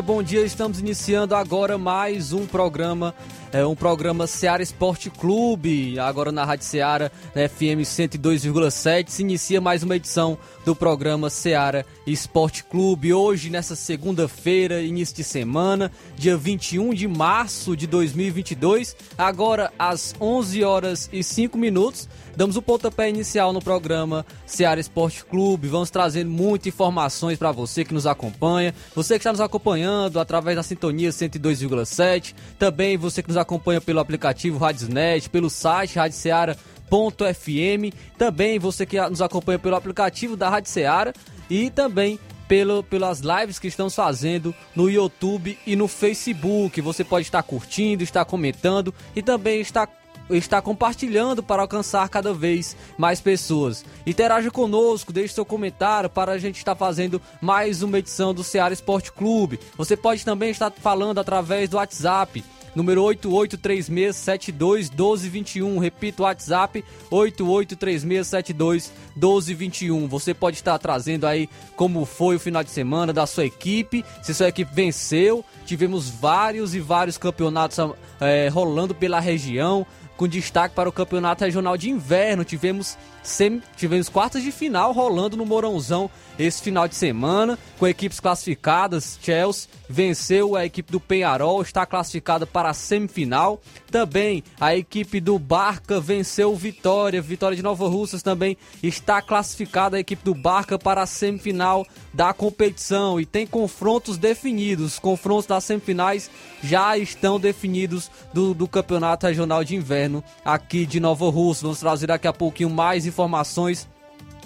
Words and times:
Dia, 0.00 0.02
bom 0.02 0.22
dia. 0.22 0.44
Estamos 0.44 0.80
iniciando 0.80 1.34
agora 1.34 1.76
mais 1.76 2.32
um 2.32 2.46
programa, 2.46 3.14
é 3.52 3.64
um 3.66 3.74
programa 3.74 4.26
Seara 4.26 4.62
Esporte 4.62 5.10
Clube, 5.10 5.98
agora 5.98 6.32
na 6.32 6.44
Rádio 6.44 6.64
Seara, 6.64 7.12
na 7.34 7.48
FM 7.48 7.84
102,7. 7.84 9.10
Se 9.10 9.22
inicia 9.22 9.60
mais 9.60 9.82
uma 9.82 9.96
edição 9.96 10.38
do 10.64 10.74
programa 10.74 11.28
Seara 11.28 11.84
Esporte 12.06 12.64
Clube. 12.64 13.12
Hoje, 13.12 13.50
nessa 13.50 13.76
segunda-feira, 13.76 14.80
início 14.80 15.16
de 15.16 15.24
semana, 15.24 15.90
dia 16.16 16.36
21 16.36 16.94
de 16.94 17.06
março 17.06 17.76
de 17.76 17.86
2022, 17.86 18.96
agora 19.18 19.70
às 19.78 20.14
11 20.20 20.64
horas 20.64 21.10
e 21.12 21.22
5 21.22 21.58
minutos. 21.58 22.08
Damos 22.36 22.56
o 22.56 22.62
pontapé 22.62 23.08
inicial 23.08 23.52
no 23.52 23.60
programa 23.60 24.24
Seara 24.46 24.80
Esporte 24.80 25.24
Clube. 25.24 25.68
Vamos 25.68 25.90
trazendo 25.90 26.30
muitas 26.30 26.68
informações 26.68 27.38
para 27.38 27.52
você 27.52 27.84
que 27.84 27.94
nos 27.94 28.06
acompanha, 28.06 28.74
você 28.94 29.14
que 29.14 29.20
está 29.20 29.32
nos 29.32 29.40
acompanhando 29.40 30.20
através 30.20 30.56
da 30.56 30.62
sintonia 30.62 31.10
102,7, 31.10 32.34
também 32.58 32.96
você 32.96 33.22
que 33.22 33.28
nos 33.28 33.36
acompanha 33.36 33.80
pelo 33.80 34.00
aplicativo 34.00 34.58
Radiosnet, 34.58 35.28
pelo 35.28 35.50
site 35.50 35.96
Rádio 35.96 36.16
Seara 36.16 36.56
FM, 36.90 37.94
também 38.18 38.58
você 38.58 38.84
que 38.84 39.00
nos 39.08 39.22
acompanha 39.22 39.58
pelo 39.58 39.76
aplicativo 39.76 40.36
da 40.36 40.48
Rádio 40.48 40.70
Seara 40.70 41.12
e 41.48 41.70
também 41.70 42.18
pelo, 42.48 42.82
pelas 42.82 43.20
lives 43.20 43.60
que 43.60 43.68
estamos 43.68 43.94
fazendo 43.94 44.52
no 44.74 44.90
YouTube 44.90 45.56
e 45.64 45.76
no 45.76 45.86
Facebook. 45.86 46.80
Você 46.80 47.04
pode 47.04 47.26
estar 47.26 47.42
curtindo, 47.44 48.02
estar 48.02 48.24
comentando 48.24 48.92
e 49.14 49.22
também 49.22 49.60
estar 49.60 49.86
está 50.30 50.62
compartilhando 50.62 51.42
para 51.42 51.62
alcançar 51.62 52.08
cada 52.08 52.32
vez 52.32 52.76
mais 52.96 53.20
pessoas. 53.20 53.84
Interaja 54.06 54.50
conosco, 54.50 55.12
deixe 55.12 55.34
seu 55.34 55.44
comentário 55.44 56.08
para 56.08 56.32
a 56.32 56.38
gente 56.38 56.56
estar 56.56 56.74
fazendo 56.74 57.20
mais 57.40 57.82
uma 57.82 57.98
edição 57.98 58.32
do 58.32 58.44
Ceará 58.44 58.72
Esporte 58.72 59.12
Clube. 59.12 59.58
Você 59.76 59.96
pode 59.96 60.24
também 60.24 60.50
estar 60.50 60.70
falando 60.70 61.18
através 61.18 61.68
do 61.68 61.76
WhatsApp 61.76 62.44
número 62.74 63.02
8836721221. 63.02 65.78
Repito, 65.80 66.22
WhatsApp 66.22 66.82
8836721221. 67.10 70.08
Você 70.08 70.32
pode 70.34 70.56
estar 70.56 70.78
trazendo 70.78 71.26
aí 71.26 71.48
como 71.76 72.04
foi 72.04 72.36
o 72.36 72.40
final 72.40 72.62
de 72.62 72.70
semana 72.70 73.12
da 73.12 73.26
sua 73.26 73.46
equipe, 73.46 74.04
se 74.22 74.32
sua 74.34 74.48
equipe 74.48 74.72
venceu. 74.74 75.44
Tivemos 75.66 76.08
vários 76.08 76.74
e 76.74 76.80
vários 76.80 77.18
campeonatos 77.18 77.78
é, 78.20 78.48
rolando 78.48 78.94
pela 78.94 79.20
região 79.20 79.86
com 80.20 80.28
destaque 80.28 80.74
para 80.74 80.86
o 80.86 80.92
Campeonato 80.92 81.44
Regional 81.44 81.78
de 81.78 81.88
Inverno. 81.88 82.44
Tivemos, 82.44 82.98
sem, 83.22 83.62
tivemos 83.76 84.08
quartas 84.08 84.42
de 84.42 84.50
final 84.50 84.92
rolando 84.92 85.36
no 85.36 85.44
Mourãozão 85.44 86.10
esse 86.38 86.62
final 86.62 86.88
de 86.88 86.94
semana, 86.94 87.58
com 87.78 87.86
equipes 87.86 88.18
classificadas. 88.18 89.18
Chelsea 89.22 89.68
venceu 89.88 90.56
a 90.56 90.64
equipe 90.64 90.90
do 90.90 90.98
Penharol, 90.98 91.60
está 91.60 91.84
classificada 91.84 92.46
para 92.46 92.70
a 92.70 92.74
semifinal. 92.74 93.60
Também 93.90 94.42
a 94.58 94.74
equipe 94.74 95.20
do 95.20 95.38
Barca 95.38 96.00
venceu 96.00 96.54
Vitória. 96.56 97.20
Vitória 97.20 97.56
de 97.56 97.62
Nova 97.62 97.86
Russas 97.88 98.22
também 98.22 98.56
está 98.82 99.20
classificada 99.20 99.96
a 99.96 100.00
equipe 100.00 100.24
do 100.24 100.34
Barca 100.34 100.78
para 100.78 101.02
a 101.02 101.06
semifinal 101.06 101.86
da 102.14 102.32
competição 102.32 103.20
e 103.20 103.26
tem 103.26 103.46
confrontos 103.46 104.16
definidos. 104.16 104.94
Os 104.94 104.98
confrontos 104.98 105.46
das 105.46 105.64
semifinais 105.64 106.30
já 106.62 106.96
estão 106.96 107.38
definidos 107.38 108.10
do, 108.32 108.54
do 108.54 108.66
Campeonato 108.66 109.26
Regional 109.26 109.62
de 109.62 109.76
Inverno 109.76 110.24
aqui 110.44 110.86
de 110.86 111.00
Nova 111.00 111.28
Russa. 111.28 111.62
Vamos 111.62 111.80
trazer 111.80 112.06
daqui 112.06 112.26
a 112.26 112.32
pouquinho 112.32 112.70
mais 112.70 113.04
informações 113.10 113.88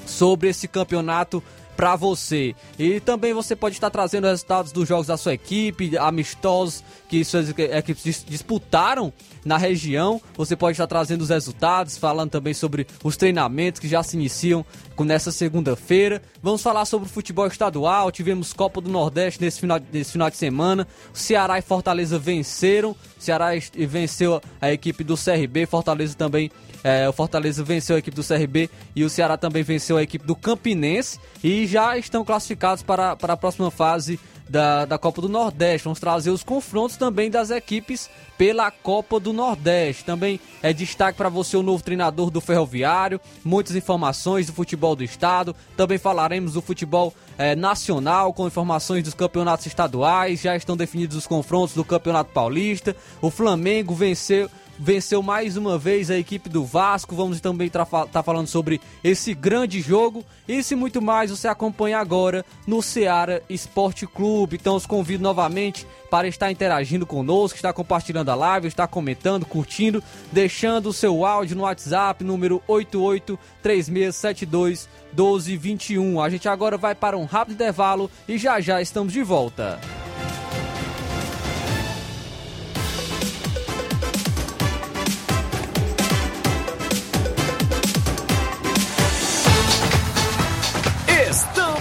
sobre 0.07 0.49
esse 0.49 0.67
campeonato 0.67 1.43
para 1.77 1.97
você. 1.97 2.55
E 2.79 3.01
também 3.01 3.33
você 3.33 3.55
pode 3.55 3.75
estar 3.75 3.91
trazendo 3.91 4.27
resultados 4.27 4.73
dos 4.73 4.89
jogos 4.89 5.07
da 5.07 5.17
sua 5.17 5.35
equipe, 5.35 5.97
amistosos 5.99 6.85
que 7.09 7.25
suas 7.25 7.51
equipes 7.51 8.25
disputaram 8.27 9.13
na 9.45 9.57
região. 9.57 10.21
Você 10.37 10.57
pode 10.57 10.75
estar 10.75 10.87
trazendo 10.87 11.23
os 11.23 11.29
resultados, 11.29 11.99
falando 11.99 12.31
também 12.31 12.55
sobre 12.55 12.87
os 13.03 13.17
treinamentos 13.17 13.81
que 13.81 13.89
já 13.89 14.03
se 14.03 14.17
iniciam 14.17 14.65
nessa 15.01 15.33
segunda-feira. 15.33 16.23
Vamos 16.43 16.63
falar 16.63 16.85
sobre 16.85 17.09
o 17.09 17.11
futebol 17.13 17.47
estadual. 17.47 18.11
Tivemos 18.11 18.53
Copa 18.53 18.81
do 18.81 18.91
Nordeste 18.91 19.41
nesse 19.41 19.61
final, 19.61 19.81
nesse 19.93 20.13
final 20.13 20.31
de 20.31 20.37
semana. 20.37 20.87
Ceará 21.13 21.59
e 21.59 21.63
Fortaleza 21.63 22.19
venceram. 22.19 22.95
Ceará 23.19 23.49
venceu 23.89 24.41
a 24.61 24.73
equipe 24.73 25.03
do 25.03 25.17
CRB. 25.17 25.67
Fortaleza 25.67 26.15
também 26.15 26.51
é, 26.85 27.09
o 27.09 27.13
Fortaleza 27.15 27.65
venceu 27.65 27.97
a 27.97 27.99
equipe 27.99 28.15
do 28.15 28.23
CRB 28.23 28.69
e 28.95 29.03
o 29.03 29.09
Ceará 29.09 29.39
também 29.39 29.63
venceu 29.63 29.97
a 29.97 30.03
equipe 30.03 30.27
do 30.27 30.37
Campinense 30.37 31.19
e 31.43 31.67
já 31.67 31.97
estão 31.97 32.23
classificados 32.25 32.83
para, 32.83 33.17
para 33.17 33.33
a 33.33 33.37
próxima 33.39 33.71
fase 33.71 34.21
da, 34.49 34.85
da 34.85 34.99
Copa 34.99 35.23
do 35.23 35.29
Nordeste. 35.29 35.85
Vamos 35.85 35.99
trazer 35.99 36.31
os 36.31 36.43
confrontos 36.43 36.97
também 36.97 37.31
das 37.31 37.51
equipes 37.51 38.11
pela 38.37 38.71
Copa 38.71 39.19
do 39.19 39.33
Nordeste. 39.33 40.05
Também 40.05 40.39
é 40.63 40.73
destaque 40.73 41.17
para 41.17 41.29
você 41.29 41.57
o 41.57 41.63
novo 41.63 41.83
treinador 41.83 42.31
do 42.31 42.41
Ferroviário, 42.41 43.21
muitas 43.45 43.75
informações 43.75 44.47
do 44.47 44.53
futebol 44.53 44.95
do 44.95 45.05
estado. 45.05 45.57
Também 45.77 45.99
falaremos 45.99 46.53
do 46.53 46.63
futebol 46.63 47.15
é, 47.39 47.55
nacional 47.57 48.33
com 48.33 48.47
informações 48.47 49.03
dos 49.03 49.15
campeonatos 49.15 49.67
estaduais. 49.67 50.43
Já 50.43 50.57
estão 50.57 50.77
definidos 50.77 51.17
os 51.17 51.27
confrontos 51.27 51.75
do 51.75 51.85
Campeonato 51.85 52.31
Paulista. 52.33 52.95
O 53.21 53.31
Flamengo 53.31 53.95
venceu 53.95 54.51
venceu 54.79 55.23
mais 55.23 55.57
uma 55.57 55.79
vez 55.79 56.11
a 56.11 56.19
equipe 56.19 56.49
do 56.49 56.65
Vasco. 56.65 57.15
Vamos 57.15 57.41
também 57.41 57.69
estar 57.69 57.87
tá 57.87 58.23
falando 58.23 58.47
sobre 58.47 58.81
esse 59.03 59.35
grande 59.35 59.81
jogo. 59.81 60.25
Isso 60.47 60.75
e 60.75 60.77
muito 60.77 61.01
mais 61.01 61.31
você 61.31 61.49
acompanha 61.49 61.99
agora 61.99 62.45
no 62.67 62.83
Ceará 62.83 63.41
Esporte 63.49 64.07
Clube. 64.07 64.57
Então 64.57 64.77
os 64.77 64.85
convido 64.87 65.23
novamente 65.23 65.87
para 66.11 66.29
estar 66.29 66.51
interagindo 66.51 67.07
conosco, 67.07 67.57
estar 67.57 67.73
compartilhando 67.73 68.31
a 68.31 68.35
live, 68.35 68.69
estar 68.69 68.87
comentando, 68.87 69.47
curtindo, 69.47 70.05
deixando 70.31 70.91
o 70.91 70.93
seu 70.93 71.25
áudio 71.25 71.57
no 71.57 71.63
WhatsApp, 71.63 72.23
número 72.23 72.63
883672 72.69 74.87
1221. 75.13 76.21
A 76.21 76.29
gente 76.29 76.47
agora 76.49 76.77
vai 76.77 76.95
para 76.95 77.17
um 77.17 77.25
rápido 77.25 77.55
intervalo 77.55 78.11
e 78.29 78.37
já 78.39 78.61
já 78.61 78.81
estamos 78.81 79.13
de 79.13 79.23
volta. 79.23 79.81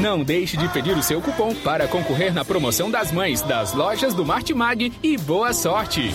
Não 0.00 0.24
deixe 0.24 0.56
de 0.56 0.66
pedir 0.70 0.96
o 0.96 1.02
seu 1.02 1.20
cupom 1.20 1.54
para 1.56 1.86
concorrer 1.86 2.32
na 2.32 2.42
promoção 2.42 2.90
das 2.90 3.12
mães 3.12 3.42
das 3.42 3.74
lojas 3.74 4.14
do 4.14 4.24
Martimag 4.24 4.90
e 5.02 5.18
boa 5.18 5.52
sorte! 5.52 6.10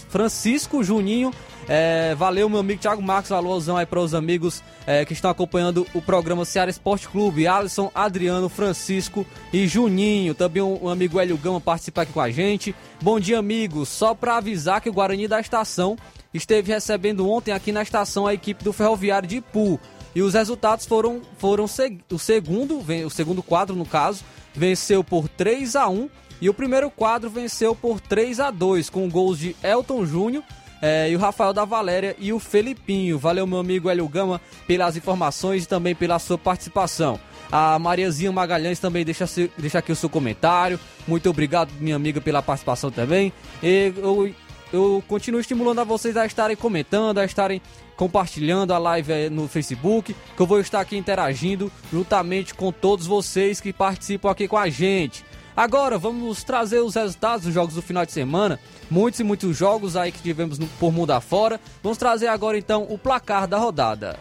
Francisco, 0.09 0.83
Juninho 0.83 1.31
é, 1.69 2.15
valeu, 2.15 2.47
meu 2.47 2.59
amigo 2.59 2.81
Thiago 2.81 3.01
Marcos, 3.01 3.31
alusão 3.31 3.75
aí 3.75 3.85
para 3.85 3.99
os 3.99 4.13
amigos 4.13 4.63
é, 4.85 5.03
que 5.03 5.11
estão 5.11 5.29
acompanhando 5.29 5.85
o 5.93 6.01
programa 6.01 6.45
Ceará 6.45 6.71
Esporte 6.71 7.09
Clube. 7.09 7.45
Alisson, 7.45 7.91
Adriano, 7.93 8.47
Francisco 8.47 9.25
e 9.51 9.67
Juninho. 9.67 10.33
Também 10.33 10.63
um, 10.63 10.85
um 10.85 10.89
amigo 10.89 11.19
Hélio 11.19 11.37
Gama 11.37 11.59
participa 11.59 12.03
aqui 12.03 12.13
com 12.13 12.21
a 12.21 12.31
gente. 12.31 12.73
Bom 13.01 13.19
dia, 13.19 13.37
amigos. 13.37 13.89
Só 13.89 14.15
para 14.15 14.37
avisar 14.37 14.79
que 14.79 14.89
o 14.89 14.93
Guarani 14.93 15.27
da 15.27 15.41
estação 15.41 15.97
esteve 16.33 16.71
recebendo 16.71 17.29
ontem 17.29 17.51
aqui 17.51 17.73
na 17.73 17.81
estação 17.81 18.25
a 18.25 18.33
equipe 18.33 18.63
do 18.63 18.71
Ferroviário 18.71 19.27
de 19.27 19.37
Ipu. 19.37 19.77
E 20.15 20.21
os 20.21 20.33
resultados 20.33 20.85
foram, 20.85 21.21
foram 21.37 21.65
o 21.65 22.17
segundo, 22.17 22.79
o 23.05 23.09
segundo 23.09 23.43
quadro 23.43 23.75
no 23.75 23.85
caso, 23.85 24.23
venceu 24.53 25.03
por 25.03 25.27
3 25.27 25.75
a 25.75 25.89
1 25.89 26.09
e 26.41 26.49
o 26.49 26.53
primeiro 26.53 26.89
quadro 26.89 27.29
venceu 27.29 27.75
por 27.75 27.99
3 27.99 28.39
a 28.39 28.51
2 28.51 28.89
com 28.89 29.09
gols 29.09 29.39
de 29.39 29.55
Elton 29.63 30.05
Júnior 30.05 30.43
é, 30.81 31.09
e 31.09 31.15
o 31.15 31.19
Rafael 31.19 31.53
da 31.53 31.65
Valéria 31.65 32.15
e 32.19 32.31
o 32.31 32.39
Felipinho. 32.39 33.17
Valeu, 33.17 33.47
meu 33.47 33.59
amigo 33.59 33.89
Hélio 33.89 34.07
Gama, 34.07 34.39
pelas 34.67 34.95
informações 34.95 35.63
e 35.63 35.67
também 35.67 35.95
pela 35.95 36.19
sua 36.19 36.37
participação. 36.37 37.19
A 37.51 37.79
Mariazinha 37.79 38.31
Magalhães 38.31 38.79
também 38.79 39.05
deixa, 39.05 39.25
deixa 39.57 39.79
aqui 39.79 39.91
o 39.91 39.95
seu 39.95 40.09
comentário. 40.09 40.79
Muito 41.07 41.29
obrigado, 41.29 41.71
minha 41.79 41.95
amiga, 41.95 42.19
pela 42.19 42.41
participação 42.41 42.91
também. 42.91 43.31
E 43.63 43.93
eu, 43.97 44.33
eu 44.71 45.03
continuo 45.07 45.39
estimulando 45.39 45.79
a 45.79 45.83
vocês 45.83 46.17
a 46.17 46.25
estarem 46.25 46.57
comentando, 46.57 47.19
a 47.19 47.25
estarem 47.25 47.61
compartilhando 47.95 48.73
a 48.73 48.77
live 48.77 49.29
no 49.31 49.47
Facebook, 49.47 50.13
que 50.13 50.41
eu 50.41 50.45
vou 50.45 50.59
estar 50.59 50.81
aqui 50.81 50.95
interagindo 50.97 51.71
juntamente 51.91 52.53
com 52.53 52.71
todos 52.71 53.07
vocês 53.07 53.59
que 53.59 53.73
participam 53.73 54.29
aqui 54.29 54.47
com 54.47 54.57
a 54.57 54.69
gente. 54.69 55.25
Agora 55.57 55.97
vamos 55.97 56.43
trazer 56.43 56.81
os 56.81 56.93
resultados 56.93 57.45
dos 57.45 57.53
jogos 57.53 57.73
do 57.73 57.81
final 57.81 58.05
de 58.05 58.11
semana. 58.11 58.59
Muitos 58.91 59.19
e 59.19 59.23
muitos 59.23 59.57
jogos 59.57 59.95
aí 59.95 60.11
que 60.11 60.21
tivemos 60.21 60.59
no, 60.59 60.67
por 60.79 60.93
mundo 60.93 61.09
afora. 61.09 61.59
Vamos 61.81 61.97
trazer 61.97 62.27
agora 62.27 62.59
então 62.59 62.85
o 62.87 62.95
placar 62.95 63.47
da 63.47 63.57
rodada. 63.57 64.19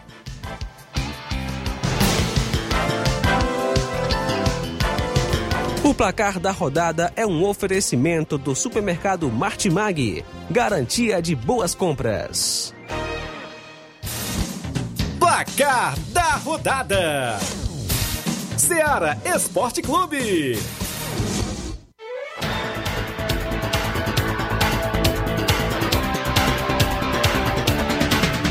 O 5.83 5.93
placar 5.93 6.39
da 6.39 6.49
rodada 6.49 7.13
é 7.15 7.23
um 7.23 7.45
oferecimento 7.45 8.35
do 8.39 8.55
supermercado 8.55 9.29
Martimag. 9.29 10.25
Garantia 10.49 11.21
de 11.21 11.35
boas 11.35 11.75
compras. 11.75 12.73
Placar 15.19 15.99
da 16.09 16.31
rodada: 16.37 17.37
Seara 18.57 19.21
Esporte 19.23 19.83
Clube. 19.83 20.57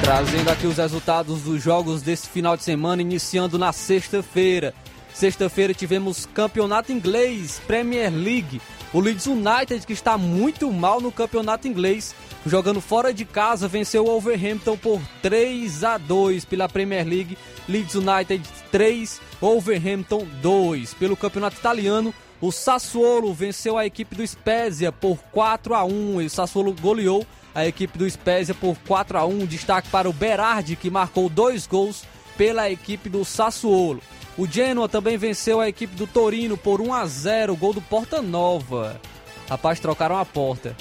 Trazendo 0.06 0.48
aqui 0.50 0.68
os 0.68 0.76
resultados 0.76 1.42
dos 1.42 1.60
jogos 1.60 2.00
desse 2.00 2.28
final 2.28 2.56
de 2.56 2.62
semana, 2.62 3.02
iniciando 3.02 3.58
na 3.58 3.72
sexta-feira. 3.72 4.72
Sexta-feira 5.12 5.74
tivemos 5.74 6.26
campeonato 6.26 6.92
inglês, 6.92 7.60
Premier 7.66 8.12
League. 8.14 8.62
O 8.92 9.00
Leeds 9.00 9.26
United, 9.26 9.84
que 9.84 9.92
está 9.92 10.16
muito 10.16 10.70
mal 10.70 11.00
no 11.00 11.10
campeonato 11.10 11.66
inglês, 11.66 12.14
jogando 12.46 12.80
fora 12.80 13.12
de 13.12 13.24
casa, 13.24 13.66
venceu 13.66 14.04
o 14.04 14.06
Wolverhampton 14.06 14.76
por 14.76 15.00
3 15.22 15.82
a 15.82 15.98
2 15.98 16.44
pela 16.44 16.68
Premier 16.68 17.04
League. 17.04 17.36
Leeds 17.68 17.96
United 17.96 18.48
3, 18.70 19.20
Wolverhampton 19.40 20.24
2. 20.40 20.94
Pelo 20.94 21.16
campeonato 21.16 21.56
italiano, 21.56 22.14
o 22.40 22.52
Sassuolo 22.52 23.34
venceu 23.34 23.76
a 23.76 23.84
equipe 23.84 24.14
do 24.14 24.24
Spezia 24.24 24.92
por 24.92 25.18
4 25.32 25.74
a 25.74 25.84
1 25.84 26.22
e 26.22 26.26
o 26.26 26.30
Sassuolo 26.30 26.72
goleou 26.80 27.26
a 27.56 27.66
equipe 27.66 27.96
do 27.96 28.08
Spezia 28.08 28.54
por 28.54 28.76
4 28.86 29.16
a 29.16 29.24
1 29.24 29.46
Destaque 29.46 29.88
para 29.88 30.10
o 30.10 30.12
Berardi, 30.12 30.76
que 30.76 30.90
marcou 30.90 31.26
dois 31.30 31.66
gols 31.66 32.04
pela 32.36 32.70
equipe 32.70 33.08
do 33.08 33.24
Sassuolo. 33.24 34.02
O 34.36 34.46
Genoa 34.46 34.86
também 34.86 35.16
venceu 35.16 35.58
a 35.58 35.66
equipe 35.66 35.96
do 35.96 36.06
Torino 36.06 36.58
por 36.58 36.82
1 36.82 36.92
a 36.92 37.06
0 37.06 37.56
gol 37.56 37.72
do 37.72 37.80
Porta 37.80 38.20
Nova. 38.20 39.00
Rapaz, 39.48 39.80
trocaram 39.80 40.18
a 40.18 40.24
porta. 40.26 40.76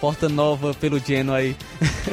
Porta 0.00 0.28
Nova 0.28 0.74
pelo 0.74 0.98
Genoa 0.98 1.36
aí. 1.36 1.56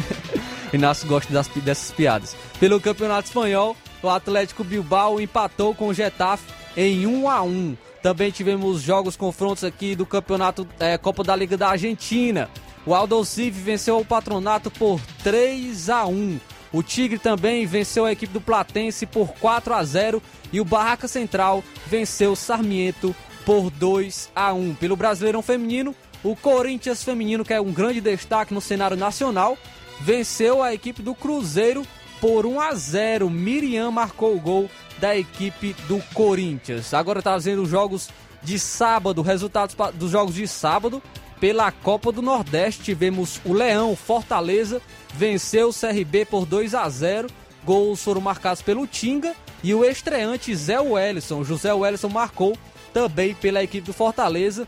Inácio 0.71 1.07
gosta 1.07 1.33
das, 1.33 1.47
dessas 1.47 1.89
piadas. 1.89 2.35
Pelo 2.59 2.79
Campeonato 2.79 3.29
Espanhol, 3.29 3.75
o 4.03 4.09
Atlético 4.09 4.63
Bilbao 4.63 5.19
empatou 5.19 5.73
com 5.73 5.87
o 5.87 5.93
Getafe 5.95 6.45
em 6.77 7.07
1 7.07 7.27
a 7.27 7.41
1 7.41 7.75
Também 8.03 8.29
tivemos 8.29 8.83
jogos 8.83 9.17
confrontos 9.17 9.63
aqui 9.63 9.95
do 9.95 10.05
Campeonato 10.05 10.67
é, 10.79 10.95
Copa 10.95 11.23
da 11.23 11.35
Liga 11.35 11.57
da 11.57 11.69
Argentina. 11.69 12.47
O 12.85 12.93
Aldosive 12.93 13.59
venceu 13.59 13.99
o 13.99 14.05
Patronato 14.05 14.69
por 14.69 15.01
3 15.23 15.89
a 15.89 16.05
1. 16.05 16.39
O 16.71 16.83
Tigre 16.83 17.17
também 17.17 17.65
venceu 17.65 18.05
a 18.05 18.11
equipe 18.11 18.31
do 18.31 18.41
Platense 18.41 19.05
por 19.05 19.29
4 19.39 19.73
a 19.73 19.83
0 19.83 20.21
e 20.51 20.61
o 20.61 20.65
Barraca 20.65 21.07
Central 21.07 21.63
venceu 21.87 22.33
o 22.33 22.35
Sarmiento 22.35 23.15
por 23.45 23.71
2 23.71 24.29
a 24.35 24.53
1. 24.53 24.75
Pelo 24.75 24.95
Brasileirão 24.95 25.41
Feminino, 25.41 25.95
o 26.23 26.35
Corinthians 26.35 27.03
Feminino, 27.03 27.45
que 27.45 27.53
é 27.53 27.61
um 27.61 27.71
grande 27.71 28.01
destaque 28.01 28.53
no 28.53 28.61
cenário 28.61 28.97
nacional, 28.97 29.57
venceu 30.01 30.61
a 30.61 30.73
equipe 30.73 31.01
do 31.01 31.15
Cruzeiro 31.15 31.85
por 32.19 32.45
1 32.45 32.59
a 32.59 32.75
0. 32.75 33.29
Miriam 33.29 33.89
marcou 33.89 34.35
o 34.35 34.39
gol 34.39 34.69
da 34.99 35.15
equipe 35.15 35.75
do 35.87 35.99
Corinthians. 36.13 36.93
Agora 36.93 37.21
trazendo 37.21 37.63
os 37.63 37.69
jogos 37.69 38.09
de 38.43 38.59
sábado, 38.59 39.21
resultados 39.21 39.75
dos 39.95 40.11
jogos 40.11 40.35
de 40.35 40.47
sábado. 40.47 41.01
Pela 41.39 41.71
Copa 41.71 42.11
do 42.11 42.21
Nordeste 42.21 42.83
tivemos 42.83 43.41
o 43.45 43.53
Leão 43.53 43.95
Fortaleza 43.95 44.81
venceu 45.15 45.69
o 45.69 45.73
CRB 45.73 46.25
por 46.25 46.45
2 46.45 46.75
a 46.75 46.87
0. 46.87 47.27
Gols 47.63 48.03
foram 48.03 48.21
marcados 48.21 48.61
pelo 48.61 48.85
Tinga 48.85 49.33
e 49.63 49.73
o 49.73 49.83
estreante 49.83 50.55
Zé 50.55 50.79
Wellison. 50.79 51.43
José 51.43 51.73
Wellison 51.73 52.09
marcou 52.09 52.55
também 52.93 53.33
pela 53.33 53.63
equipe 53.63 53.87
do 53.87 53.93
Fortaleza. 53.93 54.67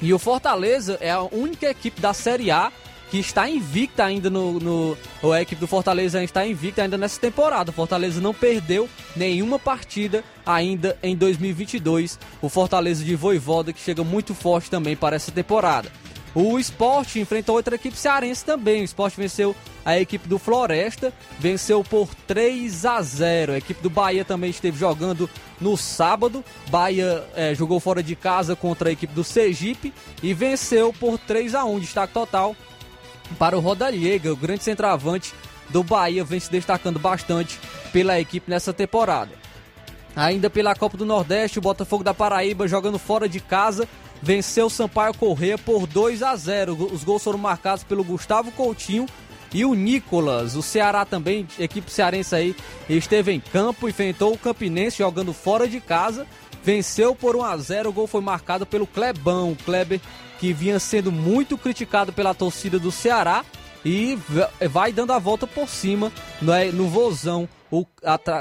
E 0.00 0.12
o 0.12 0.18
Fortaleza 0.18 0.98
é 1.00 1.10
a 1.10 1.22
única 1.22 1.70
equipe 1.70 2.00
da 2.00 2.12
Série 2.12 2.50
A 2.50 2.72
que 3.10 3.18
está 3.18 3.48
invicta 3.48 4.04
ainda 4.04 4.28
no, 4.28 4.58
no. 4.58 4.96
A 5.32 5.40
equipe 5.40 5.60
do 5.60 5.66
Fortaleza 5.66 6.22
está 6.22 6.46
invicta 6.46 6.82
ainda 6.82 6.98
nessa 6.98 7.20
temporada. 7.20 7.70
O 7.70 7.74
Fortaleza 7.74 8.20
não 8.20 8.34
perdeu 8.34 8.88
nenhuma 9.14 9.58
partida 9.58 10.24
ainda 10.44 10.96
em 11.02 11.16
2022. 11.16 12.18
O 12.42 12.48
Fortaleza 12.48 13.04
de 13.04 13.14
Voivoda 13.14 13.72
que 13.72 13.80
chega 13.80 14.02
muito 14.02 14.34
forte 14.34 14.70
também 14.70 14.96
para 14.96 15.16
essa 15.16 15.30
temporada. 15.30 15.90
O 16.34 16.58
esporte 16.58 17.18
enfrentou 17.18 17.56
outra 17.56 17.76
equipe 17.76 17.96
cearense 17.96 18.44
também. 18.44 18.82
O 18.82 18.84
esporte 18.84 19.16
venceu 19.16 19.56
a 19.82 19.98
equipe 19.98 20.28
do 20.28 20.38
Floresta, 20.38 21.10
venceu 21.38 21.82
por 21.82 22.14
3 22.26 22.84
a 22.84 23.00
0. 23.00 23.52
A 23.52 23.56
equipe 23.56 23.82
do 23.82 23.88
Bahia 23.88 24.22
também 24.22 24.50
esteve 24.50 24.76
jogando 24.76 25.30
no 25.58 25.78
sábado. 25.78 26.44
Bahia 26.68 27.24
é, 27.34 27.54
jogou 27.54 27.80
fora 27.80 28.02
de 28.02 28.14
casa 28.14 28.54
contra 28.54 28.90
a 28.90 28.92
equipe 28.92 29.14
do 29.14 29.24
Sergipe 29.24 29.94
e 30.22 30.34
venceu 30.34 30.92
por 30.92 31.18
3 31.18 31.54
a 31.54 31.64
1. 31.64 31.78
Destaque 31.78 32.12
total 32.12 32.54
para 33.38 33.56
o 33.56 33.60
Rodallega, 33.60 34.32
o 34.32 34.36
grande 34.36 34.62
centroavante 34.62 35.34
do 35.68 35.82
Bahia, 35.82 36.24
vem 36.24 36.40
se 36.40 36.50
destacando 36.50 36.98
bastante 36.98 37.58
pela 37.92 38.20
equipe 38.20 38.50
nessa 38.50 38.72
temporada. 38.72 39.32
Ainda 40.14 40.48
pela 40.48 40.74
Copa 40.74 40.96
do 40.96 41.04
Nordeste, 41.04 41.58
o 41.58 41.62
Botafogo 41.62 42.02
da 42.02 42.14
Paraíba 42.14 42.66
jogando 42.66 42.98
fora 42.98 43.28
de 43.28 43.40
casa 43.40 43.86
venceu 44.22 44.66
o 44.66 44.70
Sampaio 44.70 45.14
Corrêa 45.14 45.58
por 45.58 45.86
2 45.86 46.22
a 46.22 46.34
0. 46.34 46.74
Os 46.92 47.04
gols 47.04 47.22
foram 47.22 47.38
marcados 47.38 47.84
pelo 47.84 48.02
Gustavo 48.02 48.50
Coutinho 48.50 49.06
e 49.52 49.64
o 49.64 49.74
Nicolas. 49.74 50.56
O 50.56 50.62
Ceará 50.62 51.04
também, 51.04 51.46
equipe 51.58 51.90
cearense 51.90 52.34
aí, 52.34 52.56
esteve 52.88 53.32
em 53.32 53.40
campo, 53.40 53.88
enfrentou 53.88 54.32
o 54.32 54.38
Campinense 54.38 54.98
jogando 54.98 55.32
fora 55.32 55.68
de 55.68 55.80
casa, 55.80 56.26
venceu 56.62 57.14
por 57.14 57.36
1 57.36 57.44
a 57.44 57.56
0. 57.56 57.88
O 57.90 57.92
gol 57.92 58.06
foi 58.06 58.20
marcado 58.20 58.66
pelo 58.66 58.86
Clebão, 58.86 59.52
o 59.52 59.56
Kleber 59.56 60.00
que 60.38 60.52
vinha 60.52 60.78
sendo 60.78 61.10
muito 61.10 61.56
criticado 61.56 62.12
pela 62.12 62.34
torcida 62.34 62.78
do 62.78 62.92
Ceará 62.92 63.44
e 63.84 64.18
vai 64.68 64.92
dando 64.92 65.12
a 65.12 65.18
volta 65.18 65.46
por 65.46 65.68
cima 65.68 66.12
no, 66.40 66.52
no 66.72 66.88
vozão 66.88 67.48
o, 67.70 67.84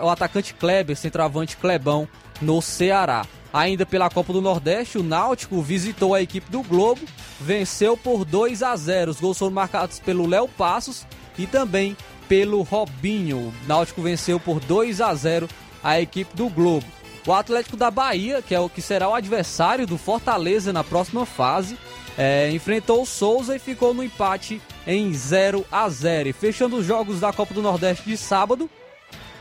o 0.04 0.10
atacante 0.10 0.54
Kleber, 0.54 0.96
centroavante 0.96 1.58
Clebão 1.58 2.08
no 2.42 2.62
Ceará. 2.62 3.26
Ainda 3.54 3.86
pela 3.86 4.10
Copa 4.10 4.34
do 4.34 4.42
Nordeste, 4.42 4.98
o 4.98 5.04
Náutico 5.04 5.62
visitou 5.62 6.14
a 6.14 6.22
equipe 6.22 6.52
do 6.52 6.62
Globo, 6.62 7.02
venceu 7.40 7.96
por 7.96 8.26
2 8.26 8.62
a 8.62 8.76
0. 8.76 9.12
Os 9.12 9.20
gols 9.20 9.38
foram 9.38 9.54
marcados 9.54 10.00
pelo 10.00 10.28
Léo 10.28 10.48
Passos 10.48 11.08
e 11.38 11.48
também 11.48 11.96
pelo 12.28 12.62
Robinho. 12.64 13.38
O 13.38 13.54
Náutico 13.68 14.02
venceu 14.02 14.40
por 14.40 14.60
2 14.60 15.00
a 15.00 15.14
0 15.16 15.48
a 15.82 16.02
equipe 16.02 16.36
do 16.36 16.50
Globo. 16.50 16.86
O 17.26 17.34
Atlético 17.34 17.76
da 17.76 17.90
Bahia, 17.90 18.42
que 18.42 18.54
é 18.54 18.60
o 18.60 18.70
que 18.70 18.82
será 18.82 19.10
o 19.10 19.16
adversário 19.16 19.88
do 19.88 19.98
Fortaleza 19.98 20.72
na 20.72 20.84
próxima 20.84 21.26
fase, 21.26 21.76
é, 22.16 22.52
enfrentou 22.52 23.02
o 23.02 23.06
Souza 23.06 23.56
e 23.56 23.60
ficou 23.60 23.94
no 23.94 24.04
empate 24.04 24.62
em 24.86 25.12
0 25.12 25.66
a 25.72 25.90
0. 25.90 26.30
E 26.30 26.34
fechando 26.34 26.78
os 26.78 26.86
jogos 26.86 27.20
da 27.20 27.34
Copa 27.34 27.54
do 27.54 27.64
Nordeste 27.64 28.08
de 28.08 28.16
sábado, 28.16 28.70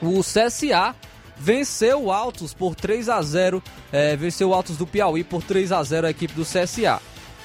o 0.01 0.21
CSA 0.21 0.95
venceu 1.37 2.05
o 2.05 2.13
Altos 2.13 2.55
por 2.55 2.75
3 2.75 3.09
a 3.09 3.21
0 3.21 3.63
é, 3.93 4.17
venceu 4.17 4.49
o 4.49 4.55
Altos 4.55 4.77
do 4.77 4.87
Piauí 4.87 5.23
por 5.23 5.43
3 5.43 5.73
a 5.73 5.83
0 5.83 6.07
a 6.07 6.11
equipe 6.11 6.33
do 6.33 6.43
CSA. 6.43 7.03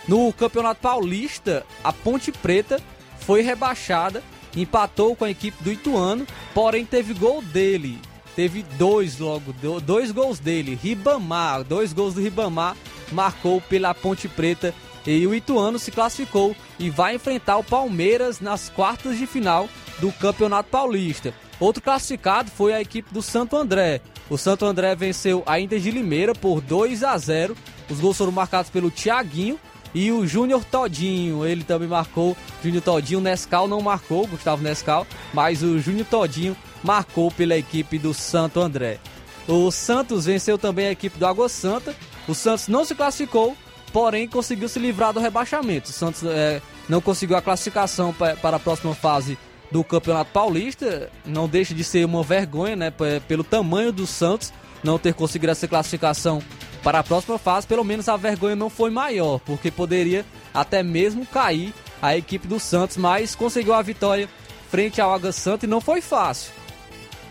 No 0.08 0.32
Campeonato 0.32 0.82
Paulista, 0.82 1.66
a 1.84 1.92
Ponte 1.92 2.32
Preta 2.32 2.80
foi 3.20 3.42
rebaixada, 3.42 4.24
empatou 4.56 5.16
com 5.16 5.26
a 5.26 5.30
equipe 5.30 5.62
do 5.62 5.72
Ituano, 5.72 6.26
porém 6.54 6.86
teve 6.86 7.14
gol 7.14 7.42
dele. 7.42 8.00
Teve 8.40 8.64
dois 8.78 9.20
logo, 9.20 9.54
dois 9.86 10.14
gols 10.14 10.40
dele. 10.40 10.80
Ribamar, 10.82 11.62
dois 11.62 11.92
gols 11.92 12.14
do 12.14 12.22
Ribamar, 12.22 12.74
marcou 13.12 13.60
pela 13.60 13.94
Ponte 13.94 14.30
Preta 14.30 14.74
e 15.06 15.28
o 15.28 15.36
Ituano 15.36 15.78
se 15.78 15.92
classificou 15.92 16.56
e 16.80 16.90
vai 16.90 17.16
enfrentar 17.16 17.58
o 17.58 17.64
Palmeiras 17.66 18.40
nas 18.40 18.70
quartas 18.70 19.18
de 19.18 19.28
final 19.28 19.68
do 20.00 20.10
Campeonato 20.14 20.70
Paulista. 20.70 21.34
Outro 21.60 21.84
classificado 21.84 22.50
foi 22.50 22.72
a 22.72 22.80
equipe 22.80 23.14
do 23.14 23.22
Santo 23.22 23.58
André. 23.58 24.00
O 24.30 24.38
Santo 24.38 24.66
André 24.66 24.96
venceu 24.96 25.44
a 25.46 25.60
Inter 25.60 25.82
de 25.82 25.92
Limeira 25.92 26.34
por 26.34 26.62
2 26.62 27.04
a 27.04 27.18
0. 27.18 27.58
Os 27.90 28.00
gols 28.00 28.18
foram 28.18 28.32
marcados 28.32 28.72
pelo 28.72 28.90
Thiaguinho 28.90 29.60
e 29.94 30.14
o 30.14 30.26
Júnior 30.26 30.64
Todinho. 30.64 31.46
Ele 31.46 31.66
também 31.66 31.90
marcou. 31.90 32.38
Júnior 32.64 32.84
Todinho, 32.84 33.20
Nescal 33.20 33.68
não 33.68 33.82
marcou, 33.82 34.26
Gustavo 34.28 34.64
Nescal, 34.64 35.06
mas 35.34 35.62
o 35.62 35.78
Júnior 35.78 36.08
Todinho 36.08 36.56
marcou 36.84 37.32
pela 37.32 37.58
equipe 37.58 37.98
do 37.98 38.14
Santo 38.14 38.60
André. 38.60 39.00
O 39.48 39.72
Santos 39.72 40.26
venceu 40.26 40.58
também 40.58 40.88
a 40.88 40.92
equipe 40.92 41.18
do 41.18 41.26
Água 41.26 41.50
Santa. 41.50 41.96
O 42.28 42.36
Santos 42.36 42.68
não 42.68 42.86
se 42.86 42.94
classificou, 42.94 43.58
porém 43.92 44.28
conseguiu 44.28 44.70
se 44.70 44.78
livrar 44.78 45.12
do 45.12 45.20
rebaixamento. 45.20 45.90
O 45.90 45.94
Santos 45.94 46.24
é, 46.24 46.62
não 46.88 47.02
conseguiu 47.02 47.36
a 47.36 47.42
classificação 47.42 48.14
para 48.14 48.58
a 48.58 48.60
próxima 48.60 48.94
fase 48.94 49.38
do 49.72 49.84
Campeonato 49.84 50.32
Paulista. 50.32 51.10
Não 51.26 51.48
deixa 51.48 51.74
de 51.74 51.84
ser 51.84 52.06
uma 52.06 52.24
vergonha, 52.24 52.76
né? 52.76 52.94
Pelo 53.28 53.44
tamanho 53.44 53.92
do 53.92 54.06
Santos 54.06 54.54
não 54.84 55.00
ter 55.00 55.14
conseguido 55.14 55.52
essa 55.52 55.68
classificação 55.68 56.42
para 56.84 57.00
a 57.00 57.04
próxima 57.04 57.38
fase. 57.38 57.68
Pelo 57.68 57.84
menos 57.84 58.08
a 58.08 58.18
vergonha 58.18 58.56
não 58.56 58.70
foi 58.70 58.90
maior, 58.90 59.40
porque 59.40 59.72
poderia 59.72 60.26
até 60.54 60.84
mesmo 60.84 61.26
cair 61.26 61.74
a 62.02 62.16
equipe 62.16 62.48
do 62.48 62.60
Santos, 62.60 62.98
mas 62.98 63.36
conseguiu 63.36 63.74
a 63.74 63.82
vitória 63.82 64.30
frente 64.70 65.02
ao 65.02 65.14
Água 65.14 65.32
Santa 65.32 65.66
e 65.66 65.70
não 65.70 65.82
foi 65.82 66.02
fácil. 66.02 66.52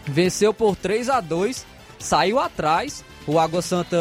Venceu 0.09 0.53
por 0.55 0.77
3 0.77 1.09
a 1.09 1.21
2 1.21 1.67
saiu 1.99 2.39
atrás. 2.39 3.05
O 3.27 3.39
Água 3.39 3.61
Santa 3.61 3.97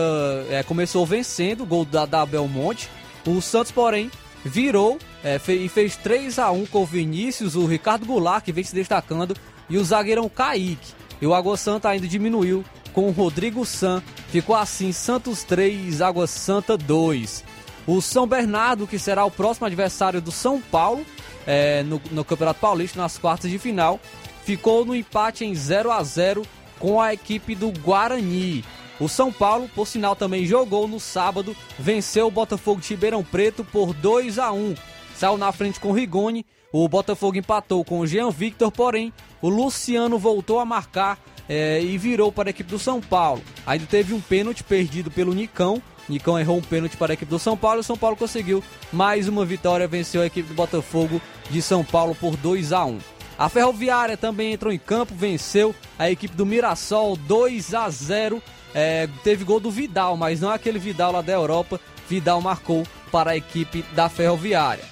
é, 0.50 0.64
começou 0.64 1.06
vencendo 1.06 1.66
gol 1.66 1.84
da, 1.84 2.06
da 2.06 2.26
Belmonte. 2.26 2.90
O 3.26 3.42
Santos, 3.42 3.72
porém, 3.72 4.10
virou 4.46 4.98
é, 5.24 5.40
e 5.52 5.68
fez 5.68 5.98
3 5.98 6.40
a 6.40 6.52
1 6.52 6.68
com 6.68 6.84
o 6.84 6.86
Vinícius, 6.86 7.56
o 7.56 7.66
Ricardo 7.66 8.06
Goulart, 8.06 8.44
que 8.44 8.54
vem 8.54 8.64
se 8.64 8.74
destacando, 8.74 9.36
e 9.70 9.78
o 9.78 9.84
zagueirão 9.84 10.30
Kaique. 10.30 10.94
E 11.22 11.28
o 11.28 11.34
Água 11.34 11.58
Santa 11.58 11.90
ainda 11.90 12.08
diminuiu 12.08 12.64
com 12.94 13.08
o 13.08 13.12
Rodrigo 13.12 13.66
San. 13.66 14.02
Ficou 14.30 14.56
assim: 14.56 14.92
Santos 14.92 15.44
3, 15.44 16.02
Água 16.02 16.28
Santa 16.28 16.78
2. 16.78 17.44
O 17.86 18.02
São 18.02 18.28
Bernardo, 18.28 18.88
que 18.88 19.00
será 19.00 19.26
o 19.26 19.32
próximo 19.32 19.66
adversário 19.66 20.22
do 20.22 20.32
São 20.32 20.62
Paulo 20.62 21.06
é, 21.46 21.84
no, 21.84 22.02
no 22.12 22.24
Campeonato 22.26 22.60
Paulista, 22.60 23.02
nas 23.02 23.18
quartas 23.18 23.50
de 23.50 23.58
final, 23.58 24.00
ficou 24.48 24.86
no 24.86 24.96
empate 24.96 25.44
em 25.44 25.54
0 25.54 25.92
a 25.92 26.02
0 26.02 26.42
com 26.80 27.02
a 27.02 27.14
equipe 27.14 27.54
do 27.54 27.70
Guarani. 27.82 28.64
O 28.98 29.10
São 29.10 29.30
Paulo, 29.30 29.70
por 29.76 29.86
sinal, 29.86 30.16
também 30.16 30.46
jogou 30.46 30.88
no 30.88 31.02
sábado, 31.02 31.54
venceu 31.78 32.28
o 32.28 32.32
Botafogo 32.32 32.80
de 32.80 32.88
Ribeirão 32.88 33.26
Preto 33.26 33.66
por 33.66 33.94
2 33.94 34.40
a 34.40 34.54
1 34.54 34.74
Saiu 35.14 35.38
na 35.38 35.52
frente 35.52 35.82
com 35.82 35.92
Rigoni, 35.92 36.46
o 36.72 36.88
Botafogo 36.88 37.38
empatou 37.38 37.84
com 37.84 38.00
o 38.00 38.08
Jean 38.08 38.32
Victor, 38.32 38.72
porém 38.72 39.12
o 39.42 39.50
Luciano 39.50 40.18
voltou 40.18 40.60
a 40.60 40.66
marcar 40.66 41.20
é, 41.50 41.82
e 41.82 41.98
virou 41.98 42.32
para 42.32 42.48
a 42.48 42.52
equipe 42.52 42.70
do 42.70 42.80
São 42.80 43.02
Paulo. 43.02 43.44
Ainda 43.66 43.86
teve 43.86 44.14
um 44.14 44.22
pênalti 44.22 44.64
perdido 44.64 45.12
pelo 45.12 45.34
Nicão. 45.34 45.82
Nicão 46.08 46.40
errou 46.40 46.58
um 46.58 46.62
pênalti 46.62 46.96
para 46.96 47.12
a 47.12 47.16
equipe 47.16 47.30
do 47.30 47.38
São 47.40 47.58
Paulo 47.58 47.80
e 47.80 47.82
o 47.82 47.84
São 47.84 47.98
Paulo 47.98 48.16
conseguiu 48.16 48.64
mais 48.94 49.28
uma 49.28 49.44
vitória, 49.44 49.90
venceu 49.90 50.22
a 50.22 50.26
equipe 50.26 50.48
do 50.48 50.56
Botafogo 50.56 51.22
de 51.50 51.62
São 51.62 51.84
Paulo 51.84 52.16
por 52.16 52.38
2 52.38 52.72
a 52.72 52.86
1. 52.86 53.17
A 53.38 53.50
Ferroviária 53.50 54.18
também 54.18 54.54
entrou 54.54 54.74
em 54.74 54.80
campo, 54.80 55.14
venceu 55.16 55.76
a 55.98 56.10
equipe 56.10 56.36
do 56.36 56.46
Mirassol 56.46 57.16
2 57.16 57.74
a 57.74 57.90
0 57.90 58.42
é, 58.74 59.08
teve 59.24 59.44
gol 59.44 59.60
do 59.60 59.72
Vidal, 59.72 60.18
mas 60.18 60.42
não 60.42 60.52
aquele 60.52 60.78
Vidal 60.78 61.12
lá 61.12 61.22
da 61.22 61.34
Europa. 61.34 61.80
Vidal 62.10 62.42
marcou 62.42 62.86
para 63.12 63.32
a 63.32 63.38
equipe 63.38 63.84
da 63.94 64.10
Ferroviária. 64.10 64.84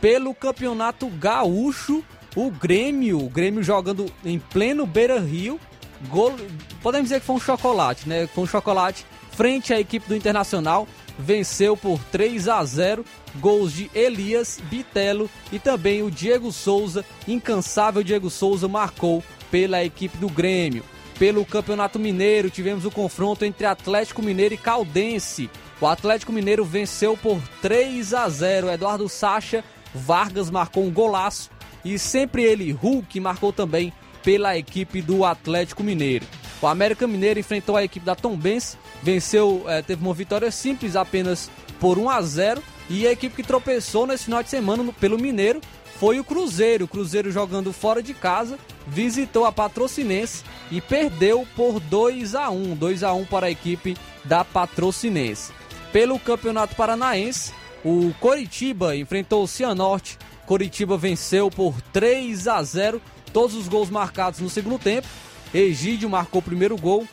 Pelo 0.00 0.34
Campeonato 0.34 1.08
Gaúcho, 1.08 2.04
o 2.36 2.50
Grêmio, 2.50 3.18
o 3.24 3.28
Grêmio 3.28 3.62
jogando 3.62 4.06
em 4.24 4.38
pleno 4.38 4.86
Beira 4.86 5.18
Rio, 5.18 5.60
gol, 6.08 6.34
podemos 6.82 7.08
dizer 7.08 7.20
que 7.20 7.26
foi 7.26 7.36
um 7.36 7.40
chocolate, 7.40 8.08
né? 8.08 8.26
Foi 8.26 8.44
um 8.44 8.46
chocolate 8.46 9.04
frente 9.32 9.72
à 9.72 9.80
equipe 9.80 10.08
do 10.08 10.16
Internacional, 10.16 10.86
venceu 11.18 11.76
por 11.76 11.98
3 12.10 12.48
a 12.48 12.64
0, 12.64 13.04
gols 13.36 13.72
de 13.72 13.90
Elias, 13.94 14.60
Bitelo 14.64 15.28
e 15.50 15.58
também 15.58 16.02
o 16.02 16.10
Diego 16.10 16.50
Souza, 16.52 17.04
incansável 17.26 18.02
Diego 18.02 18.30
Souza 18.30 18.68
marcou 18.68 19.22
pela 19.50 19.84
equipe 19.84 20.16
do 20.16 20.28
Grêmio 20.28 20.84
pelo 21.22 21.44
Campeonato 21.44 22.00
Mineiro, 22.00 22.50
tivemos 22.50 22.84
o 22.84 22.90
confronto 22.90 23.44
entre 23.44 23.64
Atlético 23.64 24.20
Mineiro 24.20 24.54
e 24.54 24.58
Caldense. 24.58 25.48
O 25.80 25.86
Atlético 25.86 26.32
Mineiro 26.32 26.64
venceu 26.64 27.16
por 27.16 27.40
3 27.60 28.12
a 28.12 28.28
0. 28.28 28.68
Eduardo 28.68 29.08
Sacha 29.08 29.62
Vargas 29.94 30.50
marcou 30.50 30.84
um 30.84 30.90
golaço 30.90 31.48
e 31.84 31.96
sempre 31.96 32.42
ele, 32.42 32.72
Hulk, 32.72 33.20
marcou 33.20 33.52
também 33.52 33.92
pela 34.24 34.58
equipe 34.58 35.00
do 35.00 35.24
Atlético 35.24 35.84
Mineiro. 35.84 36.26
O 36.62 36.66
América 36.68 37.08
Mineiro 37.08 37.40
enfrentou 37.40 37.76
a 37.76 37.82
equipe 37.82 38.06
da 38.06 38.14
Tombense, 38.14 38.78
venceu, 39.02 39.64
é, 39.66 39.82
teve 39.82 40.00
uma 40.00 40.14
vitória 40.14 40.48
simples 40.52 40.94
apenas 40.94 41.50
por 41.80 41.98
1 41.98 42.08
a 42.08 42.22
0 42.22 42.62
e 42.88 43.04
a 43.04 43.10
equipe 43.10 43.34
que 43.34 43.42
tropeçou 43.42 44.06
nesse 44.06 44.26
final 44.26 44.44
de 44.44 44.48
semana 44.48 44.84
no, 44.84 44.92
pelo 44.92 45.18
Mineiro 45.18 45.60
foi 45.98 46.20
o 46.20 46.24
Cruzeiro. 46.24 46.84
O 46.84 46.88
Cruzeiro 46.88 47.32
jogando 47.32 47.72
fora 47.72 48.00
de 48.00 48.14
casa, 48.14 48.56
visitou 48.86 49.44
a 49.44 49.50
Patrocinense 49.50 50.44
e 50.70 50.80
perdeu 50.80 51.44
por 51.56 51.80
2 51.80 52.36
a 52.36 52.48
1, 52.48 52.76
2 52.76 53.02
a 53.02 53.12
1 53.12 53.24
para 53.24 53.46
a 53.46 53.50
equipe 53.50 53.96
da 54.24 54.44
Patrocinense. 54.44 55.52
Pelo 55.92 56.16
Campeonato 56.16 56.76
Paranaense, 56.76 57.52
o 57.84 58.14
Coritiba 58.20 58.94
enfrentou 58.94 59.42
o 59.42 59.48
Cianorte. 59.48 60.16
Coritiba 60.46 60.96
venceu 60.96 61.50
por 61.50 61.74
3 61.92 62.46
a 62.46 62.62
0, 62.62 63.02
todos 63.32 63.56
os 63.56 63.66
gols 63.66 63.90
marcados 63.90 64.38
no 64.38 64.48
segundo 64.48 64.78
tempo. 64.78 65.08
Egídio 65.54 66.08
marcou 66.08 66.40
o 66.40 66.44
primeiro 66.44 66.76
gol 66.76 67.06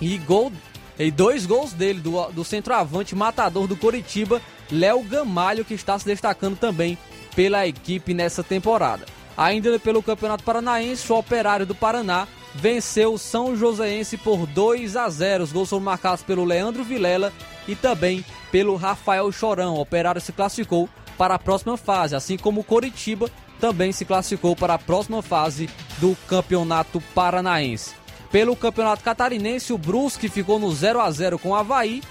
e 0.00 0.16
gol 0.18 0.52
e 0.98 1.10
dois 1.10 1.44
gols 1.44 1.72
dele 1.72 2.00
do, 2.00 2.26
do 2.28 2.44
centroavante 2.44 3.14
matador 3.14 3.66
do 3.66 3.76
Coritiba, 3.76 4.40
Léo 4.70 5.02
Gamalho, 5.02 5.64
que 5.64 5.74
está 5.74 5.98
se 5.98 6.06
destacando 6.06 6.56
também 6.56 6.96
pela 7.34 7.66
equipe 7.66 8.14
nessa 8.14 8.42
temporada. 8.42 9.04
Ainda 9.36 9.78
pelo 9.80 10.02
Campeonato 10.02 10.44
Paranaense, 10.44 11.12
o 11.12 11.18
Operário 11.18 11.66
do 11.66 11.74
Paraná 11.74 12.28
venceu 12.54 13.14
o 13.14 13.18
São 13.18 13.56
Joséense 13.56 14.16
por 14.16 14.46
2 14.46 14.96
a 14.96 15.08
0. 15.08 15.42
Os 15.42 15.52
gols 15.52 15.68
foram 15.68 15.82
marcados 15.82 16.22
pelo 16.22 16.44
Leandro 16.44 16.84
Vilela 16.84 17.32
e 17.66 17.74
também 17.74 18.24
pelo 18.52 18.76
Rafael 18.76 19.30
Chorão. 19.32 19.74
O 19.74 19.80
Operário 19.80 20.20
se 20.20 20.32
classificou 20.32 20.88
para 21.18 21.34
a 21.34 21.38
próxima 21.38 21.76
fase, 21.76 22.14
assim 22.14 22.36
como 22.36 22.60
o 22.60 22.64
Coritiba 22.64 23.28
também 23.64 23.92
se 23.92 24.04
classificou 24.04 24.54
para 24.54 24.74
a 24.74 24.78
próxima 24.78 25.22
fase 25.22 25.70
do 25.96 26.14
Campeonato 26.28 27.00
Paranaense. 27.14 27.94
Pelo 28.30 28.54
Campeonato 28.54 29.02
Catarinense, 29.02 29.72
o 29.72 29.78
Brusque 29.78 30.28
ficou 30.28 30.58
no 30.58 30.70
0 30.70 31.00
a 31.00 31.10
0 31.10 31.38
com 31.38 31.48
o 31.48 31.54
Havaí, 31.54 32.02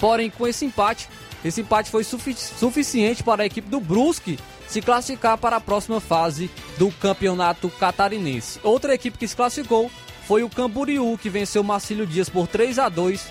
porém 0.00 0.28
com 0.28 0.48
esse 0.48 0.64
empate, 0.64 1.08
esse 1.44 1.60
empate 1.60 1.92
foi 1.92 2.02
sufic 2.02 2.36
suficiente 2.36 3.22
para 3.22 3.44
a 3.44 3.46
equipe 3.46 3.70
do 3.70 3.78
Brusque 3.78 4.36
se 4.66 4.82
classificar 4.82 5.38
para 5.38 5.58
a 5.58 5.60
próxima 5.60 6.00
fase 6.00 6.50
do 6.76 6.90
Campeonato 6.90 7.70
Catarinense. 7.78 8.58
Outra 8.64 8.94
equipe 8.94 9.16
que 9.16 9.28
se 9.28 9.36
classificou 9.36 9.88
foi 10.26 10.42
o 10.42 10.50
Camboriú, 10.50 11.16
que 11.16 11.30
venceu 11.30 11.62
o 11.62 11.64
Marcílio 11.64 12.04
Dias 12.04 12.28
por 12.28 12.48
3 12.48 12.80
a 12.80 12.88
2 12.88 13.28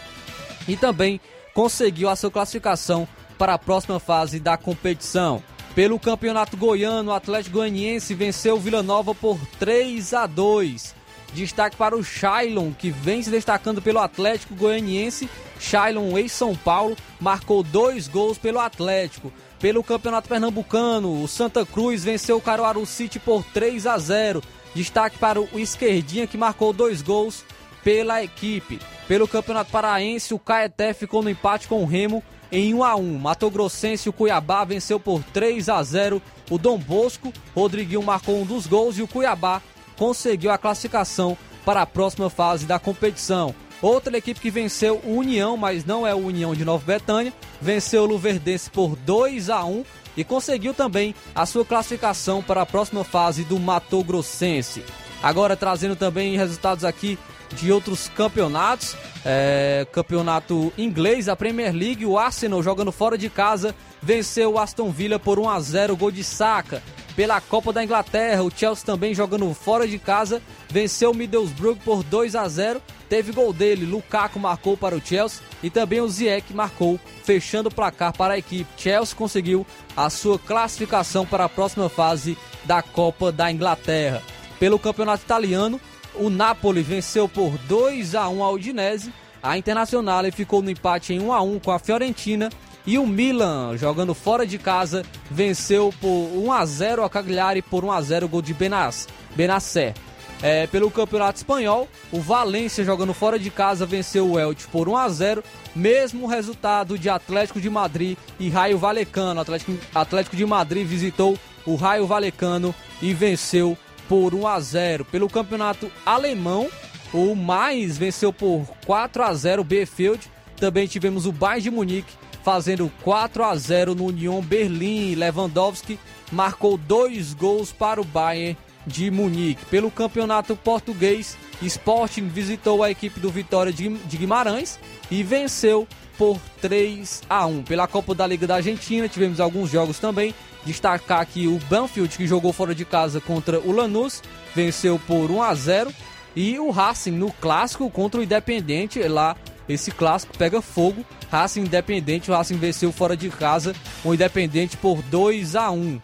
e 0.65 0.77
também 0.77 1.19
conseguiu 1.53 2.07
a 2.07 2.15
sua 2.15 2.31
classificação 2.31 3.05
para 3.37 3.55
a 3.55 3.59
próxima 3.59 3.99
fase 3.99 4.39
da 4.39 4.55
competição. 4.55 5.43
Pelo 5.75 5.99
Campeonato 5.99 6.55
Goiano, 6.55 7.09
o 7.09 7.13
Atlético 7.15 7.57
Goianiense 7.57 8.13
venceu 8.13 8.57
o 8.57 8.59
Vila 8.59 8.83
Nova 8.83 9.15
por 9.15 9.39
3 9.57 10.13
a 10.13 10.27
2. 10.27 10.93
Destaque 11.33 11.75
para 11.75 11.97
o 11.97 12.03
Shailon, 12.03 12.71
que 12.71 12.91
vem 12.91 13.23
se 13.23 13.31
destacando 13.31 13.81
pelo 13.81 13.97
Atlético 13.97 14.53
Goianiense. 14.53 15.27
Shailon, 15.59 16.15
ex-São 16.15 16.55
Paulo, 16.55 16.95
marcou 17.19 17.63
dois 17.63 18.07
gols 18.07 18.37
pelo 18.37 18.59
Atlético. 18.59 19.33
Pelo 19.59 19.83
Campeonato 19.83 20.29
Pernambucano, 20.29 21.23
o 21.23 21.27
Santa 21.27 21.65
Cruz 21.65 22.03
venceu 22.03 22.37
o 22.37 22.41
Caruaru 22.41 22.85
City 22.85 23.17
por 23.17 23.43
3 23.45 23.87
a 23.87 23.97
0. 23.97 24.43
Destaque 24.75 25.17
para 25.17 25.41
o 25.41 25.59
Esquerdinha, 25.59 26.27
que 26.27 26.37
marcou 26.37 26.71
dois 26.71 27.01
gols 27.01 27.43
pela 27.83 28.23
equipe. 28.23 28.79
Pelo 29.07 29.27
Campeonato 29.27 29.71
Paraense, 29.71 30.35
o 30.35 30.39
Caeté 30.39 30.93
ficou 30.93 31.23
no 31.23 31.31
empate 31.31 31.67
com 31.67 31.81
o 31.81 31.87
Remo 31.87 32.23
em 32.53 32.71
1 32.75 32.83
a 32.83 32.95
1. 32.95 33.17
Mato 33.17 33.49
Grossense, 33.49 34.07
o 34.07 34.13
Cuiabá 34.13 34.63
venceu 34.63 34.99
por 34.99 35.23
3 35.33 35.67
a 35.69 35.81
0. 35.81 36.21
O 36.51 36.57
Dom 36.59 36.77
Bosco, 36.77 37.33
Rodriguinho 37.55 38.03
marcou 38.03 38.39
um 38.39 38.45
dos 38.45 38.67
gols 38.67 38.99
e 38.99 39.01
o 39.01 39.07
Cuiabá 39.07 39.59
conseguiu 39.97 40.51
a 40.51 40.57
classificação 40.57 41.35
para 41.65 41.81
a 41.81 41.85
próxima 41.85 42.29
fase 42.29 42.67
da 42.67 42.77
competição. 42.77 43.55
Outra 43.81 44.17
equipe 44.17 44.39
que 44.39 44.51
venceu 44.51 45.01
o 45.03 45.15
União, 45.15 45.57
mas 45.57 45.83
não 45.83 46.05
é 46.05 46.13
o 46.13 46.19
União 46.25 46.53
de 46.53 46.63
Nova 46.63 46.85
Betânia, 46.85 47.33
venceu 47.59 48.03
o 48.03 48.05
Luverdense 48.05 48.69
por 48.69 48.95
2 48.95 49.49
a 49.49 49.65
1 49.65 49.83
e 50.15 50.23
conseguiu 50.23 50.75
também 50.75 51.15
a 51.33 51.47
sua 51.47 51.65
classificação 51.65 52.43
para 52.43 52.61
a 52.61 52.65
próxima 52.67 53.03
fase 53.03 53.43
do 53.43 53.59
Mato 53.59 54.03
Grossense. 54.03 54.85
Agora 55.23 55.57
trazendo 55.57 55.95
também 55.95 56.37
resultados 56.37 56.85
aqui 56.85 57.17
de 57.53 57.71
outros 57.71 58.09
campeonatos, 58.09 58.95
é, 59.25 59.87
campeonato 59.91 60.73
inglês, 60.77 61.29
a 61.29 61.35
Premier 61.35 61.73
League, 61.73 62.05
o 62.05 62.17
Arsenal 62.17 62.61
jogando 62.61 62.91
fora 62.91 63.17
de 63.17 63.29
casa 63.29 63.73
venceu 64.03 64.53
o 64.53 64.59
Aston 64.59 64.91
Villa 64.91 65.17
por 65.17 65.39
1 65.39 65.49
a 65.49 65.59
0 65.61 65.95
gol 65.95 66.11
de 66.11 66.23
saca 66.23 66.83
pela 67.15 67.39
Copa 67.39 67.71
da 67.71 67.83
Inglaterra. 67.83 68.43
O 68.43 68.51
Chelsea 68.51 68.85
também 68.85 69.13
jogando 69.13 69.51
fora 69.53 69.87
de 69.87 69.97
casa, 69.97 70.41
venceu 70.69 71.11
o 71.11 71.15
Middlesbrough 71.15 71.77
por 71.77 72.03
2 72.03 72.35
a 72.35 72.47
0. 72.47 72.81
Teve 73.07 73.31
gol 73.31 73.53
dele, 73.53 73.85
Lukaku 73.85 74.39
marcou 74.39 74.75
para 74.75 74.95
o 74.95 75.01
Chelsea 75.05 75.41
e 75.61 75.69
também 75.69 76.01
o 76.01 76.09
Ziyech 76.09 76.53
marcou, 76.53 76.99
fechando 77.23 77.69
o 77.69 77.73
placar 77.73 78.13
para 78.13 78.33
a 78.33 78.37
equipe. 78.37 78.69
Chelsea 78.77 79.15
conseguiu 79.15 79.65
a 79.95 80.09
sua 80.09 80.39
classificação 80.39 81.25
para 81.25 81.45
a 81.45 81.49
próxima 81.49 81.87
fase 81.89 82.37
da 82.65 82.81
Copa 82.81 83.31
da 83.31 83.51
Inglaterra. 83.51 84.21
Pelo 84.59 84.79
Campeonato 84.79 85.23
Italiano, 85.23 85.79
o 86.15 86.29
Napoli 86.29 86.81
venceu 86.81 87.27
por 87.27 87.57
2 87.67 88.15
a 88.15 88.27
1 88.29 88.43
a 88.43 88.51
Udinese. 88.51 89.13
A 89.41 89.57
Internazionale 89.57 90.31
ficou 90.31 90.61
no 90.61 90.69
empate 90.69 91.13
em 91.13 91.19
1 91.19 91.33
a 91.33 91.41
1 91.41 91.59
com 91.59 91.71
a 91.71 91.79
Fiorentina 91.79 92.49
e 92.85 92.97
o 92.97 93.07
Milan, 93.07 93.77
jogando 93.77 94.13
fora 94.13 94.45
de 94.45 94.57
casa, 94.57 95.05
venceu 95.31 95.93
por 96.01 96.07
1 96.07 96.51
a 96.51 96.65
0 96.65 97.03
a 97.03 97.09
Cagliari 97.09 97.61
por 97.61 97.85
1 97.85 97.91
a 97.91 98.01
0 98.01 98.27
gol 98.27 98.41
de 98.41 98.53
Benas, 98.53 99.07
Benacer. 99.35 99.93
É, 100.41 100.67
pelo 100.67 100.91
Campeonato 100.91 101.37
Espanhol, 101.37 101.87
o 102.11 102.19
Valência 102.19 102.83
jogando 102.83 103.13
fora 103.13 103.39
de 103.39 103.49
casa 103.49 103.85
venceu 103.85 104.29
o 104.29 104.37
Elche 104.37 104.67
por 104.69 104.89
1 104.89 104.97
a 104.97 105.07
0, 105.07 105.43
mesmo 105.73 106.27
resultado 106.27 106.99
de 106.99 107.09
Atlético 107.09 107.61
de 107.61 107.69
Madrid 107.69 108.17
e 108.37 108.49
Raio 108.49 108.77
Valecano. 108.77 109.39
Atlético, 109.39 109.73
Atlético 109.95 110.35
de 110.35 110.45
Madrid 110.45 110.85
visitou 110.85 111.39
o 111.65 111.75
Raio 111.75 112.05
Valecano 112.05 112.75
e 113.01 113.13
venceu 113.13 113.77
por 114.07 114.33
1 114.33 114.47
a 114.47 114.59
0. 114.59 115.05
Pelo 115.05 115.29
Campeonato 115.29 115.91
Alemão, 116.05 116.69
o 117.13 117.35
Mais 117.35 117.97
venceu 117.97 118.33
por 118.33 118.65
4 118.85 119.23
a 119.23 119.33
0 119.33 119.61
o 119.61 119.65
Bielefeld. 119.65 120.29
Também 120.57 120.87
tivemos 120.87 121.25
o 121.25 121.31
Bayern 121.31 121.61
de 121.61 121.71
Munique 121.71 122.13
fazendo 122.43 122.91
4 123.03 123.43
a 123.43 123.55
0 123.55 123.95
no 123.95 124.05
Union 124.05 124.41
Berlim. 124.41 125.15
Lewandowski 125.15 125.99
marcou 126.31 126.77
dois 126.77 127.33
gols 127.33 127.71
para 127.71 128.01
o 128.01 128.03
Bayern 128.03 128.57
de 128.85 129.09
Munique. 129.09 129.65
Pelo 129.65 129.89
campeonato 129.89 130.55
português, 130.55 131.37
Sporting 131.61 132.27
visitou 132.27 132.83
a 132.83 132.91
equipe 132.91 133.19
do 133.19 133.29
Vitória 133.29 133.71
de 133.71 134.17
Guimarães 134.17 134.79
e 135.09 135.23
venceu 135.23 135.87
por 136.17 136.39
3 136.61 137.21
a 137.29 137.45
1. 137.45 137.63
Pela 137.63 137.87
Copa 137.87 138.13
da 138.13 138.27
Liga 138.27 138.47
da 138.47 138.55
Argentina, 138.55 139.07
tivemos 139.07 139.39
alguns 139.39 139.69
jogos 139.69 139.99
também. 139.99 140.33
Destacar 140.65 141.19
aqui 141.19 141.47
o 141.47 141.59
Banfield, 141.69 142.15
que 142.15 142.27
jogou 142.27 142.53
fora 142.53 142.73
de 142.73 142.85
casa 142.85 143.19
contra 143.19 143.59
o 143.59 143.71
Lanús, 143.71 144.21
venceu 144.55 144.99
por 145.07 145.29
1 145.29 145.41
a 145.41 145.53
0. 145.53 145.93
E 146.35 146.57
o 146.59 146.71
Racing 146.71 147.11
no 147.11 147.31
clássico 147.31 147.89
contra 147.89 148.19
o 148.19 148.23
Independente, 148.23 149.01
lá 149.03 149.35
esse 149.67 149.91
clássico 149.91 150.37
pega 150.37 150.61
fogo. 150.61 151.05
Racing 151.31 151.61
Independente, 151.61 152.29
o 152.29 152.33
Racing 152.33 152.57
venceu 152.57 152.91
fora 152.91 153.15
de 153.15 153.29
casa 153.29 153.75
o 154.03 154.13
Independente 154.13 154.77
por 154.77 155.01
2 155.03 155.55
a 155.55 155.71
1. 155.71 155.99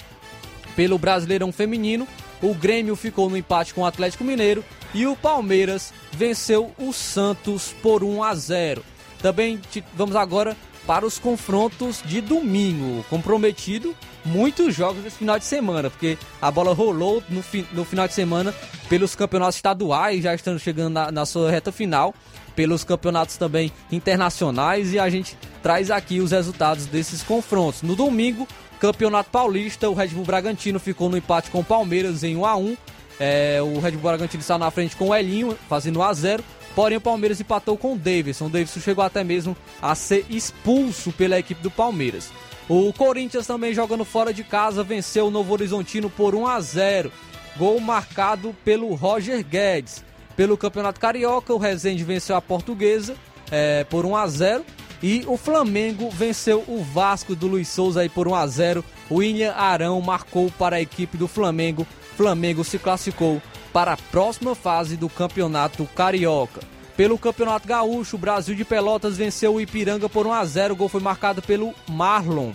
Pelo 0.75 0.97
Brasileirão 0.97 1.51
Feminino, 1.51 2.07
o 2.41 2.53
Grêmio 2.53 2.95
ficou 2.95 3.29
no 3.29 3.37
empate 3.37 3.73
com 3.73 3.81
o 3.81 3.85
Atlético 3.85 4.23
Mineiro 4.23 4.63
e 4.93 5.05
o 5.05 5.15
Palmeiras 5.15 5.93
venceu 6.11 6.71
o 6.77 6.93
Santos 6.93 7.73
por 7.81 8.03
1 8.03 8.23
a 8.23 8.33
0. 8.33 8.83
Também 9.21 9.59
vamos 9.93 10.15
agora 10.15 10.55
para 10.87 11.05
os 11.05 11.19
confrontos 11.19 12.01
de 12.03 12.21
domingo. 12.21 13.05
Comprometido 13.09 13.95
muitos 14.25 14.75
jogos 14.75 15.03
nesse 15.03 15.17
final 15.17 15.37
de 15.37 15.45
semana, 15.45 15.89
porque 15.89 16.17
a 16.41 16.49
bola 16.49 16.73
rolou 16.73 17.21
no, 17.29 17.41
fi, 17.43 17.65
no 17.71 17.85
final 17.85 18.07
de 18.07 18.13
semana 18.13 18.53
pelos 18.89 19.15
campeonatos 19.15 19.55
estaduais, 19.55 20.23
já 20.23 20.33
estando 20.33 20.59
chegando 20.59 20.93
na, 20.93 21.11
na 21.11 21.25
sua 21.25 21.51
reta 21.51 21.71
final, 21.71 22.13
pelos 22.55 22.83
campeonatos 22.83 23.37
também 23.37 23.71
internacionais 23.91 24.93
e 24.93 24.99
a 24.99 25.09
gente 25.09 25.37
traz 25.61 25.91
aqui 25.91 26.19
os 26.19 26.31
resultados 26.31 26.87
desses 26.87 27.21
confrontos. 27.21 27.83
No 27.83 27.95
domingo, 27.95 28.47
Campeonato 28.79 29.29
Paulista, 29.29 29.89
o 29.89 29.93
Red 29.93 30.07
Bull 30.07 30.25
Bragantino 30.25 30.79
ficou 30.79 31.09
no 31.09 31.17
empate 31.17 31.51
com 31.51 31.59
o 31.59 31.63
Palmeiras 31.63 32.23
em 32.23 32.35
1 32.37 32.45
a 32.45 32.55
1. 32.55 32.77
É, 33.19 33.59
o 33.61 33.79
Red 33.79 33.91
Bull 33.91 34.03
Bragantino 34.03 34.39
está 34.41 34.57
na 34.57 34.71
frente 34.71 34.95
com 34.95 35.09
o 35.09 35.15
Elinho, 35.15 35.57
fazendo 35.67 35.99
1 35.99 36.03
a 36.03 36.13
0. 36.13 36.43
Porém, 36.79 36.97
o 36.97 37.01
Palmeiras 37.01 37.41
empatou 37.41 37.77
com 37.77 37.91
o 37.91 37.97
Davidson. 37.97 38.45
O 38.45 38.49
Davidson 38.49 38.79
chegou 38.79 39.03
até 39.03 39.21
mesmo 39.21 39.53
a 39.81 39.93
ser 39.95 40.25
expulso 40.29 41.11
pela 41.11 41.37
equipe 41.37 41.61
do 41.61 41.69
Palmeiras. 41.69 42.31
O 42.69 42.93
Corinthians 42.93 43.45
também 43.45 43.73
jogando 43.73 44.05
fora 44.05 44.33
de 44.33 44.45
casa 44.45 44.81
venceu 44.81 45.27
o 45.27 45.29
Novo 45.29 45.51
Horizontino 45.51 46.09
por 46.09 46.33
1 46.33 46.47
a 46.47 46.61
0. 46.61 47.11
Gol 47.57 47.81
marcado 47.81 48.55
pelo 48.63 48.95
Roger 48.95 49.45
Guedes. 49.45 50.05
Pelo 50.37 50.55
Campeonato 50.55 51.01
Carioca, 51.01 51.53
o 51.53 51.57
Resende 51.57 52.05
venceu 52.05 52.37
a 52.37 52.41
Portuguesa 52.41 53.13
é, 53.51 53.83
por 53.83 54.05
1 54.05 54.15
a 54.15 54.27
0 54.27 54.65
e 55.03 55.25
o 55.27 55.35
Flamengo 55.35 56.09
venceu 56.09 56.63
o 56.65 56.81
Vasco 56.81 57.35
do 57.35 57.47
Luiz 57.47 57.67
Souza 57.67 57.99
aí 57.99 58.07
por 58.07 58.25
1 58.25 58.35
a 58.35 58.47
0. 58.47 58.85
O 59.09 59.15
William 59.15 59.51
Arão 59.51 59.99
marcou 59.99 60.49
para 60.57 60.77
a 60.77 60.81
equipe 60.81 61.17
do 61.17 61.27
Flamengo. 61.27 61.85
Flamengo 62.15 62.63
se 62.63 62.79
classificou 62.79 63.41
para 63.71 63.93
a 63.93 63.97
próxima 63.97 64.55
fase 64.55 64.97
do 64.97 65.09
Campeonato 65.09 65.85
Carioca. 65.95 66.61
Pelo 66.95 67.17
Campeonato 67.17 67.67
Gaúcho, 67.67 68.15
o 68.17 68.19
Brasil 68.19 68.55
de 68.55 68.65
Pelotas 68.65 69.17
venceu 69.17 69.55
o 69.55 69.61
Ipiranga 69.61 70.09
por 70.09 70.27
1 70.27 70.33
a 70.33 70.45
0. 70.45 70.73
O 70.73 70.77
gol 70.77 70.89
foi 70.89 70.99
marcado 70.99 71.41
pelo 71.41 71.73
Marlon. 71.87 72.51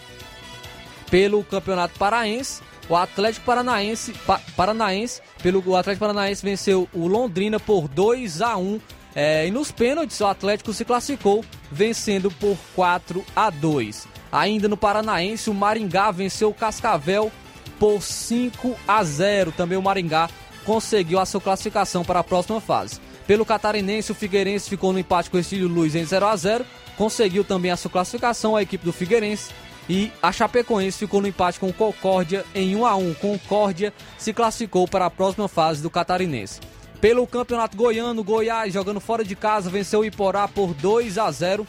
Pelo 1.11 1.43
Campeonato 1.45 1.99
Paraense, 1.99 2.61
o 2.89 2.97
Atlético 2.97 3.47
Paranaense, 3.47 4.13
pa, 4.27 4.41
Paranaense, 4.57 5.23
pelo 5.43 5.77
Atlético 5.77 6.01
Paranaense 6.01 6.45
venceu 6.45 6.89
o 6.93 7.07
Londrina 7.07 7.59
por 7.59 7.89
2 7.89 8.43
a 8.43 8.57
1 8.57 8.81
é, 9.15 9.47
e 9.47 9.51
nos 9.51 9.71
pênaltis, 9.71 10.21
o 10.21 10.27
Atlético 10.27 10.73
se 10.73 10.85
classificou, 10.85 11.45
vencendo 11.71 12.31
por 12.33 12.59
4 12.75 13.25
a 13.35 13.49
2. 13.49 14.09
Ainda 14.33 14.69
no 14.69 14.77
Paranaense, 14.77 15.49
o 15.49 15.55
Maringá 15.55 16.11
venceu 16.11 16.51
o 16.51 16.55
Cascavel 16.55 17.31
por 17.79 18.03
5 18.03 18.75
a 18.89 19.05
0. 19.05 19.53
Também 19.53 19.79
o 19.79 19.83
Maringá 19.83 20.29
conseguiu 20.65 21.19
a 21.19 21.27
sua 21.27 21.41
classificação 21.41 22.05
para 22.05 22.21
a 22.21 22.25
próxima 22.25 22.61
fase. 22.61 23.01
Pelo 23.27 23.45
Catarinense, 23.45 24.13
o 24.13 24.15
Figueirense 24.15 24.69
ficou 24.69 24.93
no 24.93 24.99
empate 24.99 25.31
com 25.31 25.37
o 25.37 25.41
Estílio 25.41 25.69
Luz 25.69 25.95
em 25.95 26.05
0 26.05 26.27
a 26.27 26.37
0. 26.37 26.65
Conseguiu 26.97 27.45
também 27.45 27.71
a 27.71 27.77
sua 27.77 27.91
classificação 27.91 28.55
a 28.55 28.63
equipe 28.63 28.85
do 28.85 28.93
Figueirense. 28.93 29.51
e 29.89 30.11
a 30.23 30.33
Chapecoense 30.33 30.99
ficou 30.99 31.21
no 31.21 31.29
empate 31.29 31.61
com 31.61 31.69
o 31.69 31.73
Concórdia 31.73 32.45
em 32.55 32.75
1 32.75 32.87
a 32.87 32.97
1. 32.97 33.15
Concórdia 33.15 33.93
se 34.17 34.33
classificou 34.33 34.89
para 34.89 35.07
a 35.07 35.11
próxima 35.11 35.47
fase 35.47 35.83
do 35.83 35.91
Catarinense. 35.91 36.61
Pelo 37.01 37.27
Campeonato 37.27 37.77
Goiano, 37.77 38.25
Goiás 38.25 38.73
jogando 38.73 38.99
fora 38.99 39.23
de 39.23 39.37
casa 39.37 39.69
venceu 39.69 40.01
o 40.01 40.05
Iporá 40.05 40.49
por 40.49 40.73
2 40.73 41.19
a 41.19 41.31
0. 41.31 41.67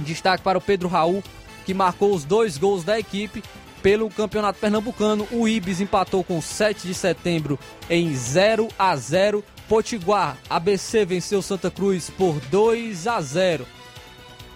Destaque 0.00 0.42
para 0.42 0.58
o 0.58 0.60
Pedro 0.60 0.88
Raul, 0.88 1.22
que 1.64 1.72
marcou 1.72 2.12
os 2.12 2.24
dois 2.24 2.58
gols 2.58 2.82
da 2.82 2.98
equipe. 2.98 3.44
Pelo 3.86 4.10
Campeonato 4.10 4.58
Pernambucano, 4.58 5.28
o 5.30 5.46
Ibis 5.46 5.80
empatou 5.80 6.24
com 6.24 6.42
7 6.42 6.88
de 6.88 6.92
setembro 6.92 7.56
em 7.88 8.12
0 8.12 8.66
a 8.76 8.96
0. 8.96 9.44
Potiguar, 9.68 10.36
ABC 10.50 11.04
venceu 11.04 11.40
Santa 11.40 11.70
Cruz 11.70 12.10
por 12.10 12.40
2 12.50 13.06
a 13.06 13.20
0. 13.20 13.64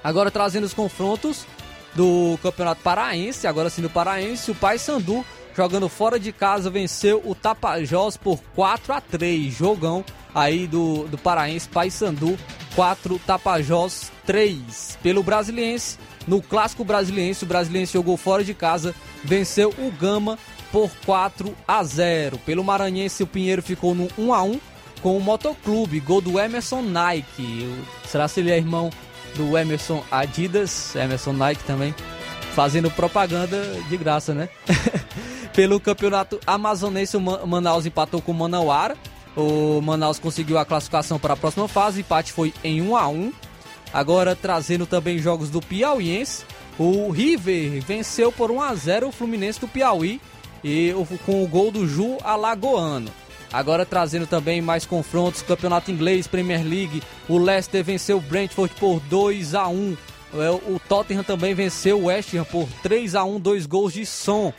Agora 0.03 0.33
trazendo 0.33 0.65
os 0.65 0.75
confrontos 0.75 1.47
do 1.95 2.37
Campeonato 2.43 2.83
Paraense, 2.83 3.47
agora 3.47 3.71
sim 3.71 3.83
do 3.83 3.89
Paraense, 3.89 4.51
o 4.51 4.55
Paysandu 4.57 5.25
jogando 5.57 5.89
fora 5.89 6.19
de 6.19 6.33
casa, 6.33 6.69
venceu 6.69 7.23
o 7.25 7.33
Tapajós 7.33 8.17
por 8.17 8.41
4 8.57 8.93
a 8.93 9.01
3 9.01 9.55
Jogão 9.55 10.05
aí 10.35 10.67
do, 10.67 11.07
do 11.07 11.17
Paraense, 11.17 11.69
Paysandu, 11.69 12.37
4 12.75 13.21
Tapajós 13.25 14.11
3. 14.27 14.99
Pelo 15.01 15.23
Brasiliense, 15.23 15.99
no 16.31 16.41
Clássico 16.41 16.85
Brasiliense, 16.85 17.43
o 17.43 17.47
Brasiliense 17.47 17.95
jogou 17.95 18.17
fora 18.17 18.45
de 18.45 18.55
casa, 18.55 18.95
venceu 19.25 19.75
o 19.77 19.91
Gama 19.91 20.39
por 20.71 20.89
4 21.05 21.53
a 21.67 21.83
0. 21.83 22.39
Pelo 22.47 22.63
Maranhense, 22.63 23.25
o 23.25 23.27
Pinheiro 23.27 23.61
ficou 23.61 23.97
no 23.97 24.09
1 24.17 24.33
a 24.33 24.41
1 24.45 24.61
com 25.03 25.17
o 25.17 25.21
Motoclube, 25.21 25.99
gol 25.99 26.21
do 26.21 26.39
Emerson 26.39 26.83
Nike. 26.83 27.69
Será 28.07 28.29
se 28.29 28.39
ele 28.39 28.53
é 28.53 28.57
irmão 28.57 28.91
do 29.35 29.59
Emerson 29.59 30.05
Adidas? 30.09 30.95
Emerson 30.95 31.33
Nike 31.33 31.65
também 31.65 31.93
fazendo 32.55 32.93
propaganda 32.93 33.61
de 33.89 33.97
graça, 33.97 34.33
né? 34.33 34.49
Pelo 35.53 35.81
campeonato 35.81 36.39
amazonense, 36.47 37.17
o 37.17 37.21
Manaus 37.21 37.87
empatou 37.87 38.23
com 38.23 38.31
o 38.31 38.35
Manauara. 38.37 38.97
O 39.37 39.81
Manaus 39.81 40.21
conseguiu 40.21 40.59
a 40.59 40.65
classificação 40.65 41.19
para 41.19 41.35
a 41.35 41.37
próxima 41.37 41.67
fase. 41.67 42.03
Empate 42.03 42.33
foi 42.33 42.55
em 42.63 42.81
1 42.81 42.97
a 42.97 43.09
1 43.09 43.33
Agora 43.93 44.37
trazendo 44.37 44.87
também 44.87 45.19
jogos 45.19 45.51
do 45.51 45.61
Piauiense. 45.61 46.45
O 46.79 47.11
River 47.11 47.83
venceu 47.83 48.33
por 48.33 48.51
1 48.51 48.63
a 48.63 48.75
0 48.75 49.09
o 49.09 49.13
Fluminense 49.13 49.61
do 49.61 49.69
Piauí 49.69 50.21
e 50.65 50.95
com 51.27 51.43
o 51.43 51.49
gol 51.49 51.71
do 51.71 51.87
Ju 51.87 52.19
Alagoano. 52.23 53.11
Agora 53.53 53.85
trazendo 53.85 54.27
também 54.27 54.63
mais 54.63 54.87
confrontos, 54.87 55.43
Campeonato 55.43 55.91
Inglês, 55.91 56.27
Premier 56.29 56.63
League, 56.63 57.03
o 57.29 57.37
Leicester 57.37 57.83
venceu 57.83 58.19
o 58.19 58.21
Brentford 58.21 58.73
por 58.79 59.01
2 59.01 59.55
a 59.55 59.67
1. 59.67 59.97
É, 60.33 60.51
o 60.51 60.81
Tottenham 60.89 61.25
também 61.25 61.53
venceu 61.53 61.99
o 61.99 62.05
West 62.05 62.33
Ham 62.35 62.45
por 62.45 62.69
3 62.83 63.17
a 63.17 63.25
1, 63.25 63.41
dois 63.41 63.67
gols 63.67 63.93
de 63.93 64.07
som. 64.07 64.53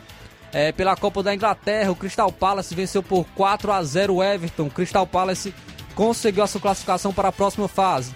É, 0.51 0.73
pela 0.73 0.97
Copa 0.97 1.23
da 1.23 1.33
Inglaterra, 1.33 1.91
o 1.91 1.95
Crystal 1.95 2.29
Palace 2.29 2.75
venceu 2.75 3.01
por 3.01 3.25
4 3.35 3.71
a 3.71 3.81
0 3.81 4.15
o 4.15 4.23
Everton. 4.23 4.67
O 4.67 4.69
Crystal 4.69 5.07
Palace 5.07 5.53
conseguiu 5.95 6.43
a 6.43 6.47
sua 6.47 6.59
classificação 6.59 7.13
para 7.13 7.29
a 7.29 7.31
próxima 7.31 7.69
fase. 7.69 8.13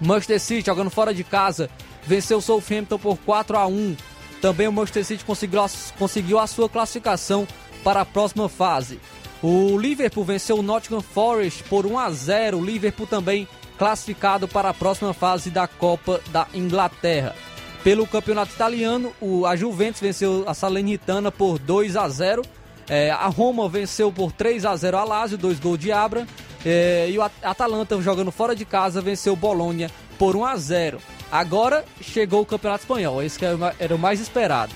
Manchester 0.00 0.40
City, 0.40 0.66
jogando 0.66 0.90
fora 0.90 1.12
de 1.12 1.22
casa, 1.22 1.68
venceu 2.04 2.38
o 2.38 2.42
Southampton 2.42 2.98
por 2.98 3.18
4 3.18 3.56
a 3.56 3.66
1. 3.66 3.96
Também 4.40 4.66
o 4.66 4.72
Manchester 4.72 5.04
City 5.04 5.24
conseguiu 5.24 5.60
a, 5.60 5.70
conseguiu 5.98 6.38
a 6.38 6.46
sua 6.46 6.68
classificação 6.68 7.46
para 7.84 8.00
a 8.00 8.06
próxima 8.06 8.48
fase. 8.48 8.98
O 9.42 9.78
Liverpool 9.78 10.24
venceu 10.24 10.58
o 10.58 10.62
Nottingham 10.62 11.00
Forest 11.00 11.64
por 11.64 11.86
1 11.86 11.98
a 11.98 12.10
0. 12.10 12.58
O 12.58 12.64
Liverpool 12.64 13.06
também 13.06 13.48
classificado 13.78 14.46
para 14.46 14.68
a 14.70 14.74
próxima 14.74 15.14
fase 15.14 15.50
da 15.50 15.66
Copa 15.66 16.20
da 16.30 16.46
Inglaterra. 16.52 17.34
Pelo 17.82 18.06
campeonato 18.06 18.52
italiano, 18.52 19.12
o, 19.20 19.46
a 19.46 19.56
Juventus 19.56 20.02
venceu 20.02 20.44
a 20.46 20.52
Salernitana 20.52 21.32
por 21.32 21.58
2 21.58 21.96
a 21.96 22.06
0. 22.08 22.42
É, 22.88 23.10
a 23.10 23.28
Roma 23.28 23.68
venceu 23.68 24.12
por 24.12 24.32
3 24.32 24.66
a 24.66 24.76
0 24.76 24.98
a 24.98 25.04
Lazio, 25.04 25.38
dois 25.38 25.58
gols 25.58 25.78
de 25.78 25.90
Abra. 25.90 26.26
É, 26.64 27.08
e 27.10 27.18
o 27.18 27.22
Atalanta, 27.22 28.00
jogando 28.02 28.30
fora 28.30 28.54
de 28.54 28.64
casa, 28.64 29.00
venceu 29.00 29.32
o 29.32 29.36
Bolonha 29.36 29.90
por 30.18 30.36
1 30.36 30.44
a 30.44 30.56
0. 30.56 30.98
Agora 31.32 31.84
chegou 32.00 32.42
o 32.42 32.46
Campeonato 32.46 32.82
Espanhol, 32.82 33.22
esse 33.22 33.38
que 33.38 33.44
era 33.44 33.94
o 33.94 33.98
mais 33.98 34.20
esperado. 34.20 34.72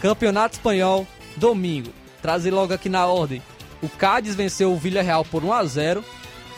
Campeonato 0.00 0.54
Espanhol, 0.54 1.06
domingo. 1.36 1.90
Trazer 2.20 2.50
logo 2.50 2.72
aqui 2.72 2.88
na 2.88 3.06
ordem. 3.06 3.42
O 3.82 3.88
Cádiz 3.88 4.34
venceu 4.34 4.72
o 4.72 4.78
Villarreal 4.78 5.24
por 5.24 5.44
1 5.44 5.52
a 5.52 5.64
0. 5.64 6.04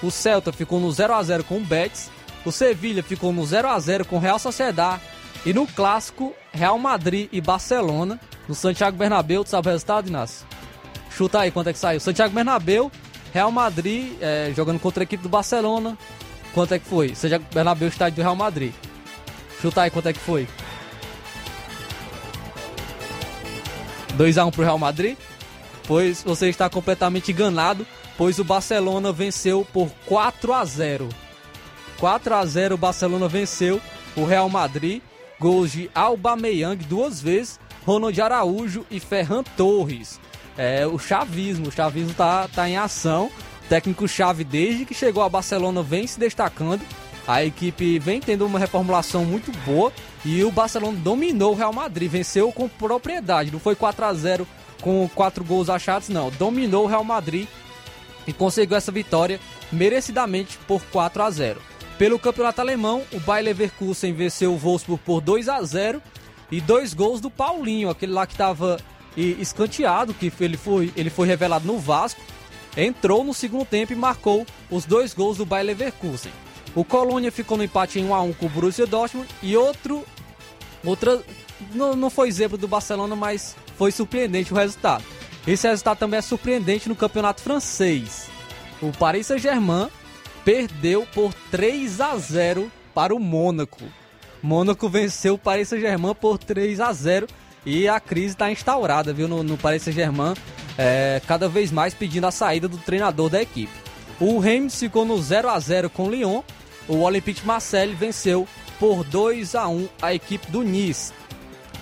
O 0.02 0.10
Celta 0.10 0.52
ficou 0.52 0.78
no 0.78 0.92
0 0.92 1.14
a 1.14 1.22
0 1.22 1.44
com 1.44 1.56
o 1.56 1.60
Betis. 1.60 2.10
O 2.44 2.52
Sevilha 2.52 3.02
ficou 3.02 3.32
no 3.32 3.44
0 3.44 3.68
a 3.68 3.78
0 3.78 4.04
com 4.04 4.16
o 4.16 4.20
Real 4.20 4.38
Sociedad. 4.38 5.00
E 5.46 5.52
no 5.52 5.66
clássico, 5.66 6.34
Real 6.52 6.78
Madrid 6.78 7.28
e 7.32 7.40
Barcelona, 7.40 8.20
no 8.48 8.54
Santiago 8.54 8.96
Bernabéu, 8.96 9.44
tu 9.44 9.50
sabe 9.50 9.68
o 9.68 9.70
resultado, 9.72 10.08
Inácio? 10.08 10.46
Chuta 11.10 11.40
aí 11.40 11.50
quanto 11.50 11.68
é 11.68 11.72
que 11.72 11.78
saiu. 11.78 12.00
Santiago 12.00 12.34
Bernabéu, 12.34 12.90
Real 13.34 13.50
Madrid 13.50 14.16
é, 14.20 14.52
jogando 14.54 14.78
contra 14.78 15.02
a 15.02 15.04
equipe 15.04 15.22
do 15.22 15.28
Barcelona. 15.28 15.98
Quanto 16.54 16.72
é 16.72 16.78
que 16.78 16.86
foi? 16.86 17.16
Santiago 17.16 17.44
Bernabéu, 17.52 17.88
estádio 17.88 18.16
do 18.16 18.22
Real 18.22 18.36
Madrid. 18.36 18.72
Chuta 19.60 19.82
aí 19.82 19.90
quanto 19.90 20.08
é 20.08 20.12
que 20.12 20.20
foi. 20.20 20.46
2x1 24.16 24.52
pro 24.52 24.62
Real 24.62 24.78
Madrid. 24.78 25.18
Pois 25.86 26.22
você 26.22 26.48
está 26.48 26.70
completamente 26.70 27.32
enganado, 27.32 27.84
pois 28.16 28.38
o 28.38 28.44
Barcelona 28.44 29.12
venceu 29.12 29.66
por 29.72 29.90
4 30.06 30.52
a 30.54 30.64
0. 30.64 31.08
4 31.98 32.34
a 32.34 32.46
0 32.46 32.74
o 32.76 32.78
Barcelona 32.78 33.28
venceu 33.28 33.80
o 34.16 34.24
Real 34.24 34.48
Madrid 34.48 35.02
Gols 35.40 35.72
de 35.72 35.90
Meyang 36.40 36.84
duas 36.84 37.20
vezes, 37.20 37.58
Ronald 37.84 38.18
Araújo 38.20 38.86
e 38.90 39.00
Ferran 39.00 39.42
Torres. 39.56 40.20
É, 40.56 40.86
o 40.86 40.98
chavismo, 40.98 41.68
o 41.68 41.72
chavismo 41.72 42.14
tá, 42.14 42.48
tá 42.48 42.68
em 42.68 42.76
ação. 42.76 43.30
O 43.64 43.68
técnico 43.68 44.06
chave 44.06 44.44
desde 44.44 44.84
que 44.84 44.94
chegou 44.94 45.22
a 45.22 45.28
Barcelona 45.28 45.82
vem 45.82 46.06
se 46.06 46.18
destacando. 46.18 46.82
A 47.26 47.44
equipe 47.44 47.98
vem 47.98 48.20
tendo 48.20 48.44
uma 48.44 48.58
reformulação 48.58 49.24
muito 49.24 49.50
boa 49.64 49.92
e 50.24 50.44
o 50.44 50.50
Barcelona 50.50 50.98
dominou 50.98 51.52
o 51.52 51.56
Real 51.56 51.72
Madrid, 51.72 52.10
venceu 52.10 52.52
com 52.52 52.68
propriedade. 52.68 53.50
Não 53.50 53.58
foi 53.58 53.74
4 53.74 54.04
a 54.04 54.14
0 54.14 54.46
com 54.82 55.08
quatro 55.14 55.42
gols 55.42 55.70
achados, 55.70 56.10
não. 56.10 56.30
Dominou 56.30 56.84
o 56.84 56.88
Real 56.88 57.02
Madrid 57.02 57.48
e 58.26 58.32
conseguiu 58.32 58.76
essa 58.76 58.92
vitória 58.92 59.40
merecidamente 59.72 60.58
por 60.68 60.82
4 60.92 61.22
a 61.22 61.30
0. 61.30 61.60
Pelo 61.96 62.18
campeonato 62.18 62.60
alemão, 62.60 63.02
o 63.12 63.20
Bayer 63.20 63.46
Leverkusen 63.46 64.12
venceu 64.12 64.52
o 64.52 64.58
Wolfsburg 64.58 65.02
por 65.04 65.20
2 65.20 65.48
a 65.48 65.62
0 65.62 66.02
e 66.50 66.60
dois 66.60 66.92
gols 66.92 67.20
do 67.20 67.30
Paulinho, 67.30 67.88
aquele 67.88 68.12
lá 68.12 68.26
que 68.26 68.34
estava 68.34 68.78
escanteado, 69.16 70.14
que 70.14 70.32
ele 70.40 70.56
foi, 70.56 70.92
ele 70.96 71.10
foi 71.10 71.26
revelado 71.26 71.66
no 71.66 71.78
Vasco, 71.78 72.20
entrou 72.76 73.22
no 73.22 73.32
segundo 73.32 73.64
tempo 73.64 73.92
e 73.92 73.96
marcou 73.96 74.46
os 74.70 74.84
dois 74.84 75.14
gols 75.14 75.38
do 75.38 75.46
Bayer 75.46 75.66
Leverkusen. 75.66 76.32
O 76.74 76.84
Colônia 76.84 77.30
ficou 77.30 77.56
no 77.56 77.64
empate 77.64 78.00
em 78.00 78.04
1 78.04 78.14
a 78.14 78.22
1 78.22 78.32
com 78.34 78.46
o 78.46 78.48
Borussia 78.48 78.86
Dortmund 78.86 79.28
e 79.42 79.56
outro 79.56 80.04
outra 80.84 81.22
não, 81.72 81.94
não 81.94 82.10
foi 82.10 82.30
zebra 82.30 82.58
do 82.58 82.68
Barcelona, 82.68 83.14
mas 83.14 83.56
foi 83.76 83.92
surpreendente 83.92 84.52
o 84.52 84.56
resultado. 84.56 85.04
Esse 85.46 85.68
resultado 85.68 85.98
também 85.98 86.18
é 86.18 86.22
surpreendente 86.22 86.88
no 86.88 86.96
campeonato 86.96 87.42
francês. 87.42 88.28
O 88.82 88.90
Paris 88.92 89.26
Saint-Germain 89.26 89.88
perdeu 90.44 91.06
por 91.14 91.32
3 91.50 92.00
a 92.00 92.16
0 92.16 92.70
para 92.92 93.14
o 93.14 93.20
Mônaco. 93.20 93.82
Mônaco 94.42 94.88
venceu 94.88 95.34
o 95.34 95.38
Paris 95.38 95.68
Saint-Germain 95.68 96.14
por 96.14 96.38
3 96.38 96.80
a 96.80 96.92
0 96.92 97.26
e 97.64 97.88
a 97.88 97.98
crise 97.98 98.34
está 98.34 98.50
instaurada, 98.50 99.12
viu, 99.12 99.28
no, 99.28 99.42
no 99.42 99.56
Paris 99.56 99.82
Saint-Germain, 99.82 100.34
é, 100.76 101.20
cada 101.26 101.48
vez 101.48 101.70
mais 101.70 101.94
pedindo 101.94 102.26
a 102.26 102.30
saída 102.30 102.68
do 102.68 102.76
treinador 102.78 103.30
da 103.30 103.40
equipe. 103.40 103.72
O 104.20 104.38
Reims 104.38 104.78
ficou 104.78 105.04
no 105.04 105.20
0 105.20 105.48
a 105.48 105.58
0 105.58 105.90
com 105.90 106.04
o 106.04 106.10
Lyon. 106.10 106.42
O 106.86 106.98
Olympique 107.00 107.44
Marseille 107.44 107.94
venceu 107.94 108.46
por 108.78 109.02
2 109.04 109.54
a 109.54 109.68
1 109.68 109.88
a 110.00 110.14
equipe 110.14 110.50
do 110.50 110.62
Nice. 110.62 111.12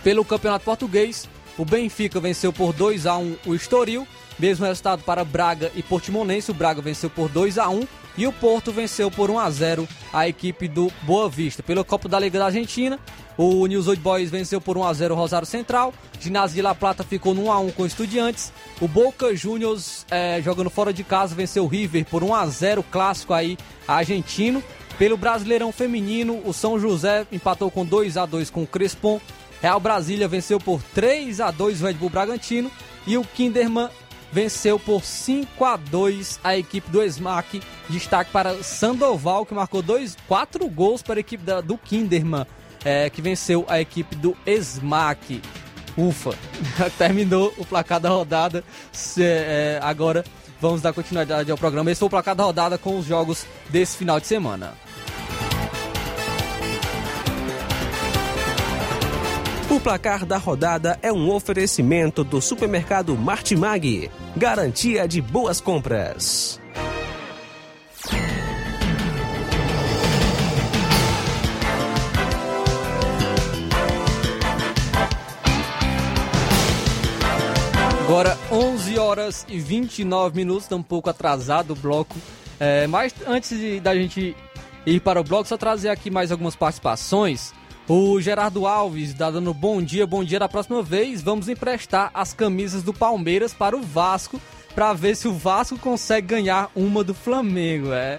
Pelo 0.03 0.25
Campeonato 0.25 0.65
Português, 0.65 1.29
o 1.59 1.65
Benfica 1.65 2.21
venceu 2.21 2.53
por 2.53 2.73
2 2.73 3.07
a 3.07 3.17
1 3.17 3.37
o 3.47 3.55
Estoril. 3.55 4.07
Mesmo 4.39 4.65
resultado 4.65 5.03
para 5.03 5.25
Braga 5.25 5.71
e 5.75 5.83
Portimonense, 5.83 6.51
o 6.51 6.55
Braga 6.55 6.81
venceu 6.81 7.11
por 7.11 7.29
2 7.29 7.59
a 7.59 7.69
1 7.69 7.87
e 8.17 8.27
o 8.27 8.33
Porto 8.33 8.73
venceu 8.73 9.11
por 9.11 9.31
1 9.31 9.39
a 9.39 9.51
0 9.51 9.89
a 10.13 10.29
equipe 10.29 10.69
do 10.69 10.93
Boa 11.03 11.29
Vista. 11.29 11.63
Pelo 11.63 11.85
Copa 11.85 12.09
da 12.09 12.19
Liga 12.19 12.39
da 12.39 12.47
Argentina, 12.47 12.99
o 13.37 13.67
News 13.67 13.89
Old 13.89 14.01
Boys 14.01 14.31
venceu 14.31 14.61
por 14.61 14.77
1 14.77 14.85
a 14.85 14.93
0 14.93 15.15
o 15.15 15.17
Rosário 15.17 15.47
Central. 15.47 15.93
Ginásio 16.21 16.55
de 16.55 16.63
La 16.63 16.75
Plata 16.75 17.03
ficou 17.03 17.35
no 17.35 17.45
1 17.45 17.53
a 17.53 17.59
1 17.61 17.71
com 17.73 17.87
Estudiantes. 17.87 18.53
O 18.81 18.87
Boca 18.87 19.35
Juniors, 19.35 20.07
é, 20.11 20.41
jogando 20.43 20.71
fora 20.71 20.93
de 20.93 21.03
casa, 21.03 21.35
venceu 21.35 21.65
o 21.65 21.69
River 21.69 22.05
por 22.07 22.23
1 22.23 22.35
a 22.35 22.47
0 22.47 22.85
clássico 22.91 23.33
aí 23.33 23.57
argentino. 23.89 24.63
Pelo 24.99 25.17
Brasileirão 25.17 25.73
Feminino, 25.73 26.43
o 26.45 26.53
São 26.53 26.79
José 26.79 27.27
empatou 27.33 27.71
com 27.71 27.85
2 27.85 28.17
a 28.17 28.27
2 28.27 28.51
com 28.51 28.63
o 28.63 28.67
Crespon. 28.67 29.21
Real 29.61 29.81
Brasília 29.81 30.29
venceu 30.29 30.61
por 30.61 30.83
3 30.95 31.41
a 31.41 31.51
2 31.51 31.81
o 31.81 31.87
Red 31.87 31.95
Bull 31.95 32.11
Bragantino. 32.11 32.71
E 33.07 33.17
o 33.17 33.25
Kinderman 33.25 33.89
venceu 34.33 34.79
por 34.79 35.05
5 35.05 35.65
a 35.65 35.77
2 35.77 36.41
a 36.43 36.57
equipe 36.57 36.91
do 36.91 37.03
Smack. 37.05 37.63
Destaque 37.89 38.31
para 38.31 38.63
Sandoval, 38.63 39.45
que 39.45 39.55
marcou 39.55 39.83
dois, 39.83 40.17
quatro 40.27 40.67
gols 40.69 41.03
para 41.03 41.19
a 41.19 41.21
equipe 41.21 41.45
da, 41.45 41.61
do 41.61 41.77
Kinderman. 41.77 42.47
é, 42.85 43.09
que 43.11 43.23
venceu 43.23 43.65
a 43.69 43.81
equipe 43.81 44.17
do 44.17 44.37
SMAC. 44.47 45.41
Ufa, 45.97 46.35
terminou 46.99 47.53
o 47.59 47.65
placar 47.65 48.01
da 48.01 48.09
rodada. 48.09 48.65
Se, 48.91 49.23
é, 49.23 49.79
agora 49.83 50.25
vamos 50.61 50.81
dar 50.81 50.93
continuidade 50.93 51.51
ao 51.51 51.59
programa. 51.59 51.91
Esse 51.91 51.99
foi 51.99 52.07
o 52.07 52.11
placar 52.11 52.35
da 52.35 52.45
rodada 52.45 52.79
com 52.79 52.99
os 52.99 53.07
jogos 53.07 53.47
desse 53.69 53.97
final 53.97 54.19
de 54.19 54.27
semana. 54.27 54.75
O 59.73 59.81
placar 59.81 60.27
da 60.27 60.37
rodada 60.37 60.99
é 61.01 61.11
um 61.11 61.31
oferecimento 61.31 62.23
do 62.23 62.43
supermercado 62.43 63.17
Martimag. 63.17 64.11
Garantia 64.37 65.09
de 65.09 65.23
boas 65.23 65.63
compras. 65.63 66.61
Agora 78.05 78.39
11 78.51 78.99
horas 78.99 79.47
e 79.49 79.59
29 79.59 80.37
minutos, 80.37 80.65
está 80.65 80.77
um 80.77 80.83
pouco 80.83 81.09
atrasado 81.09 81.73
o 81.73 81.77
bloco. 81.77 82.15
É, 82.61 82.87
mas 82.87 83.15
antes 83.27 83.59
de, 83.59 83.81
da 83.81 83.95
gente 83.95 84.37
ir 84.85 85.01
para 85.01 85.19
o 85.19 85.25
bloco, 85.25 85.49
só 85.49 85.57
trazer 85.57 85.89
aqui 85.89 86.11
mais 86.11 86.31
algumas 86.31 86.55
participações. 86.55 87.55
O 87.89 88.21
Gerardo 88.21 88.65
Alves 88.65 89.11
está 89.11 89.29
dando 89.29 89.53
bom 89.53 89.83
dia, 89.83 90.07
bom 90.07 90.23
dia. 90.23 90.39
Da 90.39 90.49
próxima 90.49 90.83
vez, 90.83 91.21
vamos 91.21 91.49
emprestar 91.49 92.11
as 92.15 92.33
camisas 92.33 92.83
do 92.83 92.95
Palmeiras 92.95 93.53
para 93.53 93.77
o 93.77 93.83
Vasco 93.83 94.41
para 94.73 94.93
ver 94.93 95.17
se 95.17 95.27
o 95.27 95.35
Vasco 95.35 95.77
consegue 95.79 96.29
ganhar 96.29 96.71
uma 96.77 97.03
do 97.03 97.13
Flamengo. 97.13 97.93
É, 97.93 98.19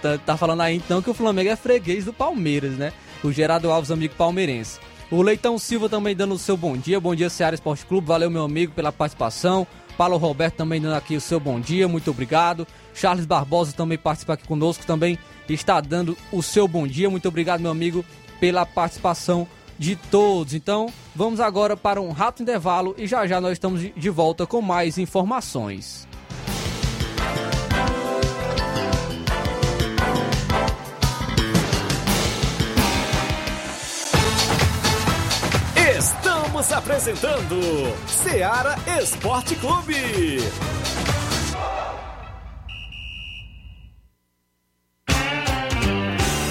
tá, 0.00 0.18
tá 0.18 0.36
falando 0.36 0.60
aí 0.60 0.76
então 0.76 1.02
que 1.02 1.10
o 1.10 1.14
Flamengo 1.14 1.50
é 1.50 1.56
freguês 1.56 2.04
do 2.04 2.12
Palmeiras, 2.12 2.74
né? 2.74 2.92
O 3.24 3.32
Gerardo 3.32 3.72
Alves, 3.72 3.90
amigo 3.90 4.14
palmeirense. 4.14 4.78
O 5.10 5.20
Leitão 5.20 5.58
Silva 5.58 5.88
também 5.88 6.14
dando 6.14 6.34
o 6.34 6.38
seu 6.38 6.56
bom 6.56 6.76
dia. 6.76 7.00
Bom 7.00 7.14
dia, 7.14 7.28
Ceará 7.28 7.54
Esporte 7.54 7.84
Clube. 7.84 8.06
Valeu, 8.06 8.30
meu 8.30 8.44
amigo, 8.44 8.72
pela 8.72 8.92
participação. 8.92 9.66
Paulo 9.98 10.16
Roberto 10.16 10.54
também 10.54 10.80
dando 10.80 10.94
aqui 10.94 11.16
o 11.16 11.20
seu 11.20 11.38
bom 11.38 11.60
dia. 11.60 11.86
Muito 11.86 12.10
obrigado. 12.10 12.66
Charles 12.94 13.26
Barbosa 13.26 13.72
também 13.72 13.98
participa 13.98 14.32
aqui 14.32 14.46
conosco. 14.46 14.86
Também 14.86 15.18
está 15.48 15.80
dando 15.80 16.16
o 16.32 16.42
seu 16.42 16.66
bom 16.66 16.86
dia. 16.86 17.10
Muito 17.10 17.28
obrigado, 17.28 17.60
meu 17.60 17.70
amigo, 17.70 18.04
pela 18.42 18.66
participação 18.66 19.46
de 19.78 19.94
todos. 19.94 20.52
Então, 20.52 20.92
vamos 21.14 21.38
agora 21.38 21.76
para 21.76 22.00
um 22.00 22.10
rápido 22.10 22.42
intervalo 22.42 22.92
e 22.98 23.06
já 23.06 23.24
já 23.24 23.40
nós 23.40 23.52
estamos 23.52 23.80
de 23.80 24.10
volta 24.10 24.44
com 24.44 24.60
mais 24.60 24.98
informações. 24.98 26.08
Estamos 35.96 36.72
apresentando 36.72 37.60
Seara 38.08 38.74
Esporte 39.00 39.54
Clube. 39.54 40.40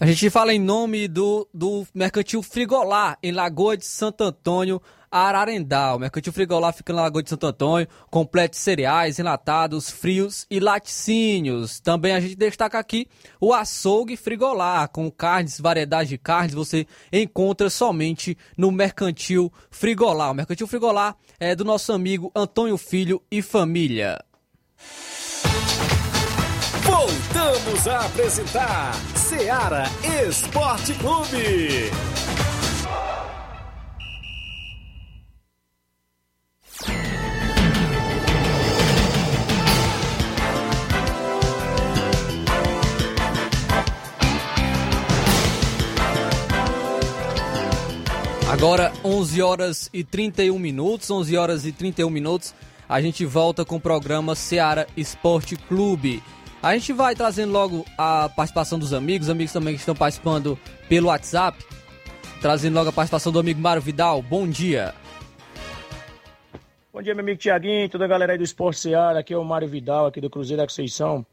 A 0.00 0.06
gente 0.06 0.30
fala 0.30 0.54
em 0.54 0.58
nome 0.58 1.06
do, 1.06 1.46
do 1.52 1.86
Mercantil 1.94 2.42
Frigolá, 2.42 3.18
em 3.22 3.32
Lagoa 3.32 3.76
de 3.76 3.84
Santo 3.84 4.24
Antônio, 4.24 4.80
Ararendá. 5.10 5.94
O 5.94 5.98
Mercantil 5.98 6.32
Frigolá 6.32 6.72
fica 6.72 6.90
na 6.94 7.02
Lagoa 7.02 7.22
de 7.22 7.28
Santo 7.28 7.46
Antônio, 7.46 7.86
completo 8.10 8.52
de 8.52 8.62
cereais, 8.62 9.18
enlatados, 9.18 9.90
frios 9.90 10.46
e 10.50 10.58
laticínios. 10.58 11.80
Também 11.80 12.14
a 12.14 12.20
gente 12.20 12.34
destaca 12.34 12.78
aqui 12.78 13.08
o 13.38 13.52
açougue 13.52 14.16
Frigolá, 14.16 14.88
com 14.88 15.10
carnes, 15.10 15.60
variedade 15.60 16.08
de 16.08 16.16
carnes, 16.16 16.54
você 16.54 16.86
encontra 17.12 17.68
somente 17.68 18.38
no 18.56 18.70
Mercantil 18.70 19.52
Frigolá. 19.70 20.30
O 20.30 20.34
Mercantil 20.34 20.66
Frigolá 20.66 21.14
é 21.38 21.54
do 21.54 21.62
nosso 21.62 21.92
amigo 21.92 22.32
Antônio 22.34 22.78
Filho 22.78 23.22
e 23.30 23.42
família. 23.42 24.18
Voltamos 26.84 27.86
a 27.86 28.06
apresentar 28.06 28.94
Seara 29.14 29.84
Esporte 30.26 30.94
Clube. 30.94 31.90
Agora 48.60 48.92
11 49.02 49.40
horas 49.40 49.90
e 49.90 50.04
31 50.04 50.58
minutos, 50.58 51.10
11 51.10 51.34
horas 51.34 51.64
e 51.64 51.72
31 51.72 52.10
minutos, 52.10 52.52
a 52.90 53.00
gente 53.00 53.24
volta 53.24 53.64
com 53.64 53.76
o 53.76 53.80
programa 53.80 54.34
Seara 54.34 54.84
Esporte 54.96 55.54
Clube. 55.54 56.20
A 56.60 56.74
gente 56.74 56.92
vai 56.92 57.14
trazendo 57.14 57.52
logo 57.52 57.86
a 57.96 58.28
participação 58.28 58.80
dos 58.80 58.92
amigos, 58.92 59.30
amigos 59.30 59.52
também 59.52 59.74
que 59.74 59.78
estão 59.78 59.94
participando 59.94 60.58
pelo 60.88 61.06
WhatsApp. 61.06 61.64
Trazendo 62.40 62.74
logo 62.74 62.88
a 62.88 62.92
participação 62.92 63.30
do 63.30 63.38
amigo 63.38 63.60
Mário 63.60 63.80
Vidal. 63.80 64.20
Bom 64.20 64.48
dia. 64.48 64.92
Bom 66.92 67.00
dia, 67.00 67.14
meu 67.14 67.22
amigo 67.22 67.38
Tiaguinho, 67.38 67.88
toda 67.88 68.06
a 68.06 68.08
galera 68.08 68.32
aí 68.32 68.38
do 68.38 68.42
Esporte 68.42 68.80
Seara. 68.80 69.20
Aqui 69.20 69.32
é 69.32 69.38
o 69.38 69.44
Mário 69.44 69.68
Vidal, 69.68 70.06
aqui 70.06 70.20
do 70.20 70.28
Cruzeiro 70.28 70.60
da 70.60 70.66
Conceição. 70.66 71.24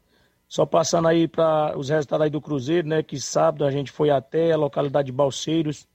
Só 0.46 0.64
passando 0.64 1.08
aí 1.08 1.26
para 1.26 1.76
os 1.76 1.88
resultados 1.88 2.22
aí 2.22 2.30
do 2.30 2.40
Cruzeiro, 2.40 2.86
né? 2.86 3.02
Que 3.02 3.18
sábado 3.18 3.64
a 3.64 3.70
gente 3.72 3.90
foi 3.90 4.10
até 4.10 4.52
a 4.52 4.56
localidade 4.56 5.06
de 5.06 5.12
Balseiros, 5.12 5.88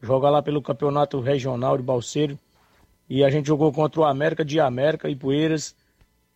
jogar 0.00 0.30
lá 0.30 0.40
pelo 0.40 0.62
Campeonato 0.62 1.18
Regional 1.18 1.76
de 1.76 1.82
Balseiro. 1.82 2.38
E 3.08 3.24
a 3.24 3.30
gente 3.30 3.46
jogou 3.46 3.72
contra 3.72 4.00
o 4.00 4.04
América 4.04 4.44
de 4.44 4.60
América 4.60 5.08
e 5.08 5.16
Poeiras 5.16 5.74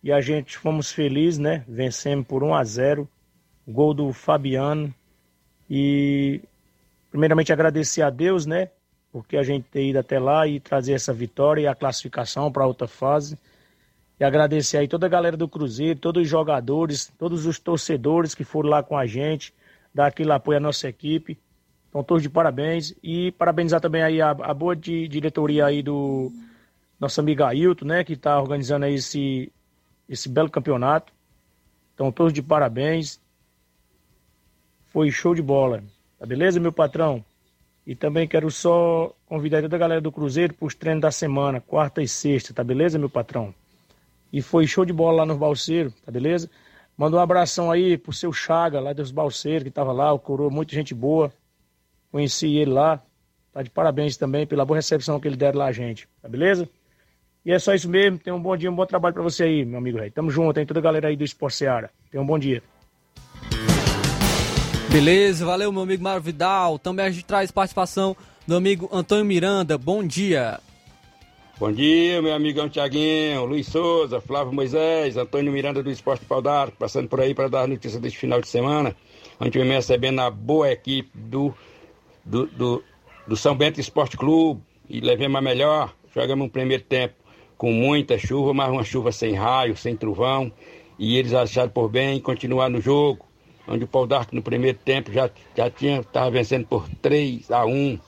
e 0.03 0.11
a 0.11 0.19
gente 0.19 0.57
fomos 0.57 0.91
felizes, 0.91 1.39
né? 1.39 1.63
Vencemos 1.67 2.27
por 2.27 2.43
1 2.43 2.55
a 2.55 2.63
0. 2.63 3.09
Gol 3.65 3.93
do 3.93 4.11
Fabiano. 4.11 4.93
E 5.69 6.41
primeiramente 7.09 7.53
agradecer 7.53 8.01
a 8.01 8.09
Deus, 8.09 8.45
né? 8.45 8.69
Porque 9.11 9.37
a 9.37 9.43
gente 9.43 9.65
ter 9.71 9.85
ido 9.85 9.99
até 9.99 10.19
lá 10.19 10.45
e 10.47 10.59
trazer 10.59 10.93
essa 10.93 11.13
vitória 11.13 11.61
e 11.61 11.67
a 11.67 11.75
classificação 11.75 12.51
para 12.51 12.65
outra 12.65 12.87
fase. 12.87 13.37
E 14.19 14.23
agradecer 14.23 14.77
aí 14.77 14.87
toda 14.87 15.05
a 15.05 15.09
galera 15.09 15.37
do 15.37 15.47
Cruzeiro, 15.47 15.99
todos 15.99 16.23
os 16.23 16.27
jogadores, 16.27 17.11
todos 17.17 17.45
os 17.45 17.59
torcedores 17.59 18.35
que 18.35 18.43
foram 18.43 18.69
lá 18.69 18.83
com 18.83 18.97
a 18.97 19.05
gente, 19.05 19.53
dar 19.93 20.07
aquele 20.07 20.31
apoio 20.31 20.57
à 20.57 20.61
nossa 20.61 20.89
equipe. 20.89 21.37
Então, 21.87 22.03
todos 22.03 22.23
de 22.23 22.29
parabéns. 22.29 22.93
E 23.01 23.31
parabenizar 23.33 23.79
também 23.79 24.01
aí 24.01 24.21
a, 24.21 24.31
a 24.31 24.53
boa 24.53 24.75
de, 24.75 25.07
diretoria 25.07 25.67
aí 25.67 25.81
do 25.81 26.31
nosso 27.03 27.19
amigo 27.19 27.43
Ailton, 27.43 27.85
né? 27.85 28.03
Que 28.03 28.13
está 28.13 28.39
organizando 28.39 28.85
aí 28.85 28.95
esse, 28.95 29.51
esse 30.07 30.29
belo 30.29 30.49
campeonato. 30.49 31.13
Então, 31.93 32.11
todos 32.11 32.33
de 32.33 32.41
parabéns. 32.41 33.21
Foi 34.87 35.11
show 35.11 35.35
de 35.35 35.41
bola. 35.41 35.83
Tá 36.17 36.25
beleza, 36.25 36.59
meu 36.59 36.71
patrão? 36.71 37.23
E 37.85 37.95
também 37.95 38.27
quero 38.27 38.49
só 38.49 39.13
convidar 39.25 39.61
toda 39.61 39.75
a 39.75 39.79
galera 39.79 39.99
do 39.99 40.11
Cruzeiro 40.11 40.53
para 40.53 40.65
os 40.65 40.73
treinos 40.73 41.01
da 41.01 41.11
semana, 41.11 41.59
quarta 41.59 42.01
e 42.01 42.07
sexta, 42.07 42.53
tá 42.53 42.63
beleza, 42.63 42.97
meu 42.97 43.09
patrão? 43.09 43.53
E 44.31 44.41
foi 44.41 44.65
show 44.65 44.85
de 44.85 44.93
bola 44.93 45.17
lá 45.17 45.25
no 45.25 45.37
Balseiro, 45.37 45.91
tá 46.05 46.11
beleza? 46.11 46.49
Manda 46.95 47.17
um 47.17 47.19
abração 47.19 47.69
aí 47.69 47.97
pro 47.97 48.13
seu 48.13 48.31
Chaga, 48.31 48.79
lá 48.79 48.93
dos 48.93 49.11
Balseiros, 49.11 49.63
que 49.63 49.71
tava 49.71 49.91
lá, 49.91 50.13
o 50.13 50.19
coroa, 50.19 50.49
muita 50.49 50.73
gente 50.73 50.93
boa. 50.93 51.33
Conheci 52.09 52.55
ele 52.55 52.71
lá. 52.71 53.03
Tá 53.51 53.61
de 53.61 53.69
parabéns 53.69 54.15
também 54.15 54.47
pela 54.47 54.63
boa 54.63 54.77
recepção 54.77 55.19
que 55.19 55.27
ele 55.27 55.35
deram 55.35 55.59
lá 55.59 55.65
a 55.65 55.71
gente, 55.71 56.07
tá 56.21 56.29
beleza? 56.29 56.69
E 57.45 57.51
é 57.51 57.59
só 57.59 57.73
isso 57.73 57.89
mesmo. 57.89 58.17
Tenha 58.17 58.35
um 58.35 58.41
bom 58.41 58.55
dia, 58.55 58.71
um 58.71 58.75
bom 58.75 58.85
trabalho 58.85 59.13
para 59.13 59.23
você 59.23 59.43
aí, 59.43 59.65
meu 59.65 59.77
amigo 59.77 59.97
Rei. 59.97 60.09
Tamo 60.09 60.29
junto, 60.29 60.59
hein? 60.59 60.65
Toda 60.65 60.79
a 60.79 60.83
galera 60.83 61.09
aí 61.09 61.15
do 61.15 61.23
Esporte 61.23 61.57
Seara. 61.57 61.89
Tenha 62.09 62.23
um 62.23 62.25
bom 62.25 62.39
dia. 62.39 62.63
Beleza, 64.89 65.45
valeu, 65.45 65.71
meu 65.71 65.81
amigo 65.81 66.03
Mário 66.03 66.21
Vidal. 66.21 66.79
Também 66.79 67.05
a 67.05 67.09
gente 67.09 67.25
traz 67.25 67.51
participação 67.51 68.15
do 68.47 68.55
amigo 68.55 68.87
Antônio 68.93 69.25
Miranda. 69.25 69.77
Bom 69.77 70.05
dia. 70.05 70.59
Bom 71.59 71.71
dia, 71.71 72.21
meu 72.21 72.33
amigão 72.33 72.67
Tiaguinho, 72.67 73.45
Luiz 73.45 73.67
Souza, 73.67 74.19
Flávio 74.19 74.53
Moisés, 74.53 75.17
Antônio 75.17 75.51
Miranda 75.51 75.83
do 75.83 75.91
Esporte 75.91 76.25
Pau 76.25 76.41
d'Arco, 76.41 76.77
passando 76.77 77.07
por 77.07 77.21
aí 77.21 77.33
para 77.33 77.47
dar 77.47 77.67
notícia 77.67 77.99
deste 77.99 78.19
final 78.19 78.41
de 78.41 78.47
semana. 78.47 78.95
A 79.39 79.45
gente 79.45 79.57
vem 79.57 79.71
recebendo 79.71 80.19
a 80.19 80.29
boa 80.29 80.71
equipe 80.71 81.09
do, 81.13 81.53
do, 82.25 82.47
do, 82.47 82.83
do 83.27 83.35
São 83.35 83.55
Bento 83.55 83.79
Esporte 83.79 84.17
Clube 84.17 84.61
e 84.89 84.99
levemos 84.99 85.37
a 85.37 85.41
melhor. 85.41 85.93
Jogamos 86.13 86.45
um 86.45 86.49
primeiro 86.49 86.83
tempo 86.83 87.22
com 87.57 87.71
muita 87.71 88.17
chuva, 88.17 88.53
mas 88.53 88.69
uma 88.69 88.83
chuva 88.83 89.11
sem 89.11 89.33
raio, 89.33 89.75
sem 89.75 89.95
trovão. 89.95 90.51
E 90.97 91.17
eles 91.17 91.33
acharam 91.33 91.69
por 91.69 91.89
bem 91.89 92.19
continuar 92.19 92.69
no 92.69 92.79
jogo, 92.79 93.25
onde 93.67 93.83
o 93.83 93.87
Pau 93.87 94.05
d'Arco 94.05 94.35
no 94.35 94.41
primeiro 94.41 94.77
tempo 94.77 95.11
já, 95.11 95.29
já 95.55 95.69
tinha, 95.69 95.99
estava 95.99 96.29
vencendo 96.29 96.67
por 96.67 96.87
3 97.01 97.49
a 97.51 97.65
1 97.65 97.99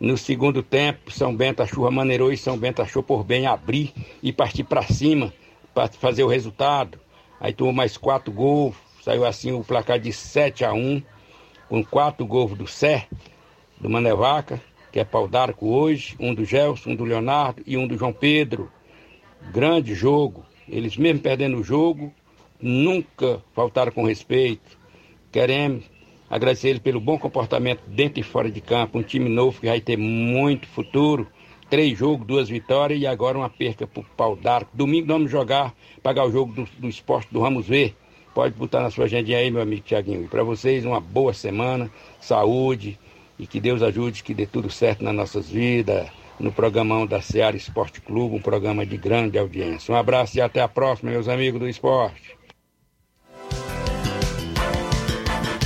no 0.00 0.16
segundo 0.16 0.62
tempo, 0.62 1.10
São 1.10 1.34
Bento, 1.34 1.60
a 1.60 1.66
chuva 1.66 1.90
maneirou 1.90 2.32
e 2.32 2.36
São 2.36 2.56
Bento 2.56 2.80
achou 2.80 3.02
por 3.02 3.24
bem 3.24 3.48
abrir 3.48 3.92
e 4.22 4.32
partir 4.32 4.62
para 4.62 4.82
cima 4.82 5.32
para 5.74 5.88
fazer 5.88 6.22
o 6.22 6.28
resultado. 6.28 7.00
Aí 7.40 7.52
tomou 7.52 7.72
mais 7.72 7.96
quatro 7.96 8.32
gols, 8.32 8.76
saiu 9.02 9.24
assim 9.24 9.50
o 9.50 9.64
placar 9.64 9.98
de 9.98 10.12
7 10.12 10.64
a 10.64 10.72
1 10.72 11.02
com 11.68 11.84
quatro 11.84 12.24
gols 12.24 12.56
do 12.56 12.66
Sé, 12.66 13.08
do 13.80 13.90
Manevaca, 13.90 14.60
que 14.92 15.00
é 15.00 15.04
pau 15.04 15.26
d'arco 15.26 15.66
hoje, 15.68 16.14
um 16.20 16.32
do 16.32 16.44
Gelson, 16.44 16.90
um 16.90 16.96
do 16.96 17.04
Leonardo 17.04 17.62
e 17.66 17.76
um 17.76 17.86
do 17.86 17.96
João 17.96 18.12
Pedro. 18.12 18.70
Grande 19.52 19.94
jogo. 19.94 20.44
Eles 20.68 20.96
mesmo 20.96 21.20
perdendo 21.20 21.58
o 21.58 21.64
jogo, 21.64 22.12
nunca 22.60 23.42
faltaram 23.54 23.90
com 23.92 24.04
respeito. 24.04 24.78
Queremos 25.32 25.84
Agradecer 26.30 26.68
ele 26.68 26.80
pelo 26.80 27.00
bom 27.00 27.18
comportamento 27.18 27.80
dentro 27.86 28.20
e 28.20 28.22
fora 28.22 28.50
de 28.50 28.60
campo. 28.60 28.98
Um 28.98 29.02
time 29.02 29.30
novo 29.30 29.60
que 29.60 29.66
vai 29.66 29.80
ter 29.80 29.96
muito 29.96 30.66
futuro. 30.66 31.26
Três 31.70 31.98
jogos, 31.98 32.26
duas 32.26 32.48
vitórias 32.48 33.00
e 33.00 33.06
agora 33.06 33.38
uma 33.38 33.48
perca 33.48 33.86
para 33.86 34.00
o 34.00 34.04
pau 34.16 34.36
d'arco. 34.36 34.70
Domingo 34.74 35.06
vamos 35.06 35.30
jogar, 35.30 35.74
pagar 36.02 36.26
o 36.26 36.32
jogo 36.32 36.52
do, 36.52 36.68
do 36.78 36.88
esporte 36.88 37.32
do 37.32 37.40
Ramos 37.40 37.66
Ver. 37.66 37.94
Pode 38.34 38.54
botar 38.54 38.82
na 38.82 38.90
sua 38.90 39.06
agendinha 39.06 39.38
aí, 39.38 39.50
meu 39.50 39.62
amigo 39.62 39.82
Tiaguinho. 39.82 40.24
E 40.24 40.28
para 40.28 40.42
vocês, 40.42 40.84
uma 40.84 41.00
boa 41.00 41.32
semana, 41.32 41.90
saúde 42.20 42.98
e 43.38 43.46
que 43.46 43.60
Deus 43.60 43.82
ajude, 43.82 44.22
que 44.22 44.34
dê 44.34 44.46
tudo 44.46 44.70
certo 44.70 45.02
nas 45.02 45.14
nossas 45.14 45.48
vidas, 45.48 46.08
no 46.38 46.52
programão 46.52 47.06
da 47.06 47.20
Seara 47.20 47.56
Esporte 47.56 48.00
Clube, 48.00 48.36
um 48.36 48.42
programa 48.42 48.86
de 48.86 48.96
grande 48.96 49.38
audiência. 49.38 49.92
Um 49.92 49.96
abraço 49.96 50.36
e 50.36 50.40
até 50.40 50.60
a 50.60 50.68
próxima, 50.68 51.10
meus 51.10 51.28
amigos 51.28 51.60
do 51.60 51.68
esporte. 51.68 52.38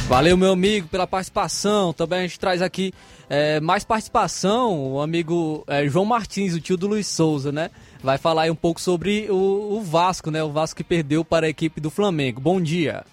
Valeu, 0.08 0.36
meu 0.36 0.52
amigo, 0.52 0.88
pela 0.88 1.06
participação. 1.06 1.90
Também 1.92 2.18
a 2.18 2.22
gente 2.22 2.38
traz 2.38 2.60
aqui 2.60 2.92
é, 3.30 3.58
mais 3.60 3.82
participação. 3.82 4.92
O 4.92 5.00
amigo 5.00 5.64
é, 5.66 5.88
João 5.88 6.04
Martins, 6.04 6.54
o 6.54 6.60
tio 6.60 6.76
do 6.76 6.86
Luiz 6.86 7.06
Souza, 7.06 7.50
né? 7.50 7.70
Vai 8.02 8.18
falar 8.18 8.42
aí 8.42 8.50
um 8.50 8.54
pouco 8.54 8.78
sobre 8.78 9.30
o, 9.30 9.78
o 9.78 9.80
Vasco, 9.80 10.30
né? 10.30 10.42
O 10.44 10.50
Vasco 10.50 10.76
que 10.76 10.84
perdeu 10.84 11.24
para 11.24 11.46
a 11.46 11.48
equipe 11.48 11.80
do 11.80 11.90
Flamengo. 11.90 12.42
Bom 12.42 12.60
dia. 12.60 13.04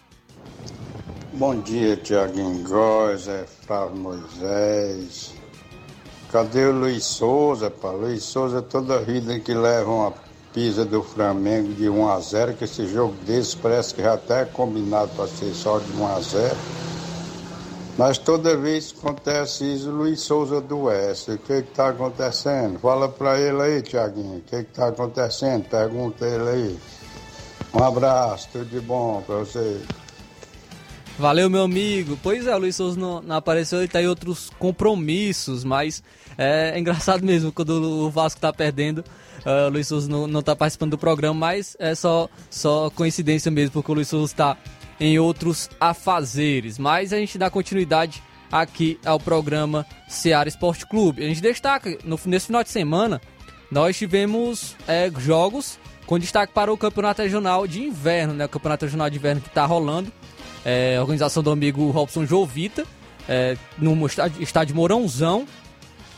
Bom 1.31 1.61
dia, 1.61 1.95
Tiaguinho 1.95 2.67
Góes, 2.67 3.29
é 3.29 3.45
Flávio 3.65 3.95
Moisés. 3.95 5.38
Cadê 6.31 6.65
o 6.65 6.71
Luiz 6.71 7.05
Souza, 7.05 7.71
pá? 7.71 7.89
Luiz 7.89 8.23
Souza 8.23 8.61
toda 8.61 8.99
vida 8.99 9.39
que 9.39 9.53
leva 9.53 9.89
uma 9.89 10.13
pisa 10.53 10.85
do 10.85 11.01
Flamengo 11.01 11.73
de 11.73 11.89
1 11.89 12.09
a 12.09 12.19
0 12.19 12.53
que 12.53 12.65
esse 12.65 12.87
jogo 12.87 13.13
desse 13.25 13.57
parece 13.57 13.95
que 13.95 14.01
já 14.01 14.13
até 14.13 14.41
é 14.41 14.45
combinado 14.45 15.09
para 15.15 15.27
ser 15.27 15.53
só 15.53 15.79
de 15.79 15.91
1 15.91 16.07
a 16.07 16.19
0 16.19 16.55
mas 17.99 18.17
toda 18.17 18.55
vez 18.55 18.93
que 18.93 18.99
acontece 18.99 19.73
isso, 19.73 19.91
Luiz 19.91 20.21
Souza 20.21 20.59
adoece. 20.59 21.31
O 21.31 21.37
que 21.37 21.51
está 21.51 21.89
acontecendo? 21.89 22.79
Fala 22.79 23.09
para 23.09 23.37
ele 23.37 23.61
aí, 23.61 23.81
Tiaguinho. 23.81 24.37
O 24.37 24.41
que 24.41 24.55
está 24.55 24.87
acontecendo? 24.87 25.67
Pergunta 25.67 26.25
ele 26.25 26.49
aí. 26.49 26.79
Um 27.73 27.83
abraço, 27.83 28.47
tudo 28.53 28.63
de 28.63 28.79
bom 28.79 29.21
para 29.27 29.39
você. 29.39 29.81
Valeu, 31.19 31.49
meu 31.49 31.63
amigo. 31.63 32.17
Pois 32.23 32.47
é, 32.47 32.55
o 32.55 32.57
Luiz 32.57 32.77
Souza 32.77 32.97
não, 32.97 33.21
não 33.21 33.35
apareceu, 33.35 33.79
ele 33.79 33.87
está 33.87 34.01
em 34.01 34.07
outros 34.07 34.49
compromissos, 34.57 35.65
mas 35.65 36.01
é, 36.37 36.71
é, 36.73 36.79
engraçado 36.79 37.25
mesmo 37.25 37.51
quando 37.51 37.71
o 38.05 38.09
Vasco 38.09 38.37
está 38.37 38.53
perdendo. 38.53 38.99
Uh, 39.45 39.67
o 39.67 39.69
Luiz 39.69 39.89
Souza 39.89 40.09
não, 40.09 40.27
não 40.27 40.41
tá 40.41 40.55
participando 40.55 40.91
do 40.91 40.97
programa, 40.97 41.37
mas 41.37 41.75
é 41.77 41.93
só, 41.93 42.29
só 42.49 42.89
coincidência 42.89 43.51
mesmo, 43.51 43.71
porque 43.71 43.91
o 43.91 43.95
Luiz 43.95 44.07
Souza 44.07 44.31
está 44.31 44.57
em 44.97 45.19
outros 45.19 45.69
afazeres. 45.77 46.77
Mas 46.77 47.11
a 47.11 47.17
gente 47.17 47.37
dá 47.37 47.49
continuidade 47.49 48.23
aqui 48.49 48.97
ao 49.03 49.19
programa 49.19 49.85
Seara 50.07 50.47
Esporte 50.47 50.87
Clube. 50.87 51.21
A 51.21 51.27
gente 51.27 51.41
destaca, 51.41 51.97
no, 52.05 52.17
nesse 52.27 52.45
final 52.45 52.63
de 52.63 52.69
semana, 52.69 53.19
nós 53.69 53.97
tivemos 53.97 54.73
é, 54.87 55.11
jogos 55.17 55.77
com 56.05 56.17
destaque 56.17 56.53
para 56.53 56.71
o 56.71 56.77
Campeonato 56.77 57.21
Regional 57.21 57.67
de 57.67 57.83
Inverno, 57.83 58.33
né? 58.33 58.45
O 58.45 58.49
Campeonato 58.49 58.85
Regional 58.85 59.09
de 59.09 59.17
Inverno 59.17 59.41
que 59.41 59.49
está 59.49 59.65
rolando. 59.65 60.09
É, 60.65 60.97
organização 60.99 61.41
do 61.41 61.51
amigo 61.51 61.89
Robson 61.91 62.25
Jovita, 62.25 62.85
é, 63.27 63.55
no 63.77 63.95
estádio, 64.39 64.75
Mourãozão. 64.75 65.45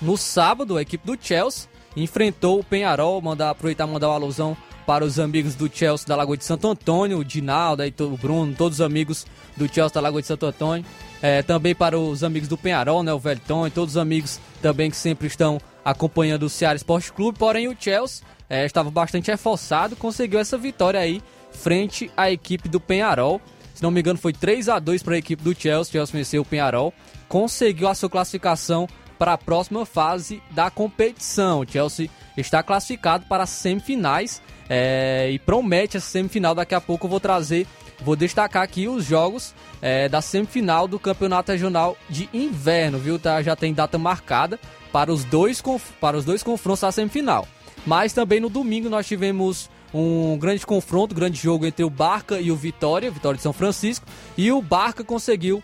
No 0.02 0.18
sábado, 0.18 0.78
a 0.78 0.82
equipe 0.82 1.06
do 1.06 1.18
Chelsea 1.22 1.70
enfrentou 1.96 2.60
o 2.60 2.64
Penharol. 2.64 3.22
Mandar, 3.22 3.52
aproveitar 3.52 3.86
mandar 3.86 4.08
uma 4.08 4.16
alusão 4.16 4.58
para 4.86 5.06
os 5.06 5.20
amigos 5.20 5.56
do 5.56 5.70
Chelsea 5.72 6.08
da 6.08 6.16
Lagoa 6.16 6.36
de 6.36 6.44
Santo 6.44 6.68
Antônio, 6.68 7.20
o 7.20 7.26
Dinaldo, 7.26 7.84
o 8.00 8.18
Bruno, 8.18 8.54
todos 8.56 8.80
os 8.80 8.86
amigos 8.86 9.26
do 9.56 9.68
Chelsea 9.68 9.94
da 9.94 10.02
Lagoa 10.02 10.22
de 10.22 10.28
Santo 10.28 10.46
Antônio. 10.46 10.86
É, 11.22 11.44
também 11.44 11.76
para 11.76 12.00
os 12.00 12.24
amigos 12.24 12.50
do 12.50 12.58
Penharol, 12.58 13.04
né, 13.04 13.14
o 13.14 13.20
Velton 13.20 13.68
e 13.68 13.70
todos 13.70 13.96
os 13.96 13.98
amigos 13.98 14.40
também 14.62 14.90
que 14.90 14.98
sempre 14.98 15.28
estão 15.28 15.60
acompanhando 15.86 16.44
o 16.44 16.50
Ceará 16.50 16.76
Esporte 16.76 17.14
Clube. 17.14 17.38
Porém, 17.38 17.68
o 17.68 17.76
Chelsea 17.80 18.26
é, 18.50 18.66
estava 18.66 18.90
bastante 18.90 19.30
reforçado, 19.30 19.96
conseguiu 19.96 20.40
essa 20.40 20.58
vitória 20.58 21.00
aí 21.00 21.22
frente 21.52 22.10
à 22.18 22.32
equipe 22.32 22.68
do 22.68 22.80
Penharol. 22.80 23.40
Se 23.82 23.84
não 23.84 23.90
me 23.90 24.00
engano, 24.00 24.20
foi 24.20 24.32
3 24.32 24.70
a 24.70 24.78
2 24.78 25.02
para 25.02 25.16
a 25.16 25.18
equipe 25.18 25.42
do 25.42 25.60
Chelsea. 25.60 25.94
Chelsea 25.94 26.14
venceu 26.14 26.44
o 26.44 26.46
Penharol, 26.46 26.94
conseguiu 27.28 27.88
a 27.88 27.96
sua 27.96 28.12
classificação 28.12 28.88
para 29.18 29.34
a 29.34 29.38
próxima 29.40 29.88
fase 29.88 30.40
da 30.52 30.70
competição. 30.70 31.62
O 31.62 31.68
Chelsea 31.68 32.08
está 32.38 32.62
classificado 32.62 33.26
para 33.28 33.42
as 33.42 33.50
semifinais 33.50 34.40
é, 34.70 35.32
e 35.32 35.40
promete 35.40 35.98
essa 35.98 36.06
semifinal. 36.06 36.54
Daqui 36.54 36.76
a 36.76 36.80
pouco 36.80 37.08
eu 37.08 37.10
vou 37.10 37.20
trazer, 37.20 37.66
vou 38.02 38.16
destacar 38.16 38.62
aqui 38.62 38.88
os 38.88 39.04
jogos 39.04 39.56
é, 39.82 40.08
da 40.08 40.22
semifinal 40.22 40.88
do 40.88 41.00
Campeonato 41.00 41.52
Regional 41.52 41.98
de 42.08 42.30
Inverno, 42.32 43.00
viu? 43.00 43.18
Tá, 43.18 43.42
já 43.42 43.56
tem 43.56 43.74
data 43.74 43.98
marcada 43.98 44.60
para 44.92 45.12
os 45.12 45.24
dois, 45.24 45.60
para 46.00 46.18
os 46.18 46.24
dois 46.24 46.44
confrontos 46.44 46.82
da 46.82 46.92
semifinal. 46.92 47.48
Mas 47.84 48.14
também 48.14 48.40
no 48.40 48.48
domingo 48.48 48.92
nós 48.92 49.08
tivemos 49.08 49.71
um 49.94 50.38
grande 50.38 50.66
confronto, 50.66 51.14
grande 51.14 51.40
jogo 51.40 51.66
entre 51.66 51.84
o 51.84 51.90
Barca 51.90 52.40
e 52.40 52.52
o 52.52 52.56
Vitória, 52.56 53.12
Vitória 53.12 53.38
de 53.38 53.44
São 53.44 53.54
Francisco, 53.54 54.06
e 54.38 54.52
o 54.52 54.62
Barca 54.62 55.04
conseguiu 55.04 55.62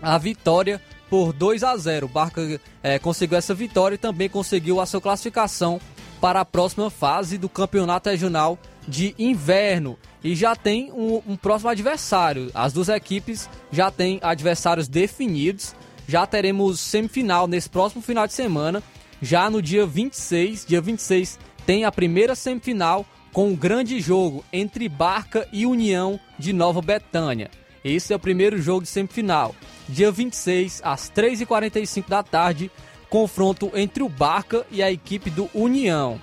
a 0.00 0.16
vitória 0.16 0.80
por 1.08 1.32
2 1.32 1.62
a 1.62 1.76
0. 1.76 2.06
O 2.06 2.08
Barca 2.08 2.60
é, 2.82 2.98
conseguiu 2.98 3.36
essa 3.36 3.54
vitória 3.54 3.96
e 3.96 3.98
também 3.98 4.28
conseguiu 4.28 4.80
a 4.80 4.86
sua 4.86 5.00
classificação 5.00 5.80
para 6.20 6.40
a 6.40 6.44
próxima 6.44 6.90
fase 6.90 7.36
do 7.36 7.48
Campeonato 7.48 8.08
Regional 8.08 8.58
de 8.86 9.14
Inverno. 9.18 9.98
E 10.22 10.34
já 10.34 10.54
tem 10.54 10.92
um, 10.92 11.22
um 11.26 11.36
próximo 11.36 11.70
adversário. 11.70 12.50
As 12.54 12.72
duas 12.72 12.88
equipes 12.88 13.48
já 13.72 13.90
têm 13.90 14.18
adversários 14.22 14.86
definidos. 14.86 15.74
Já 16.06 16.26
teremos 16.26 16.80
semifinal 16.80 17.46
nesse 17.46 17.68
próximo 17.68 18.02
final 18.02 18.26
de 18.26 18.32
semana. 18.32 18.82
Já 19.22 19.50
no 19.50 19.60
dia 19.60 19.86
26, 19.86 20.64
dia 20.66 20.80
26 20.80 21.38
tem 21.66 21.84
a 21.84 21.92
primeira 21.92 22.34
semifinal 22.34 23.06
com 23.32 23.48
um 23.48 23.56
grande 23.56 24.00
jogo 24.00 24.44
entre 24.52 24.88
Barca 24.88 25.46
e 25.52 25.66
União 25.66 26.18
de 26.38 26.52
Nova 26.52 26.80
Betânia. 26.80 27.50
Esse 27.84 28.12
é 28.12 28.16
o 28.16 28.20
primeiro 28.20 28.60
jogo 28.60 28.82
de 28.82 28.88
semifinal 28.88 29.54
dia 29.90 30.10
26, 30.10 30.80
às 30.84 31.10
3h45 31.10 32.08
da 32.08 32.22
tarde, 32.22 32.70
confronto 33.08 33.70
entre 33.74 34.02
o 34.02 34.08
Barca 34.08 34.64
e 34.70 34.82
a 34.82 34.90
equipe 34.90 35.28
do 35.28 35.50
União. 35.52 36.20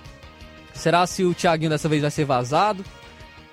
Será 0.72 1.06
se 1.06 1.24
o 1.24 1.34
Thiaguinho 1.34 1.70
dessa 1.70 1.88
vez 1.88 2.02
vai 2.02 2.10
ser 2.10 2.24
vazado? 2.24 2.84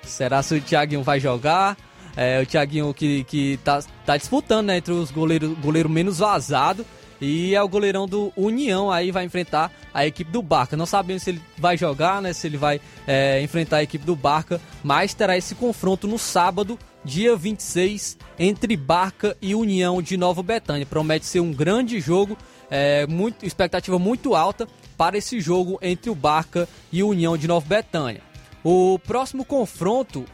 Será 0.02 0.42
se 0.42 0.54
o 0.54 0.60
Thiaguinho 0.60 1.02
vai 1.02 1.20
jogar? 1.20 1.76
É, 2.16 2.40
o 2.40 2.46
Thiaguinho 2.46 2.94
que, 2.94 3.24
que 3.24 3.58
tá, 3.62 3.82
tá 4.06 4.16
disputando 4.16 4.68
né, 4.68 4.78
entre 4.78 4.92
os 4.92 5.10
goleiros 5.10 5.52
goleiro 5.58 5.88
menos 5.88 6.18
vazado 6.18 6.86
e 7.20 7.54
é 7.54 7.62
o 7.62 7.68
goleirão 7.68 8.06
do 8.06 8.32
União 8.36 8.90
aí 8.90 9.10
vai 9.10 9.24
enfrentar 9.24 9.72
a 9.92 10.06
equipe 10.06 10.30
do 10.30 10.42
Barca. 10.42 10.76
Não 10.76 10.86
sabemos 10.86 11.22
se 11.22 11.30
ele 11.30 11.42
vai 11.56 11.76
jogar, 11.76 12.20
né? 12.20 12.32
Se 12.32 12.46
ele 12.46 12.56
vai 12.56 12.80
é, 13.06 13.40
enfrentar 13.42 13.78
a 13.78 13.82
equipe 13.82 14.04
do 14.04 14.14
Barca, 14.14 14.60
mas 14.84 15.14
terá 15.14 15.36
esse 15.36 15.54
confronto 15.54 16.06
no 16.06 16.18
sábado 16.18 16.78
dia 17.04 17.36
26, 17.36 18.18
entre 18.36 18.76
Barca 18.76 19.36
e 19.40 19.54
União 19.54 20.02
de 20.02 20.16
Nova 20.16 20.42
Betânia. 20.42 20.84
Promete 20.84 21.24
ser 21.24 21.40
um 21.40 21.52
grande 21.52 22.00
jogo, 22.00 22.36
é, 22.68 23.06
muito, 23.06 23.46
expectativa 23.46 23.96
muito 23.98 24.34
alta 24.34 24.66
para 24.96 25.16
esse 25.16 25.40
jogo 25.40 25.78
entre 25.80 26.10
o 26.10 26.14
Barca 26.14 26.68
e 26.90 27.02
União 27.02 27.38
de 27.38 27.46
Nova 27.46 27.66
Betânia. 27.66 28.22
O 28.64 28.98
próximo 28.98 29.44
confronto 29.44 30.24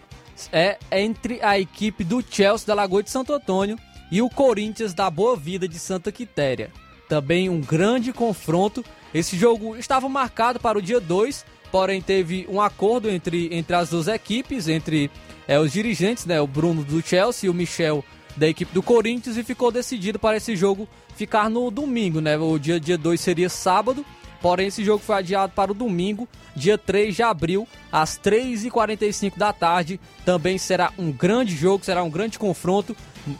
é 0.50 0.78
entre 0.90 1.40
a 1.42 1.58
equipe 1.58 2.02
do 2.02 2.24
Chelsea 2.28 2.66
da 2.66 2.74
Lagoa 2.74 3.02
de 3.02 3.10
Santo 3.10 3.34
Antônio 3.34 3.78
e 4.12 4.20
o 4.20 4.28
Corinthians 4.28 4.92
da 4.92 5.10
Boa 5.10 5.34
Vida 5.34 5.66
de 5.66 5.78
Santa 5.78 6.12
Quitéria. 6.12 6.70
também 7.08 7.50
um 7.50 7.60
grande 7.60 8.12
confronto. 8.12 8.84
Esse 9.12 9.36
jogo 9.36 9.76
estava 9.76 10.08
marcado 10.08 10.58
para 10.58 10.78
o 10.78 10.82
dia 10.82 10.98
2, 10.98 11.44
porém 11.70 12.00
teve 12.00 12.46
um 12.48 12.58
acordo 12.58 13.10
entre, 13.10 13.54
entre 13.54 13.76
as 13.76 13.90
duas 13.90 14.08
equipes, 14.08 14.66
entre 14.66 15.10
é, 15.46 15.58
os 15.58 15.72
dirigentes, 15.72 16.24
né, 16.24 16.40
o 16.40 16.46
Bruno 16.46 16.82
do 16.82 17.06
Chelsea 17.06 17.46
e 17.46 17.50
o 17.50 17.54
Michel 17.54 18.02
da 18.34 18.48
equipe 18.48 18.72
do 18.72 18.82
Corinthians, 18.82 19.36
e 19.36 19.44
ficou 19.44 19.70
decidido 19.70 20.18
para 20.18 20.38
esse 20.38 20.56
jogo 20.56 20.88
ficar 21.14 21.50
no 21.50 21.70
domingo, 21.70 22.18
né? 22.20 22.38
O 22.38 22.58
dia 22.58 22.80
2 22.80 22.98
dia 22.98 23.16
seria 23.18 23.48
sábado, 23.50 24.06
porém 24.40 24.68
esse 24.68 24.82
jogo 24.82 25.04
foi 25.04 25.16
adiado 25.16 25.52
para 25.54 25.70
o 25.70 25.74
domingo, 25.74 26.26
dia 26.56 26.78
3 26.78 27.14
de 27.14 27.22
abril, 27.22 27.68
às 27.90 28.18
3h45 28.18 29.36
da 29.36 29.52
tarde. 29.52 30.00
Também 30.24 30.56
será 30.56 30.92
um 30.98 31.12
grande 31.12 31.54
jogo, 31.54 31.84
será 31.84 32.02
um 32.02 32.10
grande 32.10 32.38
confronto. 32.38 32.96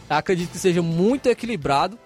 Acredito 0.09 0.51
que 0.51 0.59
seja 0.59 0.81
muito 0.81 1.27
equilibrado. 1.27 1.97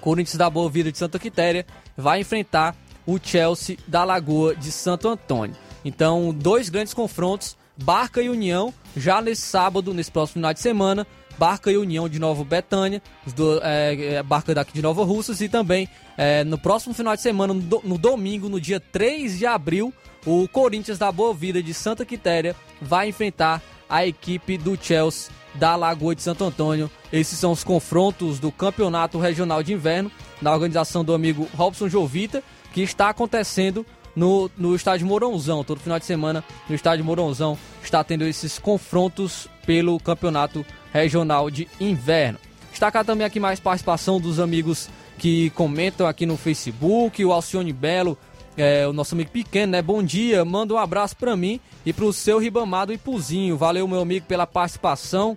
Corinthians 0.00 0.36
da 0.36 0.48
Boa 0.48 0.70
Vida 0.70 0.90
de 0.90 0.98
Santa 0.98 1.18
Quitéria 1.18 1.66
vai 1.96 2.20
enfrentar 2.20 2.76
o 3.06 3.18
Chelsea 3.22 3.76
da 3.86 4.04
Lagoa 4.04 4.54
de 4.54 4.70
Santo 4.70 5.08
Antônio. 5.08 5.56
Então, 5.84 6.32
dois 6.32 6.68
grandes 6.68 6.94
confrontos, 6.94 7.56
Barca 7.76 8.22
e 8.22 8.28
União, 8.28 8.72
já 8.96 9.20
nesse 9.20 9.42
sábado, 9.42 9.94
nesse 9.94 10.10
próximo 10.10 10.34
final 10.34 10.54
de 10.54 10.60
semana. 10.60 11.06
Barca 11.38 11.72
e 11.72 11.76
União 11.78 12.06
de 12.06 12.18
Nova 12.18 12.44
Betânia, 12.44 13.00
do, 13.34 13.60
é, 13.62 14.22
Barca 14.22 14.54
daqui 14.54 14.74
de 14.74 14.82
Nova 14.82 15.02
Russas 15.04 15.40
e 15.40 15.48
também 15.48 15.88
é, 16.18 16.44
no 16.44 16.58
próximo 16.58 16.92
final 16.92 17.16
de 17.16 17.22
semana, 17.22 17.54
no, 17.54 17.80
no, 17.82 17.96
domingo, 17.96 18.46
no 18.46 18.60
dia 18.60 18.78
3 18.78 19.38
de 19.38 19.46
abril, 19.46 19.90
o 20.26 20.46
Corinthians 20.46 20.98
da 20.98 21.10
Boa 21.10 21.32
Vida 21.32 21.62
de 21.62 21.72
Santa 21.72 22.04
Quitéria 22.04 22.54
vai 22.78 23.08
enfrentar 23.08 23.62
a 23.88 24.06
equipe 24.06 24.58
do 24.58 24.76
Chelsea 24.76 25.32
da 25.60 25.76
Lagoa 25.76 26.14
de 26.14 26.22
Santo 26.22 26.42
Antônio. 26.42 26.90
Esses 27.12 27.38
são 27.38 27.52
os 27.52 27.62
confrontos 27.62 28.38
do 28.38 28.50
Campeonato 28.50 29.18
Regional 29.18 29.62
de 29.62 29.74
Inverno, 29.74 30.10
na 30.40 30.54
organização 30.54 31.04
do 31.04 31.12
amigo 31.12 31.46
Robson 31.54 31.86
Jovita, 31.86 32.42
que 32.72 32.80
está 32.80 33.10
acontecendo 33.10 33.84
no, 34.16 34.50
no 34.56 34.74
estádio 34.74 35.06
Mourãozão. 35.06 35.62
Todo 35.62 35.80
final 35.80 35.98
de 35.98 36.06
semana, 36.06 36.42
no 36.66 36.74
estádio 36.74 37.04
Mourãozão, 37.04 37.58
está 37.84 38.02
tendo 38.02 38.24
esses 38.24 38.58
confrontos 38.58 39.48
pelo 39.66 40.00
Campeonato 40.00 40.64
Regional 40.94 41.50
de 41.50 41.68
Inverno. 41.78 42.38
Destacar 42.70 43.04
também 43.04 43.26
aqui 43.26 43.38
mais 43.38 43.60
participação 43.60 44.18
dos 44.18 44.40
amigos 44.40 44.88
que 45.18 45.50
comentam 45.50 46.06
aqui 46.06 46.24
no 46.24 46.38
Facebook, 46.38 47.22
o 47.22 47.32
Alcione 47.32 47.74
Belo, 47.74 48.16
é, 48.56 48.86
o 48.86 48.92
nosso 48.92 49.14
amigo 49.14 49.30
pequeno, 49.30 49.72
né? 49.72 49.82
Bom 49.82 50.02
dia, 50.02 50.44
manda 50.44 50.74
um 50.74 50.78
abraço 50.78 51.16
para 51.16 51.36
mim 51.36 51.60
e 51.84 51.92
pro 51.92 52.12
seu 52.12 52.38
Ribamado 52.38 52.92
e 52.92 52.98
Puzinho. 52.98 53.56
Valeu, 53.56 53.86
meu 53.86 54.00
amigo, 54.00 54.26
pela 54.26 54.46
participação. 54.46 55.36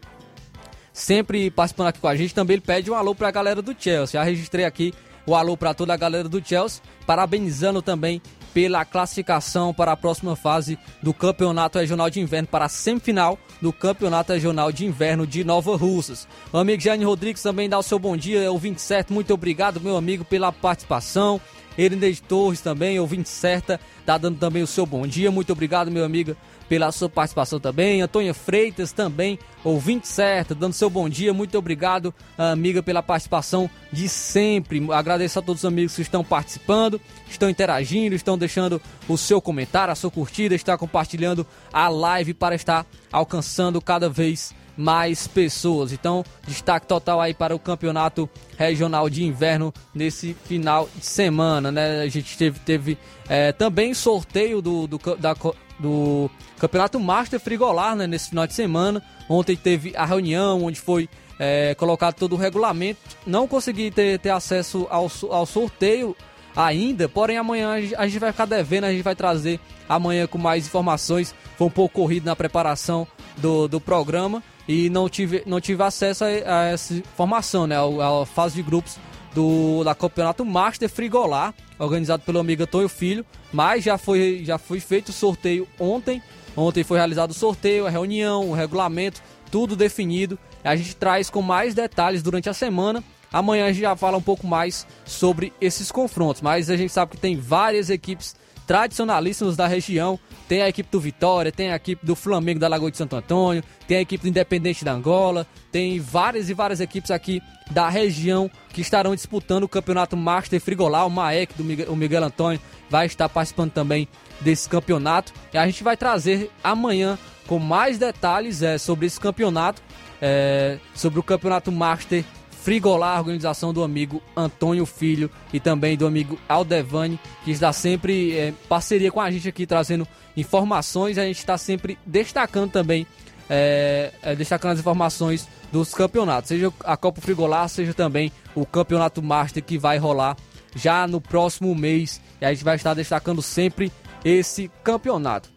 Sempre 0.93 1.49
participando 1.49 1.87
aqui 1.87 1.99
com 1.99 2.07
a 2.07 2.15
gente. 2.15 2.33
Também 2.33 2.53
ele 2.55 2.61
pede 2.61 2.89
um 2.89 2.93
alô 2.93 3.13
pra 3.15 3.31
galera 3.31 3.61
do 3.61 3.75
Chelsea. 3.77 4.19
Já 4.19 4.23
registrei 4.23 4.63
aqui 4.63 4.93
o 5.25 5.35
alô 5.35 5.57
para 5.57 5.73
toda 5.73 5.93
a 5.93 5.97
galera 5.97 6.29
do 6.29 6.45
Chelsea, 6.45 6.81
parabenizando 7.05 7.81
também 7.81 8.21
pela 8.53 8.85
classificação 8.85 9.73
para 9.73 9.93
a 9.93 9.97
próxima 9.97 10.35
fase 10.35 10.77
do 11.01 11.13
Campeonato 11.13 11.79
Regional 11.79 12.09
de 12.09 12.19
Inverno, 12.19 12.47
para 12.47 12.65
a 12.65 12.69
semifinal 12.69 13.39
do 13.59 13.73
Campeonato 13.73 14.31
Regional 14.31 14.71
de 14.71 14.85
Inverno 14.85 15.25
de 15.25 15.43
Nova 15.43 15.75
Russas. 15.75 16.27
O 16.51 16.57
amigo 16.57 16.81
Jane 16.81 17.03
Rodrigues 17.03 17.41
também 17.41 17.67
dá 17.67 17.79
o 17.79 17.83
seu 17.83 17.97
bom 17.97 18.15
dia, 18.15 18.51
ouvinte 18.51 18.79
certo, 18.79 19.11
muito 19.11 19.33
obrigado, 19.33 19.81
meu 19.81 19.97
amigo, 19.97 20.23
pela 20.23 20.51
participação. 20.51 21.41
Erinei 21.75 22.15
Torres 22.15 22.61
também, 22.61 22.99
ouvinte 22.99 23.27
certa, 23.27 23.79
tá 24.05 24.15
dando 24.15 24.37
também 24.37 24.61
o 24.61 24.67
seu 24.67 24.85
bom 24.85 25.07
dia. 25.07 25.31
Muito 25.31 25.51
obrigado, 25.51 25.89
meu 25.89 26.05
amigo, 26.05 26.37
pela 26.73 26.91
sua 26.91 27.07
participação 27.07 27.59
também. 27.59 28.01
Antônia 28.01 28.33
Freitas 28.33 28.91
também, 28.91 29.37
ouvinte 29.63 30.07
certa, 30.07 30.55
dando 30.55 30.73
seu 30.73 30.89
bom 30.89 31.07
dia. 31.07 31.31
Muito 31.31 31.55
obrigado, 31.55 32.11
amiga, 32.35 32.81
pela 32.81 33.03
participação 33.03 33.69
de 33.91 34.09
sempre. 34.09 34.83
Agradeço 34.91 35.37
a 35.37 35.41
todos 35.43 35.63
os 35.63 35.67
amigos 35.67 35.95
que 35.95 36.01
estão 36.01 36.23
participando, 36.23 36.99
estão 37.29 37.47
interagindo, 37.47 38.15
estão 38.15 38.35
deixando 38.35 38.81
o 39.07 39.19
seu 39.19 39.39
comentário, 39.39 39.91
a 39.91 39.95
sua 39.95 40.09
curtida, 40.09 40.55
está 40.55 40.75
compartilhando 40.75 41.45
a 41.71 41.87
live 41.89 42.33
para 42.33 42.55
estar 42.55 42.87
alcançando 43.11 43.79
cada 43.79 44.09
vez 44.09 44.51
mais 44.75 45.27
pessoas. 45.27 45.91
Então, 45.91 46.23
destaque 46.47 46.87
total 46.87 47.21
aí 47.21 47.35
para 47.35 47.55
o 47.55 47.59
campeonato 47.59 48.27
regional 48.57 49.09
de 49.09 49.23
inverno 49.23 49.71
nesse 49.93 50.35
final 50.45 50.89
de 50.95 51.05
semana, 51.05 51.71
né? 51.71 52.01
A 52.01 52.07
gente 52.07 52.35
teve, 52.35 52.59
teve 52.59 52.97
é, 53.29 53.51
também 53.51 53.93
sorteio 53.93 54.59
do, 54.59 54.87
do, 54.87 54.99
da, 55.17 55.35
do 55.83 56.29
campeonato 56.57 56.99
Master 56.99 57.39
Frigolar 57.39 57.95
né, 57.95 58.07
nesse 58.07 58.29
final 58.29 58.47
de 58.47 58.53
semana. 58.53 59.03
Ontem 59.29 59.55
teve 59.55 59.93
a 59.95 60.05
reunião 60.05 60.63
onde 60.63 60.79
foi 60.79 61.09
é, 61.37 61.75
colocado 61.75 62.15
todo 62.15 62.33
o 62.33 62.37
regulamento. 62.37 62.99
Não 63.27 63.47
consegui 63.47 63.91
ter, 63.91 64.17
ter 64.19 64.29
acesso 64.29 64.87
ao, 64.89 65.11
ao 65.29 65.45
sorteio 65.45 66.15
ainda, 66.55 67.09
porém 67.09 67.37
amanhã 67.37 67.73
a 67.97 68.07
gente 68.07 68.19
vai 68.19 68.31
ficar 68.31 68.45
devendo, 68.45 68.85
a 68.85 68.91
gente 68.91 69.03
vai 69.03 69.15
trazer 69.15 69.59
amanhã 69.89 70.25
com 70.25 70.37
mais 70.37 70.65
informações. 70.65 71.35
Foi 71.57 71.67
um 71.67 71.71
pouco 71.71 71.93
corrido 71.93 72.25
na 72.25 72.35
preparação 72.35 73.05
do, 73.37 73.67
do 73.67 73.81
programa 73.81 74.41
e 74.67 74.89
não 74.89 75.09
tive, 75.09 75.43
não 75.45 75.59
tive 75.59 75.83
acesso 75.83 76.23
a, 76.23 76.27
a 76.27 76.65
essa 76.65 76.93
informação, 76.93 77.67
né? 77.67 77.75
A, 77.75 78.21
a, 78.21 78.25
fase 78.25 78.55
de 78.55 78.63
grupos 78.63 78.97
do 79.33 79.83
da 79.83 79.95
campeonato 79.95 80.45
Master 80.45 80.89
Frigolar, 80.89 81.53
organizado 81.79 82.23
pelo 82.23 82.39
amigo 82.39 82.63
Antônio 82.63 82.89
Filho, 82.89 83.25
mas 83.51 83.83
já 83.83 83.97
foi, 83.97 84.41
já 84.43 84.57
foi 84.57 84.79
feito 84.79 85.09
o 85.09 85.13
sorteio 85.13 85.67
ontem. 85.79 86.21
Ontem 86.55 86.83
foi 86.83 86.97
realizado 86.97 87.31
o 87.31 87.33
sorteio, 87.33 87.87
a 87.87 87.89
reunião, 87.89 88.49
o 88.49 88.53
regulamento, 88.53 89.21
tudo 89.49 89.75
definido. 89.75 90.37
A 90.63 90.75
gente 90.75 90.95
traz 90.95 91.29
com 91.29 91.41
mais 91.41 91.73
detalhes 91.73 92.21
durante 92.21 92.47
a 92.49 92.53
semana. 92.53 93.03
Amanhã 93.31 93.65
a 93.65 93.71
gente 93.71 93.81
já 93.81 93.95
fala 93.95 94.17
um 94.17 94.21
pouco 94.21 94.45
mais 94.45 94.85
sobre 95.03 95.51
esses 95.59 95.91
confrontos, 95.91 96.41
mas 96.41 96.69
a 96.69 96.77
gente 96.77 96.93
sabe 96.93 97.11
que 97.11 97.17
tem 97.17 97.35
várias 97.35 97.89
equipes 97.89 98.35
tradicionalíssimos 98.65 99.55
da 99.55 99.67
região. 99.67 100.19
Tem 100.47 100.61
a 100.61 100.69
equipe 100.69 100.89
do 100.91 100.99
Vitória, 100.99 101.51
tem 101.51 101.71
a 101.71 101.75
equipe 101.75 102.05
do 102.05 102.15
Flamengo 102.15 102.59
da 102.59 102.67
Lagoa 102.67 102.91
de 102.91 102.97
Santo 102.97 103.15
Antônio, 103.15 103.63
tem 103.87 103.97
a 103.97 104.01
equipe 104.01 104.23
do 104.23 104.29
Independente 104.29 104.83
da 104.83 104.91
Angola, 104.91 105.47
tem 105.71 105.99
várias 105.99 106.49
e 106.49 106.53
várias 106.53 106.79
equipes 106.79 107.11
aqui 107.11 107.41
da 107.71 107.89
região 107.89 108.49
que 108.71 108.81
estarão 108.81 109.15
disputando 109.15 109.63
o 109.63 109.69
campeonato 109.69 110.17
Master 110.17 110.59
Frigolá. 110.59 111.05
O 111.05 111.09
Maek 111.09 111.53
do 111.55 111.63
Miguel, 111.63 111.91
o 111.91 111.95
Miguel 111.95 112.23
Antônio 112.23 112.59
vai 112.89 113.05
estar 113.05 113.29
participando 113.29 113.71
também 113.71 114.07
desse 114.41 114.67
campeonato. 114.67 115.33
E 115.53 115.57
a 115.57 115.65
gente 115.65 115.83
vai 115.83 115.95
trazer 115.97 116.51
amanhã 116.63 117.17
com 117.47 117.59
mais 117.59 117.97
detalhes 117.97 118.61
é, 118.61 118.77
sobre 118.77 119.05
esse 119.05 119.19
campeonato, 119.19 119.81
é, 120.21 120.77
sobre 120.93 121.19
o 121.19 121.23
campeonato 121.23 121.71
Master 121.71 122.23
Frigolar, 122.63 123.19
organização 123.19 123.73
do 123.73 123.83
amigo 123.83 124.23
Antônio 124.37 124.85
Filho 124.85 125.29
e 125.51 125.59
também 125.59 125.97
do 125.97 126.07
amigo 126.07 126.39
Aldevani, 126.47 127.19
que 127.43 127.51
está 127.51 127.73
sempre 127.73 128.37
é, 128.37 128.53
parceria 128.69 129.11
com 129.11 129.19
a 129.19 129.29
gente 129.29 129.49
aqui, 129.49 129.67
trazendo 129.67 130.07
informações. 130.37 131.17
A 131.17 131.25
gente 131.25 131.39
está 131.39 131.57
sempre 131.57 131.97
destacando 132.05 132.71
também, 132.71 133.05
é, 133.49 134.13
é, 134.21 134.33
destacando 134.33 134.71
as 134.71 134.79
informações 134.79 135.45
dos 135.73 135.93
campeonatos, 135.93 136.47
seja 136.47 136.71
a 136.85 136.95
Copa 136.95 137.19
Frigolar, 137.19 137.67
seja 137.67 137.93
também 137.93 138.31
o 138.55 138.65
Campeonato 138.65 139.21
Master 139.21 139.61
que 139.61 139.77
vai 139.77 139.97
rolar 139.97 140.37
já 140.73 141.05
no 141.05 141.19
próximo 141.19 141.75
mês. 141.75 142.21
E 142.39 142.45
a 142.45 142.53
gente 142.53 142.63
vai 142.63 142.77
estar 142.77 142.93
destacando 142.93 143.41
sempre 143.41 143.91
esse 144.23 144.71
campeonato. 144.81 145.49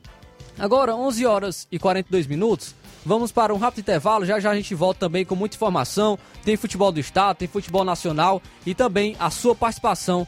Agora, 0.58 0.96
11 0.96 1.24
horas 1.24 1.68
e 1.70 1.78
42 1.78 2.26
minutos. 2.26 2.74
Vamos 3.06 3.30
para 3.30 3.54
um 3.54 3.56
rápido 3.56 3.82
intervalo, 3.82 4.26
já 4.26 4.40
já 4.40 4.50
a 4.50 4.54
gente 4.56 4.74
volta 4.74 4.98
também 4.98 5.24
com 5.24 5.36
muita 5.36 5.54
informação. 5.54 6.18
Tem 6.44 6.56
futebol 6.56 6.90
do 6.90 6.98
estado, 6.98 7.36
tem 7.36 7.46
futebol 7.46 7.84
nacional 7.84 8.42
e 8.66 8.74
também 8.74 9.14
a 9.20 9.30
sua 9.30 9.54
participação. 9.54 10.26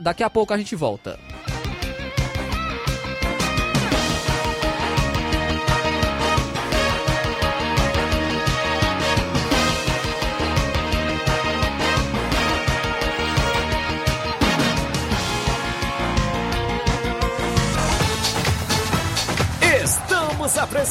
Daqui 0.00 0.22
a 0.22 0.30
pouco 0.30 0.54
a 0.54 0.56
gente 0.56 0.74
volta. 0.74 1.20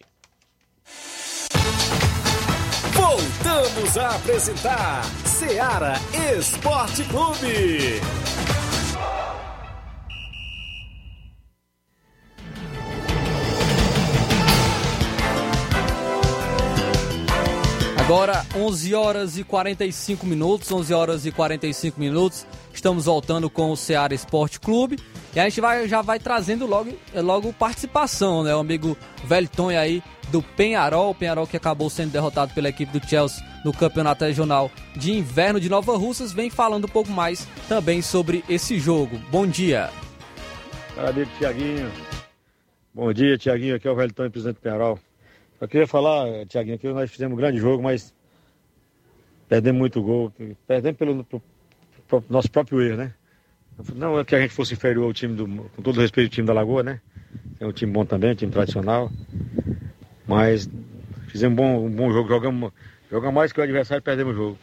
Voltamos 2.98 3.98
a 3.98 4.16
apresentar 4.16 5.04
Seara 5.24 5.93
Esporte 6.38 7.04
Clube. 7.04 8.02
Agora 18.00 18.45
11 18.56 18.95
horas 18.95 19.38
e 19.38 19.43
45 19.43 20.26
minutos, 20.26 20.72
11 20.72 20.93
horas 20.93 21.26
e 21.26 21.32
45 21.32 22.00
minutos. 22.00 22.48
Estamos 22.74 23.06
voltando 23.06 23.50
com 23.50 23.72
o 23.72 23.78
Ceará 23.78 24.16
Esporte 24.16 24.60
Clube 24.60 24.98
e 25.38 25.39
a 25.39 25.43
gente 25.43 25.61
vai, 25.61 25.88
já 25.88 26.01
vai 26.01 26.17
trazendo 26.17 26.65
logo, 26.65 26.91
logo 27.13 27.53
participação, 27.53 28.41
né? 28.41 28.55
O 28.55 28.59
amigo 28.59 28.97
Velton 29.23 29.69
aí 29.69 30.01
do 30.31 30.41
Penharol, 30.41 31.13
Penharol 31.13 31.45
que 31.45 31.55
acabou 31.55 31.91
sendo 31.91 32.11
derrotado 32.11 32.55
pela 32.55 32.69
equipe 32.69 32.99
do 32.99 33.07
Chelsea 33.07 33.45
no 33.63 33.71
Campeonato 33.71 34.25
Regional 34.25 34.71
de 34.95 35.11
Inverno 35.11 35.59
de 35.59 35.69
Nova 35.69 35.95
Russas, 35.95 36.33
vem 36.33 36.49
falando 36.49 36.85
um 36.85 36.89
pouco 36.89 37.11
mais 37.11 37.47
também 37.69 38.01
sobre 38.01 38.43
esse 38.49 38.79
jogo. 38.79 39.15
Bom 39.29 39.45
dia. 39.45 39.91
Amigo 40.97 41.29
Tiaguinho. 41.38 41.91
Bom 42.91 43.13
dia, 43.13 43.38
Tiaguinho. 43.38 43.75
Aqui 43.75 43.88
é 43.88 43.91
o 43.91 43.95
Velton, 43.95 44.31
presidente 44.31 44.55
do 44.55 44.61
Penharol. 44.61 44.97
Eu 45.61 45.67
queria 45.67 45.85
falar, 45.85 46.47
Tiaguinho, 46.47 46.79
que 46.79 46.88
nós 46.88 47.11
fizemos 47.11 47.35
um 47.35 47.39
grande 47.39 47.59
jogo, 47.59 47.83
mas 47.83 48.11
perdemos 49.47 49.77
muito 49.77 50.01
gol. 50.01 50.33
Perdemos 50.65 50.97
pelo, 50.97 51.23
pelo 51.23 51.43
nosso 52.27 52.49
próprio 52.49 52.81
erro, 52.81 52.97
né? 52.97 53.13
Não 53.95 54.19
é 54.19 54.25
que 54.25 54.36
a 54.36 54.39
gente 54.39 54.53
fosse 54.53 54.73
inferior 54.73 55.05
ao 55.05 55.13
time 55.13 55.36
do. 55.36 55.47
Com 55.47 55.82
todo 55.82 56.01
respeito 56.01 56.28
ao 56.28 56.34
time 56.34 56.47
da 56.47 56.53
Lagoa, 56.53 56.84
né? 56.84 56.99
É 57.59 57.65
um 57.65 57.71
time 57.71 57.91
bom 57.91 58.05
também, 58.05 58.32
um 58.32 58.36
time 58.36 58.51
tradicional. 58.51 59.11
Mas 60.28 60.69
fizemos 61.28 61.53
um 61.53 61.55
bom, 61.55 61.86
um 61.86 61.91
bom 61.91 62.11
jogo, 62.11 62.28
jogamos, 62.28 62.71
jogamos 63.09 63.36
mais 63.36 63.51
que 63.51 63.59
o 63.59 63.63
adversário 63.63 64.01
e 64.01 64.03
perdemos 64.03 64.34
o 64.34 64.38
jogo. 64.38 64.57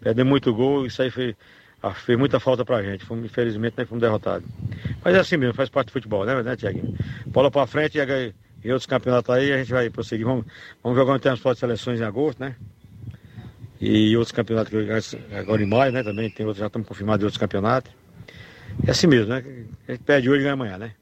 Perdemos 0.00 0.30
muito 0.30 0.52
gol, 0.52 0.86
isso 0.86 1.00
aí 1.00 1.10
fez, 1.10 1.34
ah, 1.82 1.92
fez 1.94 2.18
muita 2.18 2.38
falta 2.38 2.64
pra 2.64 2.82
gente. 2.82 3.04
Fomos, 3.04 3.24
infelizmente, 3.24 3.74
nós 3.78 3.88
fomos 3.88 4.02
derrotados. 4.02 4.46
Mas 5.02 5.14
é 5.14 5.18
assim 5.18 5.36
mesmo, 5.36 5.54
faz 5.54 5.70
parte 5.70 5.86
do 5.86 5.92
futebol, 5.92 6.26
né, 6.26 6.42
né 6.42 6.56
Tiaguinho? 6.56 6.94
Bola 7.26 7.50
pra 7.50 7.66
frente 7.66 7.98
e, 7.98 8.34
e 8.62 8.70
outros 8.70 8.86
campeonatos 8.86 9.34
aí 9.34 9.52
a 9.52 9.56
gente 9.56 9.72
vai 9.72 9.88
prosseguir. 9.88 10.26
Vamos, 10.26 10.44
vamos 10.82 10.98
jogar 10.98 11.14
um 11.14 11.18
tempo 11.18 11.52
de 11.52 11.58
seleções 11.58 12.00
em 12.00 12.04
agosto, 12.04 12.40
né? 12.40 12.54
E 13.80 14.16
outros 14.16 14.32
campeonatos 14.32 15.16
agora 15.32 15.62
em 15.62 15.66
maio, 15.66 15.92
né? 15.92 16.02
Também 16.02 16.30
tem 16.30 16.46
outros, 16.46 16.60
já 16.60 16.66
estamos 16.66 16.86
confirmados 16.86 17.20
de 17.20 17.24
outros 17.24 17.38
campeonatos. 17.38 18.03
É 18.86 18.90
assim 18.90 19.06
mesmo, 19.06 19.28
né? 19.28 19.44
A 19.88 19.92
gente 19.92 20.02
perde 20.02 20.28
hoje 20.28 20.40
e 20.40 20.42
ganha 20.42 20.54
amanhã, 20.54 20.78
né? 20.78 20.92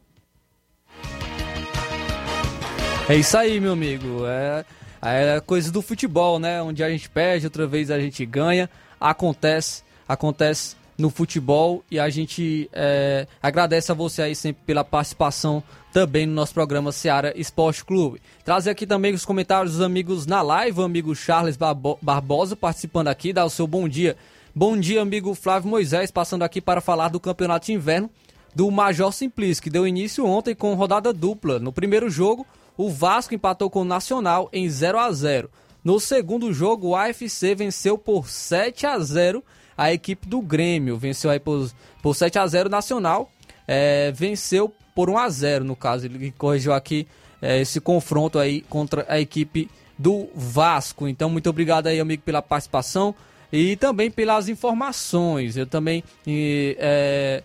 É 3.08 3.16
isso 3.16 3.36
aí, 3.36 3.58
meu 3.60 3.72
amigo. 3.72 4.26
É, 4.26 4.64
é 5.02 5.40
coisa 5.40 5.72
do 5.72 5.82
futebol, 5.82 6.38
né? 6.38 6.62
Um 6.62 6.72
dia 6.72 6.86
a 6.86 6.90
gente 6.90 7.10
perde, 7.10 7.46
outra 7.46 7.66
vez 7.66 7.90
a 7.90 7.98
gente 7.98 8.24
ganha. 8.24 8.70
Acontece, 9.00 9.82
acontece 10.08 10.76
no 10.96 11.10
futebol 11.10 11.82
e 11.90 11.98
a 11.98 12.08
gente 12.08 12.70
é, 12.72 13.26
agradece 13.42 13.90
a 13.90 13.94
você 13.94 14.22
aí 14.22 14.36
sempre 14.36 14.62
pela 14.64 14.84
participação 14.84 15.62
também 15.92 16.26
no 16.26 16.32
nosso 16.32 16.54
programa 16.54 16.92
Seara 16.92 17.32
Esporte 17.36 17.84
Clube. 17.84 18.22
Trazer 18.44 18.70
aqui 18.70 18.86
também 18.86 19.12
os 19.12 19.24
comentários 19.24 19.72
dos 19.72 19.82
amigos 19.82 20.26
na 20.26 20.40
live, 20.40 20.80
o 20.80 20.84
amigo 20.84 21.14
Charles 21.14 21.56
Barbosa 21.56 22.56
participando 22.56 23.08
aqui, 23.08 23.32
dá 23.32 23.44
o 23.44 23.50
seu 23.50 23.66
bom 23.66 23.88
dia. 23.88 24.16
Bom 24.54 24.76
dia, 24.76 25.00
amigo 25.00 25.34
Flávio 25.34 25.70
Moisés, 25.70 26.10
passando 26.10 26.42
aqui 26.42 26.60
para 26.60 26.82
falar 26.82 27.08
do 27.08 27.18
Campeonato 27.18 27.64
de 27.64 27.72
Inverno 27.72 28.10
do 28.54 28.70
Major 28.70 29.10
Simplício, 29.10 29.62
que 29.62 29.70
deu 29.70 29.86
início 29.86 30.26
ontem 30.26 30.54
com 30.54 30.74
rodada 30.74 31.10
dupla. 31.10 31.58
No 31.58 31.72
primeiro 31.72 32.10
jogo, 32.10 32.46
o 32.76 32.90
Vasco 32.90 33.34
empatou 33.34 33.70
com 33.70 33.80
o 33.80 33.84
Nacional 33.84 34.50
em 34.52 34.68
0 34.68 34.98
a 34.98 35.10
0 35.10 35.50
No 35.82 35.98
segundo 35.98 36.52
jogo, 36.52 36.88
o 36.88 36.94
AFC 36.94 37.54
venceu 37.54 37.96
por 37.96 38.28
7 38.28 38.86
a 38.86 38.98
0 38.98 39.42
a 39.74 39.90
equipe 39.90 40.28
do 40.28 40.42
Grêmio. 40.42 40.98
Venceu 40.98 41.30
aí 41.30 41.40
por, 41.40 41.70
por 42.02 42.14
7 42.14 42.38
a 42.38 42.46
0 42.46 42.68
Nacional. 42.68 43.32
É, 43.66 44.12
venceu 44.12 44.70
por 44.94 45.08
1 45.08 45.16
a 45.16 45.30
0 45.30 45.64
no 45.64 45.74
caso. 45.74 46.04
Ele 46.04 46.30
corrigiu 46.36 46.74
aqui 46.74 47.08
é, 47.40 47.62
esse 47.62 47.80
confronto 47.80 48.38
aí 48.38 48.60
contra 48.60 49.06
a 49.08 49.18
equipe 49.18 49.70
do 49.98 50.28
Vasco. 50.34 51.08
Então, 51.08 51.30
muito 51.30 51.48
obrigado 51.48 51.86
aí, 51.86 51.98
amigo, 51.98 52.22
pela 52.22 52.42
participação 52.42 53.14
e 53.52 53.76
também 53.76 54.10
pelas 54.10 54.48
informações. 54.48 55.56
Eu 55.56 55.66
também 55.66 56.02
é, 56.26 57.42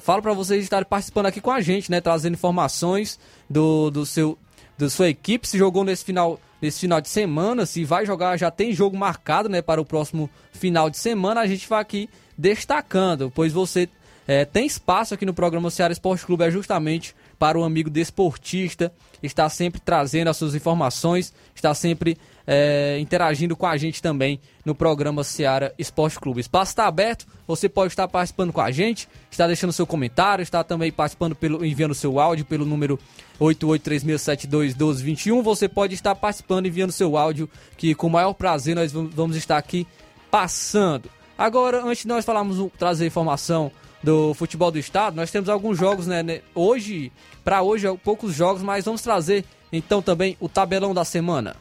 falo 0.00 0.22
para 0.22 0.32
vocês 0.32 0.62
estarem 0.62 0.86
participando 0.88 1.26
aqui 1.26 1.40
com 1.40 1.50
a 1.50 1.60
gente, 1.60 1.90
né? 1.90 2.00
Trazendo 2.00 2.34
informações 2.34 3.18
do, 3.48 3.90
do 3.90 4.06
seu 4.06 4.38
da 4.78 4.88
sua 4.88 5.10
equipe, 5.10 5.46
se 5.46 5.58
jogou 5.58 5.84
nesse 5.84 6.02
final, 6.02 6.40
nesse 6.60 6.80
final 6.80 7.02
de 7.02 7.08
semana, 7.10 7.66
se 7.66 7.84
vai 7.84 8.06
jogar, 8.06 8.38
já 8.38 8.50
tem 8.50 8.72
jogo 8.72 8.96
marcado 8.96 9.46
né, 9.46 9.60
para 9.60 9.78
o 9.78 9.84
próximo 9.84 10.30
final 10.52 10.88
de 10.88 10.96
semana, 10.96 11.42
a 11.42 11.46
gente 11.46 11.68
vai 11.68 11.82
aqui 11.82 12.08
destacando, 12.36 13.30
pois 13.30 13.52
você 13.52 13.90
é, 14.26 14.46
tem 14.46 14.64
espaço 14.64 15.12
aqui 15.12 15.26
no 15.26 15.34
programa 15.34 15.70
Ceará 15.70 15.92
Esporte 15.92 16.24
Clube, 16.24 16.44
é 16.44 16.50
justamente 16.50 17.14
para 17.40 17.58
o 17.58 17.64
amigo 17.64 17.88
desportista, 17.88 18.92
está 19.22 19.48
sempre 19.48 19.80
trazendo 19.80 20.28
as 20.28 20.36
suas 20.36 20.54
informações, 20.54 21.32
está 21.54 21.72
sempre 21.72 22.18
é, 22.46 22.98
interagindo 23.00 23.56
com 23.56 23.66
a 23.66 23.78
gente 23.78 24.02
também 24.02 24.38
no 24.62 24.74
programa 24.74 25.24
Seara 25.24 25.72
Esporte 25.78 26.20
Clube. 26.20 26.38
O 26.38 26.42
espaço 26.42 26.72
está 26.72 26.86
aberto, 26.86 27.26
você 27.46 27.66
pode 27.66 27.94
estar 27.94 28.06
participando 28.08 28.52
com 28.52 28.60
a 28.60 28.70
gente, 28.70 29.08
está 29.30 29.46
deixando 29.46 29.72
seu 29.72 29.86
comentário, 29.86 30.42
está 30.42 30.62
também 30.62 30.92
participando 30.92 31.34
pelo 31.34 31.64
enviando 31.64 31.94
seu 31.94 32.20
áudio 32.20 32.44
pelo 32.44 32.66
número 32.66 32.98
8836721221. 33.40 35.42
Você 35.42 35.66
pode 35.66 35.94
estar 35.94 36.14
participando 36.14 36.66
enviando 36.66 36.92
seu 36.92 37.16
áudio, 37.16 37.48
que 37.78 37.94
com 37.94 38.08
o 38.08 38.10
maior 38.10 38.34
prazer 38.34 38.76
nós 38.76 38.92
vamos 38.92 39.34
estar 39.34 39.56
aqui 39.56 39.86
passando. 40.30 41.08
Agora, 41.38 41.82
antes 41.82 42.02
de 42.02 42.08
nós 42.08 42.22
falarmos, 42.22 42.70
trazer 42.78 43.06
informação 43.06 43.72
do 44.02 44.34
futebol 44.34 44.70
do 44.70 44.78
estado, 44.78 45.16
nós 45.16 45.30
temos 45.30 45.48
alguns 45.48 45.78
jogos, 45.78 46.06
né? 46.06 46.22
né 46.22 46.40
hoje, 46.54 47.12
para 47.44 47.62
hoje, 47.62 47.86
poucos 48.02 48.34
jogos, 48.34 48.62
mas 48.62 48.84
vamos 48.84 49.02
trazer 49.02 49.44
então 49.72 50.02
também 50.02 50.36
o 50.40 50.48
tabelão 50.48 50.92
da 50.92 51.04
semana. 51.04 51.56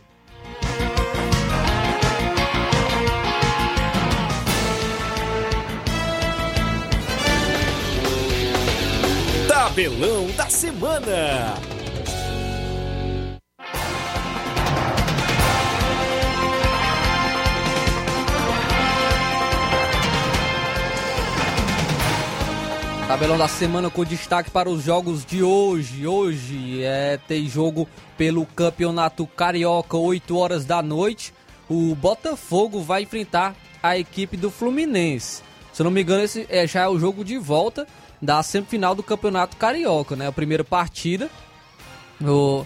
Tabelão 9.47 10.27
da 10.35 10.49
semana. 10.49 11.78
Tabelão 23.09 23.39
da 23.39 23.47
semana 23.47 23.89
com 23.89 24.05
destaque 24.05 24.51
para 24.51 24.69
os 24.69 24.83
jogos 24.83 25.25
de 25.25 25.41
hoje. 25.41 26.05
Hoje 26.05 26.83
é, 26.83 27.17
tem 27.17 27.49
jogo 27.49 27.89
pelo 28.15 28.45
Campeonato 28.45 29.25
Carioca, 29.25 29.97
8 29.97 30.37
horas 30.37 30.63
da 30.63 30.83
noite. 30.83 31.33
O 31.67 31.95
Botafogo 31.95 32.83
vai 32.83 33.01
enfrentar 33.01 33.55
a 33.81 33.97
equipe 33.97 34.37
do 34.37 34.51
Fluminense. 34.51 35.41
Se 35.73 35.81
eu 35.81 35.85
não 35.85 35.91
me 35.91 36.03
engano, 36.03 36.21
esse 36.23 36.45
é, 36.51 36.67
já 36.67 36.81
é 36.81 36.87
o 36.87 36.99
jogo 36.99 37.25
de 37.25 37.35
volta 37.39 37.87
da 38.21 38.43
semifinal 38.43 38.93
do 38.93 39.01
Campeonato 39.01 39.57
Carioca, 39.57 40.15
né? 40.15 40.27
A 40.27 40.31
primeira 40.31 40.63
partida. 40.63 41.31
O, 42.21 42.63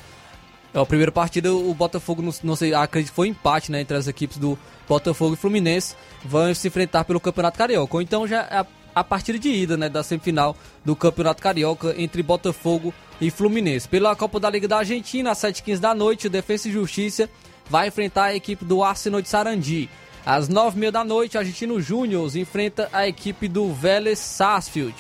é 0.73 0.77
a 0.77 0.85
primeira 0.85 1.11
partida, 1.11 1.53
o 1.53 1.73
Botafogo, 1.73 2.21
não, 2.43 2.55
sei, 2.57 2.73
acredito 2.73 3.11
que 3.11 3.15
foi 3.15 3.29
empate 3.29 3.71
né, 3.71 3.79
entre 3.79 3.95
as 3.95 4.09
equipes 4.09 4.37
do 4.37 4.59
Botafogo 4.89 5.35
e 5.35 5.37
Fluminense. 5.37 5.95
Vão 6.25 6.53
se 6.53 6.67
enfrentar 6.67 7.05
pelo 7.05 7.21
Campeonato 7.21 7.57
Carioca. 7.57 7.95
Ou 7.95 8.01
então 8.01 8.27
já 8.27 8.41
é 8.41 8.57
a 8.57 8.65
a 8.93 9.03
partida 9.03 9.39
de 9.39 9.49
ida 9.49 9.77
né, 9.77 9.89
da 9.89 10.03
semifinal 10.03 10.55
do 10.83 10.95
Campeonato 10.95 11.41
Carioca 11.41 11.93
entre 11.97 12.21
Botafogo 12.21 12.93
e 13.19 13.29
Fluminense. 13.29 13.87
Pela 13.87 14.15
Copa 14.15 14.39
da 14.39 14.49
Liga 14.49 14.67
da 14.67 14.77
Argentina, 14.79 15.31
às 15.31 15.39
7h15 15.39 15.79
da 15.79 15.95
noite, 15.95 16.27
o 16.27 16.29
Defesa 16.29 16.67
e 16.67 16.71
Justiça 16.71 17.29
vai 17.69 17.87
enfrentar 17.87 18.25
a 18.25 18.35
equipe 18.35 18.65
do 18.65 18.83
Arsenal 18.83 19.21
de 19.21 19.29
Sarandi. 19.29 19.89
Às 20.25 20.47
9h30 20.47 20.91
da 20.91 21.03
noite, 21.03 21.35
o 21.35 21.39
Argentino 21.39 21.81
Júnior 21.81 22.35
enfrenta 22.35 22.89
a 22.93 23.07
equipe 23.07 23.47
do 23.47 23.73
Vélez 23.73 24.19
Sarsfield. 24.19 24.95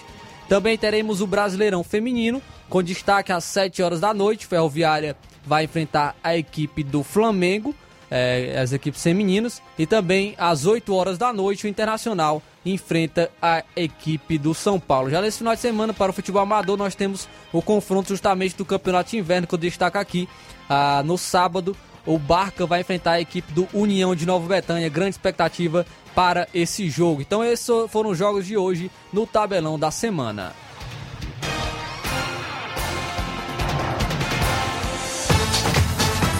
Também 0.49 0.77
teremos 0.77 1.21
o 1.21 1.27
Brasileirão 1.27 1.83
Feminino, 1.83 2.41
com 2.69 2.83
destaque 2.83 3.31
às 3.31 3.43
7 3.45 3.81
horas 3.81 4.01
da 4.01 4.13
noite. 4.13 4.45
Ferroviária 4.45 5.15
vai 5.45 5.63
enfrentar 5.63 6.15
a 6.23 6.35
equipe 6.35 6.83
do 6.83 7.03
Flamengo, 7.03 7.73
é, 8.11 8.59
as 8.61 8.73
equipes 8.73 9.01
femininas. 9.01 9.61
E 9.77 9.85
também 9.85 10.35
às 10.37 10.65
8 10.65 10.93
horas 10.93 11.17
da 11.17 11.31
noite, 11.31 11.65
o 11.65 11.69
Internacional 11.69 12.41
enfrenta 12.65 13.29
a 13.41 13.63
equipe 13.75 14.37
do 14.37 14.53
São 14.53 14.79
Paulo. 14.79 15.09
Já 15.09 15.21
nesse 15.21 15.39
final 15.39 15.55
de 15.55 15.61
semana, 15.61 15.93
para 15.93 16.11
o 16.11 16.13
futebol 16.13 16.41
amador, 16.41 16.77
nós 16.77 16.95
temos 16.95 17.27
o 17.51 17.61
confronto 17.61 18.09
justamente 18.09 18.55
do 18.55 18.65
Campeonato 18.65 19.11
de 19.11 19.17
Inverno, 19.17 19.47
que 19.47 19.53
eu 19.53 19.59
destaco 19.59 19.97
aqui. 19.97 20.27
Ah, 20.69 21.01
no 21.03 21.17
sábado, 21.17 21.75
o 22.05 22.17
Barca 22.17 22.65
vai 22.65 22.81
enfrentar 22.81 23.13
a 23.13 23.21
equipe 23.21 23.51
do 23.53 23.67
União 23.73 24.15
de 24.15 24.25
Nova 24.25 24.47
Betânia. 24.47 24.89
Grande 24.89 25.11
expectativa 25.11 25.85
para 26.13 26.47
esse 26.53 26.89
jogo. 26.89 27.21
Então, 27.21 27.43
esses 27.43 27.67
foram 27.89 28.11
os 28.11 28.17
jogos 28.17 28.45
de 28.45 28.57
hoje 28.57 28.91
no 29.11 29.25
tabelão 29.25 29.79
da 29.79 29.91
semana. 29.91 30.53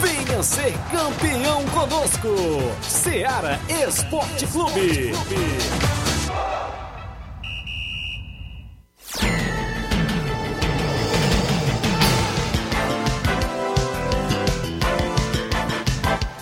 Venha 0.01 0.43
ser 0.43 0.73
campeão 0.91 1.63
conosco, 1.69 2.27
Seara 2.81 3.59
Esporte 3.87 4.45
Clube. 4.47 5.13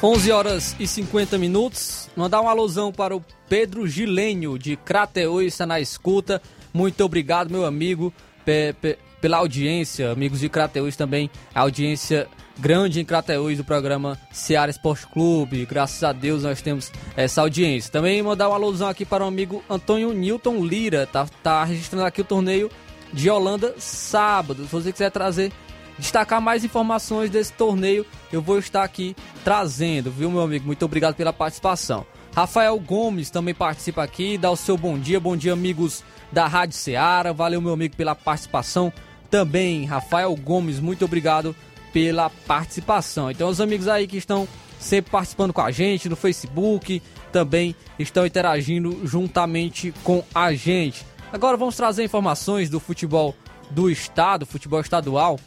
11 0.04 0.32
horas 0.32 0.76
e 0.80 0.88
50 0.88 1.38
minutos. 1.38 2.10
Mandar 2.16 2.42
uma 2.42 2.50
alusão 2.50 2.92
para 2.92 3.16
o 3.16 3.24
Pedro 3.48 3.88
Gilênio, 3.88 4.58
de 4.58 4.76
Crateús, 4.76 5.46
está 5.46 5.66
na 5.66 5.80
escuta. 5.80 6.42
Muito 6.74 7.04
obrigado, 7.04 7.52
meu 7.52 7.66
amigo, 7.66 8.12
pe 8.44 8.74
pe 8.82 8.98
pela 9.22 9.38
audiência. 9.38 10.12
Amigos 10.12 10.40
de 10.40 10.50
Crateús 10.50 10.96
também, 10.96 11.30
audiência 11.54 12.28
grande 12.58 13.00
em 13.00 13.06
Crateús 13.06 13.58
do 13.58 13.64
programa 13.64 14.18
Seara 14.32 14.72
Esporte 14.72 15.08
Clube. 15.08 15.66
Graças 15.66 16.04
a 16.04 16.12
Deus 16.12 16.44
nós 16.44 16.62
temos 16.62 16.92
essa 17.16 17.42
audiência. 17.42 17.92
Também 17.92 18.22
mandar 18.22 18.50
uma 18.50 18.56
alusão 18.56 18.88
aqui 18.88 19.06
para 19.06 19.24
o 19.24 19.28
amigo 19.28 19.64
Antônio 19.70 20.14
Newton 20.14 20.64
Lira. 20.66 21.06
Tá, 21.06 21.28
tá 21.42 21.64
registrando 21.64 22.06
aqui 22.06 22.22
o 22.22 22.26
torneio 22.26 22.70
de 23.14 23.30
Holanda 23.30 23.76
sábado. 23.78 24.64
Se 24.64 24.72
você 24.72 24.92
quiser 24.92 25.12
trazer 25.12 25.52
destacar 25.98 26.42
mais 26.42 26.64
informações 26.64 27.30
desse 27.30 27.54
torneio, 27.54 28.06
eu 28.32 28.42
vou 28.42 28.58
estar 28.58 28.84
aqui 28.84 29.16
trazendo, 29.44 30.10
viu, 30.10 30.32
meu 30.32 30.42
amigo? 30.42 30.66
Muito 30.66 30.84
obrigado 30.84 31.16
pela 31.16 31.32
participação. 31.32 32.06
Rafael 32.34 32.80
Gomes 32.80 33.30
também 33.30 33.54
participa 33.54 34.02
aqui, 34.02 34.38
dá 34.38 34.50
o 34.50 34.56
seu 34.56 34.78
bom 34.78 34.98
dia, 34.98 35.20
bom 35.20 35.36
dia, 35.36 35.54
amigos 35.54 36.04
da 36.32 36.48
Rádio 36.48 36.76
Ceará. 36.76 37.32
Valeu, 37.34 37.62
meu 37.62 37.74
amigo, 37.74 37.96
pela 37.96 38.16
participação. 38.16 38.92
Também, 39.30 39.86
Rafael 39.86 40.36
Gomes, 40.36 40.80
muito 40.80 41.06
obrigado 41.06 41.56
pela 41.94 42.30
participação. 42.30 43.32
Então, 43.32 43.50
os 43.50 43.62
amigos 43.62 43.88
aí 43.88 44.08
que 44.08 44.18
estão 44.18 44.48
sempre 44.80 45.12
participando 45.12 45.54
com 45.54 45.62
a 45.62 45.72
gente 45.72 46.10
no 46.10 46.16
Facebook, 46.16 47.02
também 47.32 47.76
estão 47.98 48.26
interagindo 48.26 49.06
juntamente 49.06 49.94
com 50.04 50.24
a 50.34 50.54
gente. 50.54 51.06
Agora 51.32 51.56
vamos 51.56 51.76
trazer 51.76 52.04
informações 52.04 52.70
do 52.70 52.80
futebol 52.80 53.36
do 53.70 53.90
estado, 53.90 54.46
futebol 54.46 54.82
estadual. 54.82 55.40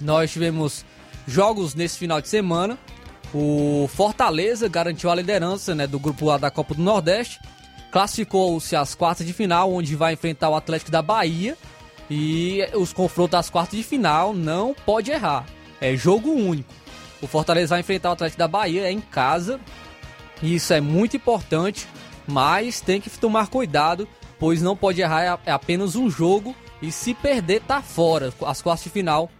Nós 0.00 0.32
tivemos 0.32 0.84
jogos 1.26 1.74
nesse 1.74 1.98
final 1.98 2.20
de 2.20 2.28
semana. 2.28 2.78
O 3.32 3.88
Fortaleza 3.92 4.68
garantiu 4.68 5.10
a 5.10 5.14
liderança 5.14 5.74
né, 5.74 5.86
do 5.86 5.98
grupo 5.98 6.30
A 6.30 6.38
da 6.38 6.50
Copa 6.50 6.74
do 6.74 6.82
Nordeste. 6.82 7.38
Classificou-se 7.92 8.74
às 8.74 8.94
quartas 8.94 9.26
de 9.26 9.32
final, 9.32 9.72
onde 9.72 9.94
vai 9.94 10.14
enfrentar 10.14 10.48
o 10.48 10.56
Atlético 10.56 10.90
da 10.90 11.02
Bahia. 11.02 11.56
E 12.10 12.66
os 12.74 12.92
confrontos 12.92 13.38
às 13.38 13.48
quartas 13.48 13.78
de 13.78 13.84
final 13.84 14.34
não 14.34 14.74
pode 14.74 15.10
errar. 15.10 15.46
É 15.84 15.94
jogo 15.94 16.30
único. 16.30 16.72
O 17.20 17.26
Fortaleza 17.26 17.74
vai 17.74 17.80
enfrentar 17.80 18.08
o 18.08 18.12
Atlético 18.14 18.38
da 18.38 18.48
Bahia 18.48 18.86
é 18.86 18.90
em 18.90 19.02
casa. 19.02 19.60
Isso 20.42 20.72
é 20.72 20.80
muito 20.80 21.14
importante, 21.14 21.86
mas 22.26 22.80
tem 22.80 23.02
que 23.02 23.10
tomar 23.10 23.48
cuidado, 23.48 24.08
pois 24.38 24.62
não 24.62 24.74
pode 24.74 25.02
errar. 25.02 25.38
É 25.44 25.52
apenas 25.52 25.94
um 25.94 26.08
jogo 26.08 26.56
e 26.80 26.90
se 26.90 27.12
perder 27.12 27.60
tá 27.60 27.82
fora. 27.82 28.32
As 28.46 28.62
quartas 28.62 28.84
de 28.84 28.88
final 28.88 29.30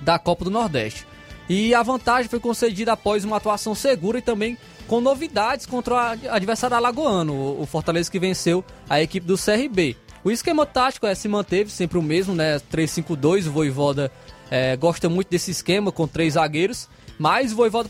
da 0.00 0.16
Copa 0.16 0.44
do 0.44 0.50
Nordeste. 0.50 1.04
E 1.48 1.74
a 1.74 1.82
vantagem 1.82 2.28
foi 2.28 2.38
concedida 2.38 2.92
após 2.92 3.24
uma 3.24 3.38
atuação 3.38 3.74
segura 3.74 4.18
e 4.18 4.22
também 4.22 4.56
com 4.86 5.00
novidades 5.00 5.66
contra 5.66 5.94
o 5.94 5.98
adversário 6.30 6.76
alagoano, 6.76 7.60
o 7.60 7.66
Fortaleza 7.66 8.08
que 8.08 8.20
venceu 8.20 8.64
a 8.88 9.02
equipe 9.02 9.26
do 9.26 9.36
CRB. 9.36 9.96
O 10.22 10.30
esquema 10.30 10.66
tático 10.66 11.06
é, 11.06 11.14
se 11.14 11.26
manteve 11.26 11.70
sempre 11.70 11.98
o 11.98 12.02
mesmo, 12.02 12.34
né? 12.34 12.60
3-5-2, 12.72 13.46
o 13.46 13.50
Voivoda 13.50 14.12
é, 14.50 14.76
gosta 14.76 15.08
muito 15.08 15.28
desse 15.28 15.50
esquema 15.50 15.92
com 15.92 16.06
três 16.06 16.34
zagueiros, 16.34 16.88
mas 17.18 17.52
o 17.52 17.56
Voivoda 17.56 17.88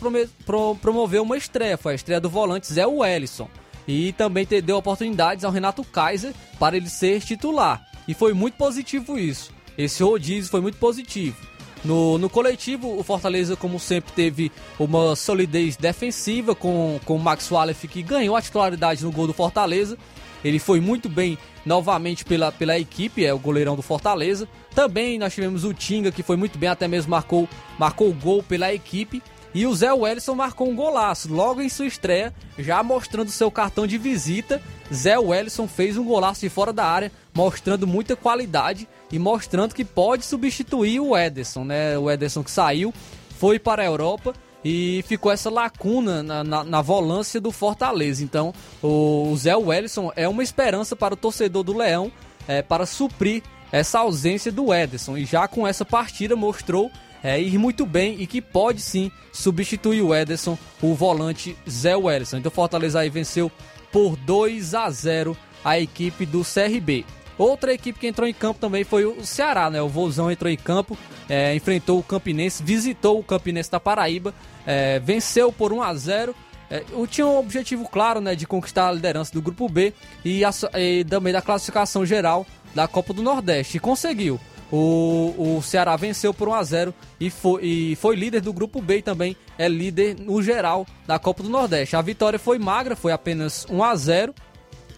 promoveu 0.80 1.22
uma 1.22 1.36
estreia, 1.36 1.76
foi 1.76 1.92
a 1.92 1.94
estreia 1.96 2.20
do 2.20 2.30
volante 2.30 2.72
Zé 2.72 2.86
Wellison. 2.86 3.48
E 3.86 4.12
também 4.12 4.46
deu 4.46 4.76
oportunidades 4.76 5.44
ao 5.44 5.52
Renato 5.52 5.82
Kaiser 5.82 6.34
para 6.59 6.76
ele 6.76 6.90
ser 6.90 7.20
titular. 7.22 7.82
E 8.06 8.14
foi 8.14 8.34
muito 8.34 8.56
positivo 8.56 9.18
isso. 9.18 9.50
Esse 9.76 10.02
rodízio 10.02 10.50
foi 10.50 10.61
muito 10.61 10.78
positivo. 10.78 11.36
No, 11.84 12.18
no 12.18 12.28
coletivo, 12.28 12.98
o 12.98 13.02
Fortaleza, 13.02 13.56
como 13.56 13.78
sempre, 13.78 14.12
teve 14.12 14.50
uma 14.78 15.14
solidez 15.14 15.76
defensiva 15.76 16.54
com, 16.54 16.98
com 17.04 17.16
o 17.16 17.18
Max 17.18 17.50
Wallace, 17.50 17.86
que 17.86 18.02
ganhou 18.02 18.34
a 18.34 18.42
titularidade 18.42 19.04
no 19.04 19.12
gol 19.12 19.26
do 19.26 19.32
Fortaleza. 19.32 19.96
Ele 20.44 20.59
foi 20.59 20.80
muito 20.80 21.09
bem 21.09 21.38
novamente 21.64 22.24
pela, 22.24 22.50
pela 22.50 22.78
equipe, 22.78 23.24
é 23.24 23.32
o 23.32 23.38
goleirão 23.38 23.76
do 23.76 23.82
Fortaleza. 23.82 24.48
Também 24.79 25.18
nós 25.18 25.35
tivemos 25.35 25.64
o 25.64 25.74
Tinga, 25.74 26.12
que 26.12 26.22
foi 26.22 26.37
muito 26.37 26.57
bem, 26.57 26.68
até 26.68 26.87
mesmo 26.87 27.11
marcou, 27.11 27.49
marcou 27.76 28.11
o 28.11 28.14
gol 28.14 28.45
pela 28.45 28.72
equipe. 28.72 29.20
E 29.53 29.66
o 29.66 29.74
Zé 29.74 29.93
Wellison 29.93 30.37
marcou 30.37 30.68
um 30.68 30.76
golaço 30.76 31.35
logo 31.35 31.61
em 31.61 31.68
sua 31.68 31.87
estreia, 31.87 32.33
já 32.57 32.81
mostrando 32.81 33.29
seu 33.29 33.51
cartão 33.51 33.89
de 33.89 33.99
visita. 33.99 34.62
Zé 34.95 35.18
Wellison 35.18 35.66
fez 35.66 35.97
um 35.97 36.05
golaço 36.05 36.43
de 36.43 36.49
fora 36.49 36.72
da 36.72 36.85
área, 36.85 37.11
mostrando 37.35 37.89
muita 37.89 38.14
qualidade 38.14 38.87
e 39.11 39.18
mostrando 39.18 39.74
que 39.74 39.85
pode 39.85 40.24
substituir 40.24 41.01
o 41.01 41.18
Ederson, 41.18 41.64
né? 41.64 41.99
O 41.99 42.09
Ederson 42.09 42.45
que 42.45 42.51
saiu, 42.53 42.95
foi 43.31 43.59
para 43.59 43.83
a 43.83 43.87
Europa 43.87 44.33
e 44.64 45.05
ficou 45.09 45.33
essa 45.33 45.51
lacuna 45.51 46.22
na, 46.22 46.45
na, 46.45 46.62
na 46.62 46.83
volância 46.83 47.41
do 47.41 47.51
Fortaleza. 47.51 48.22
Então, 48.22 48.55
o, 48.81 49.35
Zé 49.37 49.57
Wellison 49.57 50.12
é 50.14 50.29
uma 50.29 50.45
esperança 50.45 50.95
para 50.95 51.14
o 51.14 51.16
torcedor 51.16 51.64
do 51.64 51.76
Leão 51.76 52.12
é, 52.47 52.62
para 52.62 52.87
suprir 52.87 53.43
essa 53.73 54.01
ausência 54.01 54.51
do 54.51 54.73
Ederson. 54.73 55.16
E 55.16 55.25
já 55.25 55.47
com 55.47 55.66
essa 55.66 55.85
partida 55.85 56.37
mostrou 56.37 56.91
é, 57.23 57.41
ir 57.41 57.59
muito 57.59 57.85
bem 57.85 58.16
e 58.21 58.27
que 58.27 58.41
pode 58.41 58.81
sim 58.81 59.11
substituir 59.33 60.03
o 60.03 60.14
Ederson, 60.14 60.59
o 60.81 60.95
volante 60.95 61.57
Zé 61.69 61.97
Wellison. 61.97 62.39
Então, 62.39 62.51
Fortaleza 62.51 63.01
aí 63.01 63.11
venceu 63.11 63.51
por 63.93 64.16
2 64.16 64.75
a 64.75 64.91
0 64.91 65.37
a 65.64 65.79
equipe 65.79 66.25
do 66.25 66.43
CRB. 66.43 67.05
Outra 67.37 67.73
equipe 67.73 68.01
que 68.01 68.07
entrou 68.07 68.27
em 68.27 68.35
campo 68.35 68.59
também 68.59 68.83
foi 68.83 69.05
o 69.05 69.25
Ceará, 69.25 69.71
né? 69.71 69.81
O 69.81 69.89
Vozão 69.89 70.31
entrou 70.31 70.51
em 70.51 70.57
campo, 70.57 70.99
é, 71.29 71.55
enfrentou 71.55 71.99
o 71.99 72.03
Campinense, 72.03 72.62
visitou 72.62 73.19
o 73.19 73.23
Campinense 73.23 73.71
da 73.71 73.79
Paraíba, 73.79 74.35
é, 74.66 74.99
venceu 74.99 75.53
por 75.53 75.73
1 75.73 75.83
a 75.83 75.95
0 75.95 76.35
é, 76.71 76.85
tinha 77.07 77.27
um 77.27 77.39
objetivo 77.39 77.89
claro, 77.89 78.21
né, 78.21 78.35
de 78.35 78.47
conquistar 78.47 78.89
a 78.89 78.93
liderança 78.93 79.33
do 79.33 79.41
Grupo 79.41 79.69
B 79.69 79.95
e, 80.25 80.45
a, 80.45 80.51
e 80.75 81.05
também 81.05 81.33
da 81.33 81.41
classificação 81.41 82.05
geral 82.05 82.47
da 82.75 82.89
Copa 82.89 83.12
do 83.12 83.23
Nordeste. 83.23 83.77
E 83.77 83.81
conseguiu. 83.81 84.39
O, 84.71 85.57
o 85.57 85.62
Ceará 85.62 85.97
venceu 85.97 86.35
por 86.35 86.49
1 86.49 86.55
a 86.55 86.62
0 86.62 86.95
e 87.19 87.31
foi, 87.31 87.64
e 87.64 87.97
foi 87.97 88.16
líder 88.16 88.43
do 88.43 88.53
grupo 88.53 88.83
B 88.83 88.99
e 88.99 89.03
também 89.03 89.35
é 89.57 89.66
líder 89.66 90.16
no 90.19 90.43
geral 90.43 90.87
da 91.07 91.19
Copa 91.19 91.43
do 91.43 91.49
Nordeste. 91.49 91.97
A 91.97 92.03
vitória 92.03 92.39
foi 92.39 92.59
magra, 92.59 92.95
foi 92.95 93.12
apenas 93.12 93.66
1 93.71 93.83
a 93.83 93.97
0, 93.97 94.35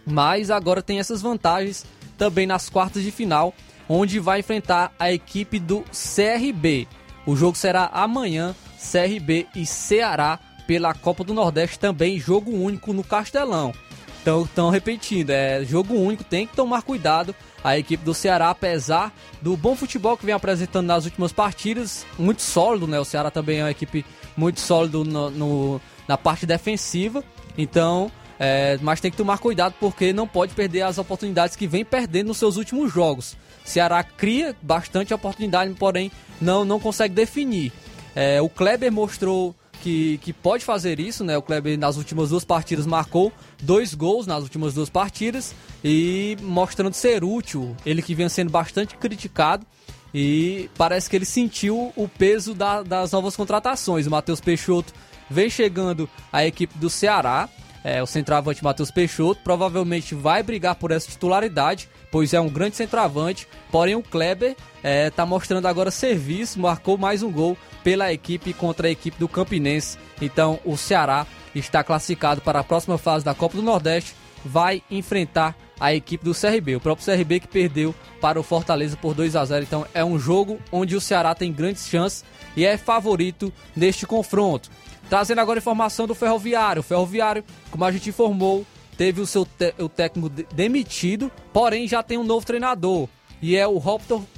mas 0.04 0.50
agora 0.50 0.82
tem 0.82 0.98
essas 0.98 1.22
vantagens 1.22 1.86
também 2.18 2.46
nas 2.46 2.68
quartas 2.68 3.02
de 3.02 3.12
final, 3.12 3.54
onde 3.88 4.18
vai 4.18 4.40
enfrentar 4.40 4.92
a 4.98 5.12
equipe 5.12 5.60
do 5.60 5.84
CRB. 5.92 6.88
O 7.24 7.36
jogo 7.36 7.56
será 7.56 7.86
amanhã, 7.92 8.54
CRB 8.76 9.46
e 9.54 9.64
Ceará 9.64 10.40
pela 10.66 10.94
Copa 10.94 11.24
do 11.24 11.34
Nordeste 11.34 11.78
também 11.78 12.18
jogo 12.18 12.50
único 12.50 12.92
no 12.92 13.04
Castelão. 13.04 13.72
Então, 14.20 14.42
estão 14.42 14.68
repetindo, 14.68 15.30
é 15.30 15.64
jogo 15.64 15.94
único, 15.94 16.22
tem 16.22 16.46
que 16.46 16.54
tomar 16.54 16.82
cuidado 16.82 17.34
a 17.64 17.78
equipe 17.78 18.04
do 18.04 18.12
Ceará, 18.14 18.50
apesar 18.50 19.12
do 19.40 19.56
bom 19.56 19.74
futebol 19.74 20.16
que 20.16 20.26
vem 20.26 20.34
apresentando 20.34 20.86
nas 20.86 21.04
últimas 21.04 21.32
partidas, 21.32 22.06
muito 22.18 22.42
sólido, 22.42 22.86
né? 22.86 22.98
O 23.00 23.04
Ceará 23.04 23.30
também 23.30 23.60
é 23.60 23.64
uma 23.64 23.70
equipe 23.70 24.04
muito 24.36 24.60
sólido 24.60 25.04
no, 25.04 25.30
no 25.30 25.80
na 26.06 26.18
parte 26.18 26.44
defensiva, 26.44 27.22
então, 27.56 28.10
é, 28.38 28.78
mas 28.82 29.00
tem 29.00 29.10
que 29.10 29.16
tomar 29.16 29.38
cuidado 29.38 29.74
porque 29.78 30.12
não 30.12 30.26
pode 30.26 30.54
perder 30.54 30.82
as 30.82 30.98
oportunidades 30.98 31.56
que 31.56 31.66
vem 31.66 31.84
perdendo 31.84 32.28
nos 32.28 32.38
seus 32.38 32.56
últimos 32.56 32.92
jogos. 32.92 33.36
Ceará 33.64 34.02
cria 34.02 34.56
bastante 34.60 35.14
oportunidade, 35.14 35.72
porém 35.74 36.10
não, 36.40 36.64
não 36.64 36.80
consegue 36.80 37.14
definir. 37.14 37.72
É, 38.14 38.40
o 38.42 38.48
Kleber 38.48 38.90
mostrou 38.90 39.54
que, 39.80 40.18
que 40.18 40.32
pode 40.32 40.64
fazer 40.64 41.00
isso, 41.00 41.24
né? 41.24 41.36
O 41.36 41.42
Kleber 41.42 41.78
nas 41.78 41.96
últimas 41.96 42.30
duas 42.30 42.44
partidas 42.44 42.86
marcou 42.86 43.32
dois 43.62 43.94
gols 43.94 44.26
nas 44.26 44.42
últimas 44.42 44.74
duas 44.74 44.88
partidas 44.88 45.54
e 45.82 46.36
mostrando 46.42 46.94
ser 46.94 47.24
útil. 47.24 47.76
Ele 47.84 48.02
que 48.02 48.14
vinha 48.14 48.28
sendo 48.28 48.50
bastante 48.50 48.96
criticado 48.96 49.66
e 50.14 50.68
parece 50.76 51.08
que 51.08 51.16
ele 51.16 51.24
sentiu 51.24 51.92
o 51.96 52.08
peso 52.08 52.54
da, 52.54 52.82
das 52.82 53.12
novas 53.12 53.34
contratações. 53.36 54.06
O 54.06 54.10
Matheus 54.10 54.40
Peixoto 54.40 54.92
vem 55.28 55.48
chegando 55.48 56.08
à 56.32 56.44
equipe 56.44 56.78
do 56.78 56.90
Ceará. 56.90 57.48
É, 57.82 58.02
o 58.02 58.06
centroavante 58.06 58.62
Matheus 58.62 58.90
Peixoto 58.90 59.40
provavelmente 59.42 60.14
vai 60.14 60.42
brigar 60.42 60.74
por 60.74 60.90
essa 60.90 61.08
titularidade, 61.08 61.88
pois 62.12 62.34
é 62.34 62.40
um 62.40 62.48
grande 62.48 62.76
centroavante. 62.76 63.48
Porém, 63.70 63.94
o 63.94 64.02
Kleber 64.02 64.54
está 64.84 65.22
é, 65.22 65.26
mostrando 65.26 65.66
agora 65.66 65.90
serviço, 65.90 66.60
marcou 66.60 66.98
mais 66.98 67.22
um 67.22 67.32
gol 67.32 67.56
pela 67.82 68.12
equipe 68.12 68.52
contra 68.52 68.88
a 68.88 68.90
equipe 68.90 69.18
do 69.18 69.28
Campinense. 69.28 69.98
Então 70.20 70.58
o 70.64 70.76
Ceará 70.76 71.26
está 71.54 71.82
classificado 71.82 72.40
para 72.40 72.60
a 72.60 72.64
próxima 72.64 72.98
fase 72.98 73.24
da 73.24 73.34
Copa 73.34 73.56
do 73.56 73.62
Nordeste, 73.62 74.14
vai 74.44 74.82
enfrentar 74.90 75.56
a 75.78 75.94
equipe 75.94 76.24
do 76.24 76.34
CRB, 76.34 76.76
o 76.76 76.80
próprio 76.80 77.06
CRB 77.06 77.40
que 77.40 77.48
perdeu 77.48 77.94
para 78.20 78.38
o 78.38 78.42
Fortaleza 78.42 78.96
por 78.96 79.14
2 79.14 79.34
a 79.34 79.44
0. 79.44 79.64
Então 79.64 79.86
é 79.94 80.04
um 80.04 80.18
jogo 80.18 80.58
onde 80.70 80.94
o 80.94 81.00
Ceará 81.00 81.34
tem 81.34 81.52
grandes 81.52 81.88
chances 81.88 82.24
e 82.54 82.66
é 82.66 82.76
favorito 82.76 83.52
neste 83.74 84.06
confronto. 84.06 84.70
Trazendo 85.08 85.40
agora 85.40 85.58
informação 85.58 86.06
do 86.06 86.14
Ferroviário. 86.14 86.80
O 86.80 86.84
Ferroviário, 86.84 87.42
como 87.70 87.84
a 87.84 87.90
gente 87.90 88.10
informou, 88.10 88.64
teve 88.96 89.20
o 89.20 89.26
seu 89.26 89.46
o 89.78 89.88
técnico 89.88 90.28
demitido, 90.54 91.32
porém 91.52 91.88
já 91.88 92.02
tem 92.02 92.18
um 92.18 92.24
novo 92.24 92.44
treinador. 92.44 93.08
E 93.42 93.56
é 93.56 93.66
o 93.66 93.78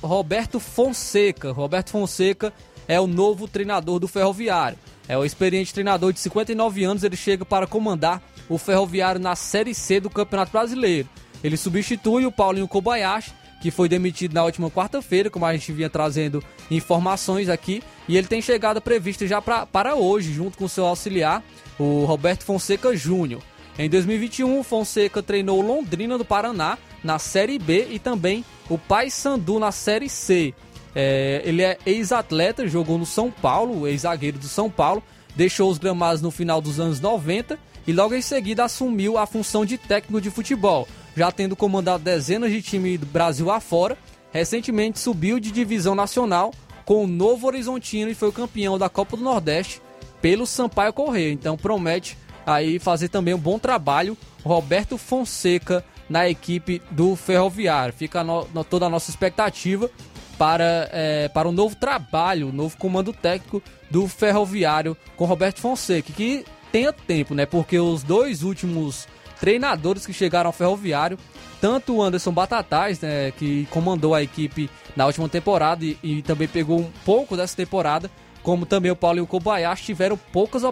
Roberto 0.00 0.60
Fonseca. 0.60 1.50
Roberto 1.50 1.90
Fonseca 1.90 2.52
é 2.86 3.00
o 3.00 3.06
novo 3.06 3.48
treinador 3.48 3.98
do 3.98 4.08
Ferroviário. 4.08 4.78
É 5.08 5.16
o 5.18 5.24
experiente 5.24 5.74
treinador 5.74 6.12
de 6.12 6.20
59 6.20 6.84
anos, 6.84 7.04
ele 7.04 7.16
chega 7.16 7.44
para 7.44 7.66
comandar 7.66 8.22
o 8.48 8.58
Ferroviário 8.58 9.20
na 9.20 9.34
Série 9.34 9.74
C 9.74 10.00
do 10.00 10.10
Campeonato 10.10 10.52
Brasileiro. 10.52 11.08
Ele 11.42 11.56
substitui 11.56 12.24
o 12.24 12.32
Paulinho 12.32 12.68
Kobayashi, 12.68 13.32
que 13.60 13.70
foi 13.70 13.88
demitido 13.88 14.34
na 14.34 14.44
última 14.44 14.70
quarta-feira, 14.70 15.30
como 15.30 15.46
a 15.46 15.52
gente 15.52 15.72
vinha 15.72 15.88
trazendo 15.88 16.42
informações 16.70 17.48
aqui, 17.48 17.82
e 18.08 18.16
ele 18.16 18.26
tem 18.26 18.42
chegada 18.42 18.80
prevista 18.80 19.26
já 19.26 19.40
pra, 19.40 19.64
para 19.64 19.94
hoje, 19.94 20.32
junto 20.32 20.58
com 20.58 20.66
seu 20.66 20.84
auxiliar, 20.84 21.42
o 21.78 22.04
Roberto 22.04 22.44
Fonseca 22.44 22.96
Júnior. 22.96 23.40
Em 23.78 23.88
2021, 23.88 24.62
Fonseca 24.62 25.22
treinou 25.22 25.62
Londrina 25.62 26.18
do 26.18 26.24
Paraná 26.24 26.76
na 27.02 27.18
Série 27.18 27.58
B 27.58 27.88
e 27.90 27.98
também 27.98 28.44
o 28.68 28.76
Paysandu 28.76 29.58
na 29.58 29.72
Série 29.72 30.08
C. 30.08 30.54
É, 30.94 31.42
ele 31.44 31.62
é 31.62 31.78
ex-atleta, 31.86 32.66
jogou 32.66 32.98
no 32.98 33.06
São 33.06 33.30
Paulo, 33.30 33.86
ex-zagueiro 33.86 34.38
do 34.38 34.48
São 34.48 34.70
Paulo, 34.70 35.02
deixou 35.34 35.70
os 35.70 35.78
gramados 35.78 36.20
no 36.20 36.30
final 36.30 36.60
dos 36.60 36.78
anos 36.78 37.00
90 37.00 37.58
e 37.86 37.92
logo 37.92 38.14
em 38.14 38.22
seguida 38.22 38.64
assumiu 38.64 39.18
a 39.18 39.26
função 39.26 39.64
de 39.64 39.78
técnico 39.78 40.20
de 40.20 40.30
futebol, 40.30 40.86
já 41.16 41.32
tendo 41.32 41.56
comandado 41.56 42.04
dezenas 42.04 42.50
de 42.50 42.62
times 42.62 43.00
do 43.00 43.06
Brasil 43.06 43.50
afora. 43.50 43.96
Recentemente 44.32 44.98
subiu 44.98 45.38
de 45.38 45.50
divisão 45.50 45.94
nacional 45.94 46.52
com 46.84 47.04
o 47.04 47.06
Novo 47.06 47.46
Horizontino 47.46 48.10
e 48.10 48.14
foi 48.14 48.28
o 48.28 48.32
campeão 48.32 48.78
da 48.78 48.88
Copa 48.88 49.16
do 49.16 49.22
Nordeste 49.22 49.80
pelo 50.20 50.46
Sampaio 50.46 50.92
Correia. 50.92 51.32
Então 51.32 51.56
promete 51.56 52.16
aí 52.46 52.78
fazer 52.78 53.08
também 53.08 53.34
um 53.34 53.38
bom 53.38 53.58
trabalho 53.58 54.16
Roberto 54.44 54.96
Fonseca 54.96 55.84
na 56.08 56.28
equipe 56.28 56.80
do 56.90 57.14
Ferroviário. 57.14 57.94
Fica 57.94 58.24
no, 58.24 58.46
no, 58.54 58.64
toda 58.64 58.86
a 58.86 58.90
nossa 58.90 59.10
expectativa 59.10 59.90
para, 60.38 60.88
é, 60.92 61.28
para 61.28 61.48
um 61.48 61.52
novo 61.52 61.76
trabalho, 61.76 62.48
um 62.48 62.52
novo 62.52 62.76
comando 62.76 63.12
técnico 63.12 63.62
do 63.90 64.08
Ferroviário 64.08 64.96
com 65.16 65.24
Roberto 65.24 65.60
Fonseca, 65.60 66.12
que 66.12 66.44
tenha 66.70 66.92
tempo, 66.92 67.34
né? 67.34 67.46
Porque 67.46 67.78
os 67.78 68.02
dois 68.02 68.42
últimos 68.42 69.06
treinadores 69.38 70.06
que 70.06 70.12
chegaram 70.12 70.48
ao 70.48 70.52
Ferroviário, 70.52 71.18
tanto 71.60 71.96
o 71.96 72.02
Anderson 72.02 72.30
Batatais, 72.30 73.00
né, 73.00 73.32
que 73.32 73.66
comandou 73.70 74.14
a 74.14 74.22
equipe 74.22 74.70
na 74.94 75.04
última 75.04 75.28
temporada 75.28 75.84
e, 75.84 75.98
e 76.02 76.22
também 76.22 76.46
pegou 76.46 76.78
um 76.78 76.90
pouco 77.04 77.36
dessa 77.36 77.56
temporada, 77.56 78.08
como 78.42 78.64
também 78.64 78.90
o 78.92 78.96
Paulinho 78.96 79.26
Kobayashi 79.26 79.84
tiveram 79.84 80.16
poucas 80.16 80.62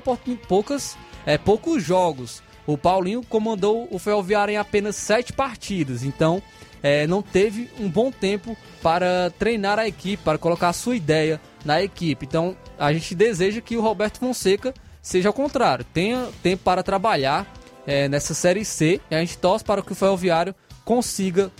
poucas, 0.48 0.96
é, 1.26 1.36
poucos 1.36 1.82
jogos. 1.82 2.42
O 2.66 2.78
Paulinho 2.78 3.24
comandou 3.28 3.88
o 3.90 3.98
Ferroviário 3.98 4.52
em 4.52 4.56
apenas 4.56 4.94
sete 4.94 5.32
partidas, 5.32 6.04
então 6.04 6.40
é, 6.82 7.06
não 7.06 7.22
teve 7.22 7.70
um 7.78 7.88
bom 7.88 8.10
tempo 8.10 8.56
para 8.82 9.30
treinar 9.38 9.78
a 9.78 9.86
equipe, 9.86 10.22
para 10.22 10.38
colocar 10.38 10.68
a 10.68 10.72
sua 10.72 10.96
ideia 10.96 11.40
na 11.64 11.82
equipe. 11.82 12.26
Então 12.26 12.56
a 12.78 12.92
gente 12.92 13.14
deseja 13.14 13.60
que 13.60 13.76
o 13.76 13.80
Roberto 13.80 14.18
Fonseca 14.18 14.74
seja 15.02 15.28
ao 15.28 15.32
contrário, 15.32 15.84
tenha 15.92 16.28
tempo 16.42 16.62
para 16.62 16.82
trabalhar 16.82 17.50
é, 17.86 18.08
nessa 18.08 18.34
Série 18.34 18.64
C 18.64 19.00
e 19.10 19.14
a 19.14 19.20
gente 19.20 19.38
torce 19.38 19.64
para 19.64 19.82
que 19.82 19.92
o 19.92 19.94
Ferroviário 19.94 20.54
consiga 20.84 21.50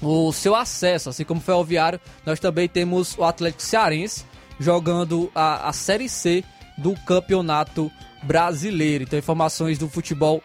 o 0.00 0.32
seu 0.32 0.54
acesso, 0.54 1.08
assim 1.08 1.24
como 1.24 1.40
o 1.40 1.42
Ferroviário, 1.42 2.00
nós 2.24 2.38
também 2.38 2.68
temos 2.68 3.16
o 3.16 3.24
Atlético 3.24 3.62
Cearense 3.62 4.24
jogando 4.58 5.30
a, 5.34 5.68
a 5.68 5.72
Série 5.72 6.08
C 6.08 6.44
do 6.76 6.94
Campeonato 7.06 7.90
Brasileiro. 8.22 9.04
Então, 9.04 9.18
informações 9.18 9.78
do 9.78 9.88
futebol 9.88 10.42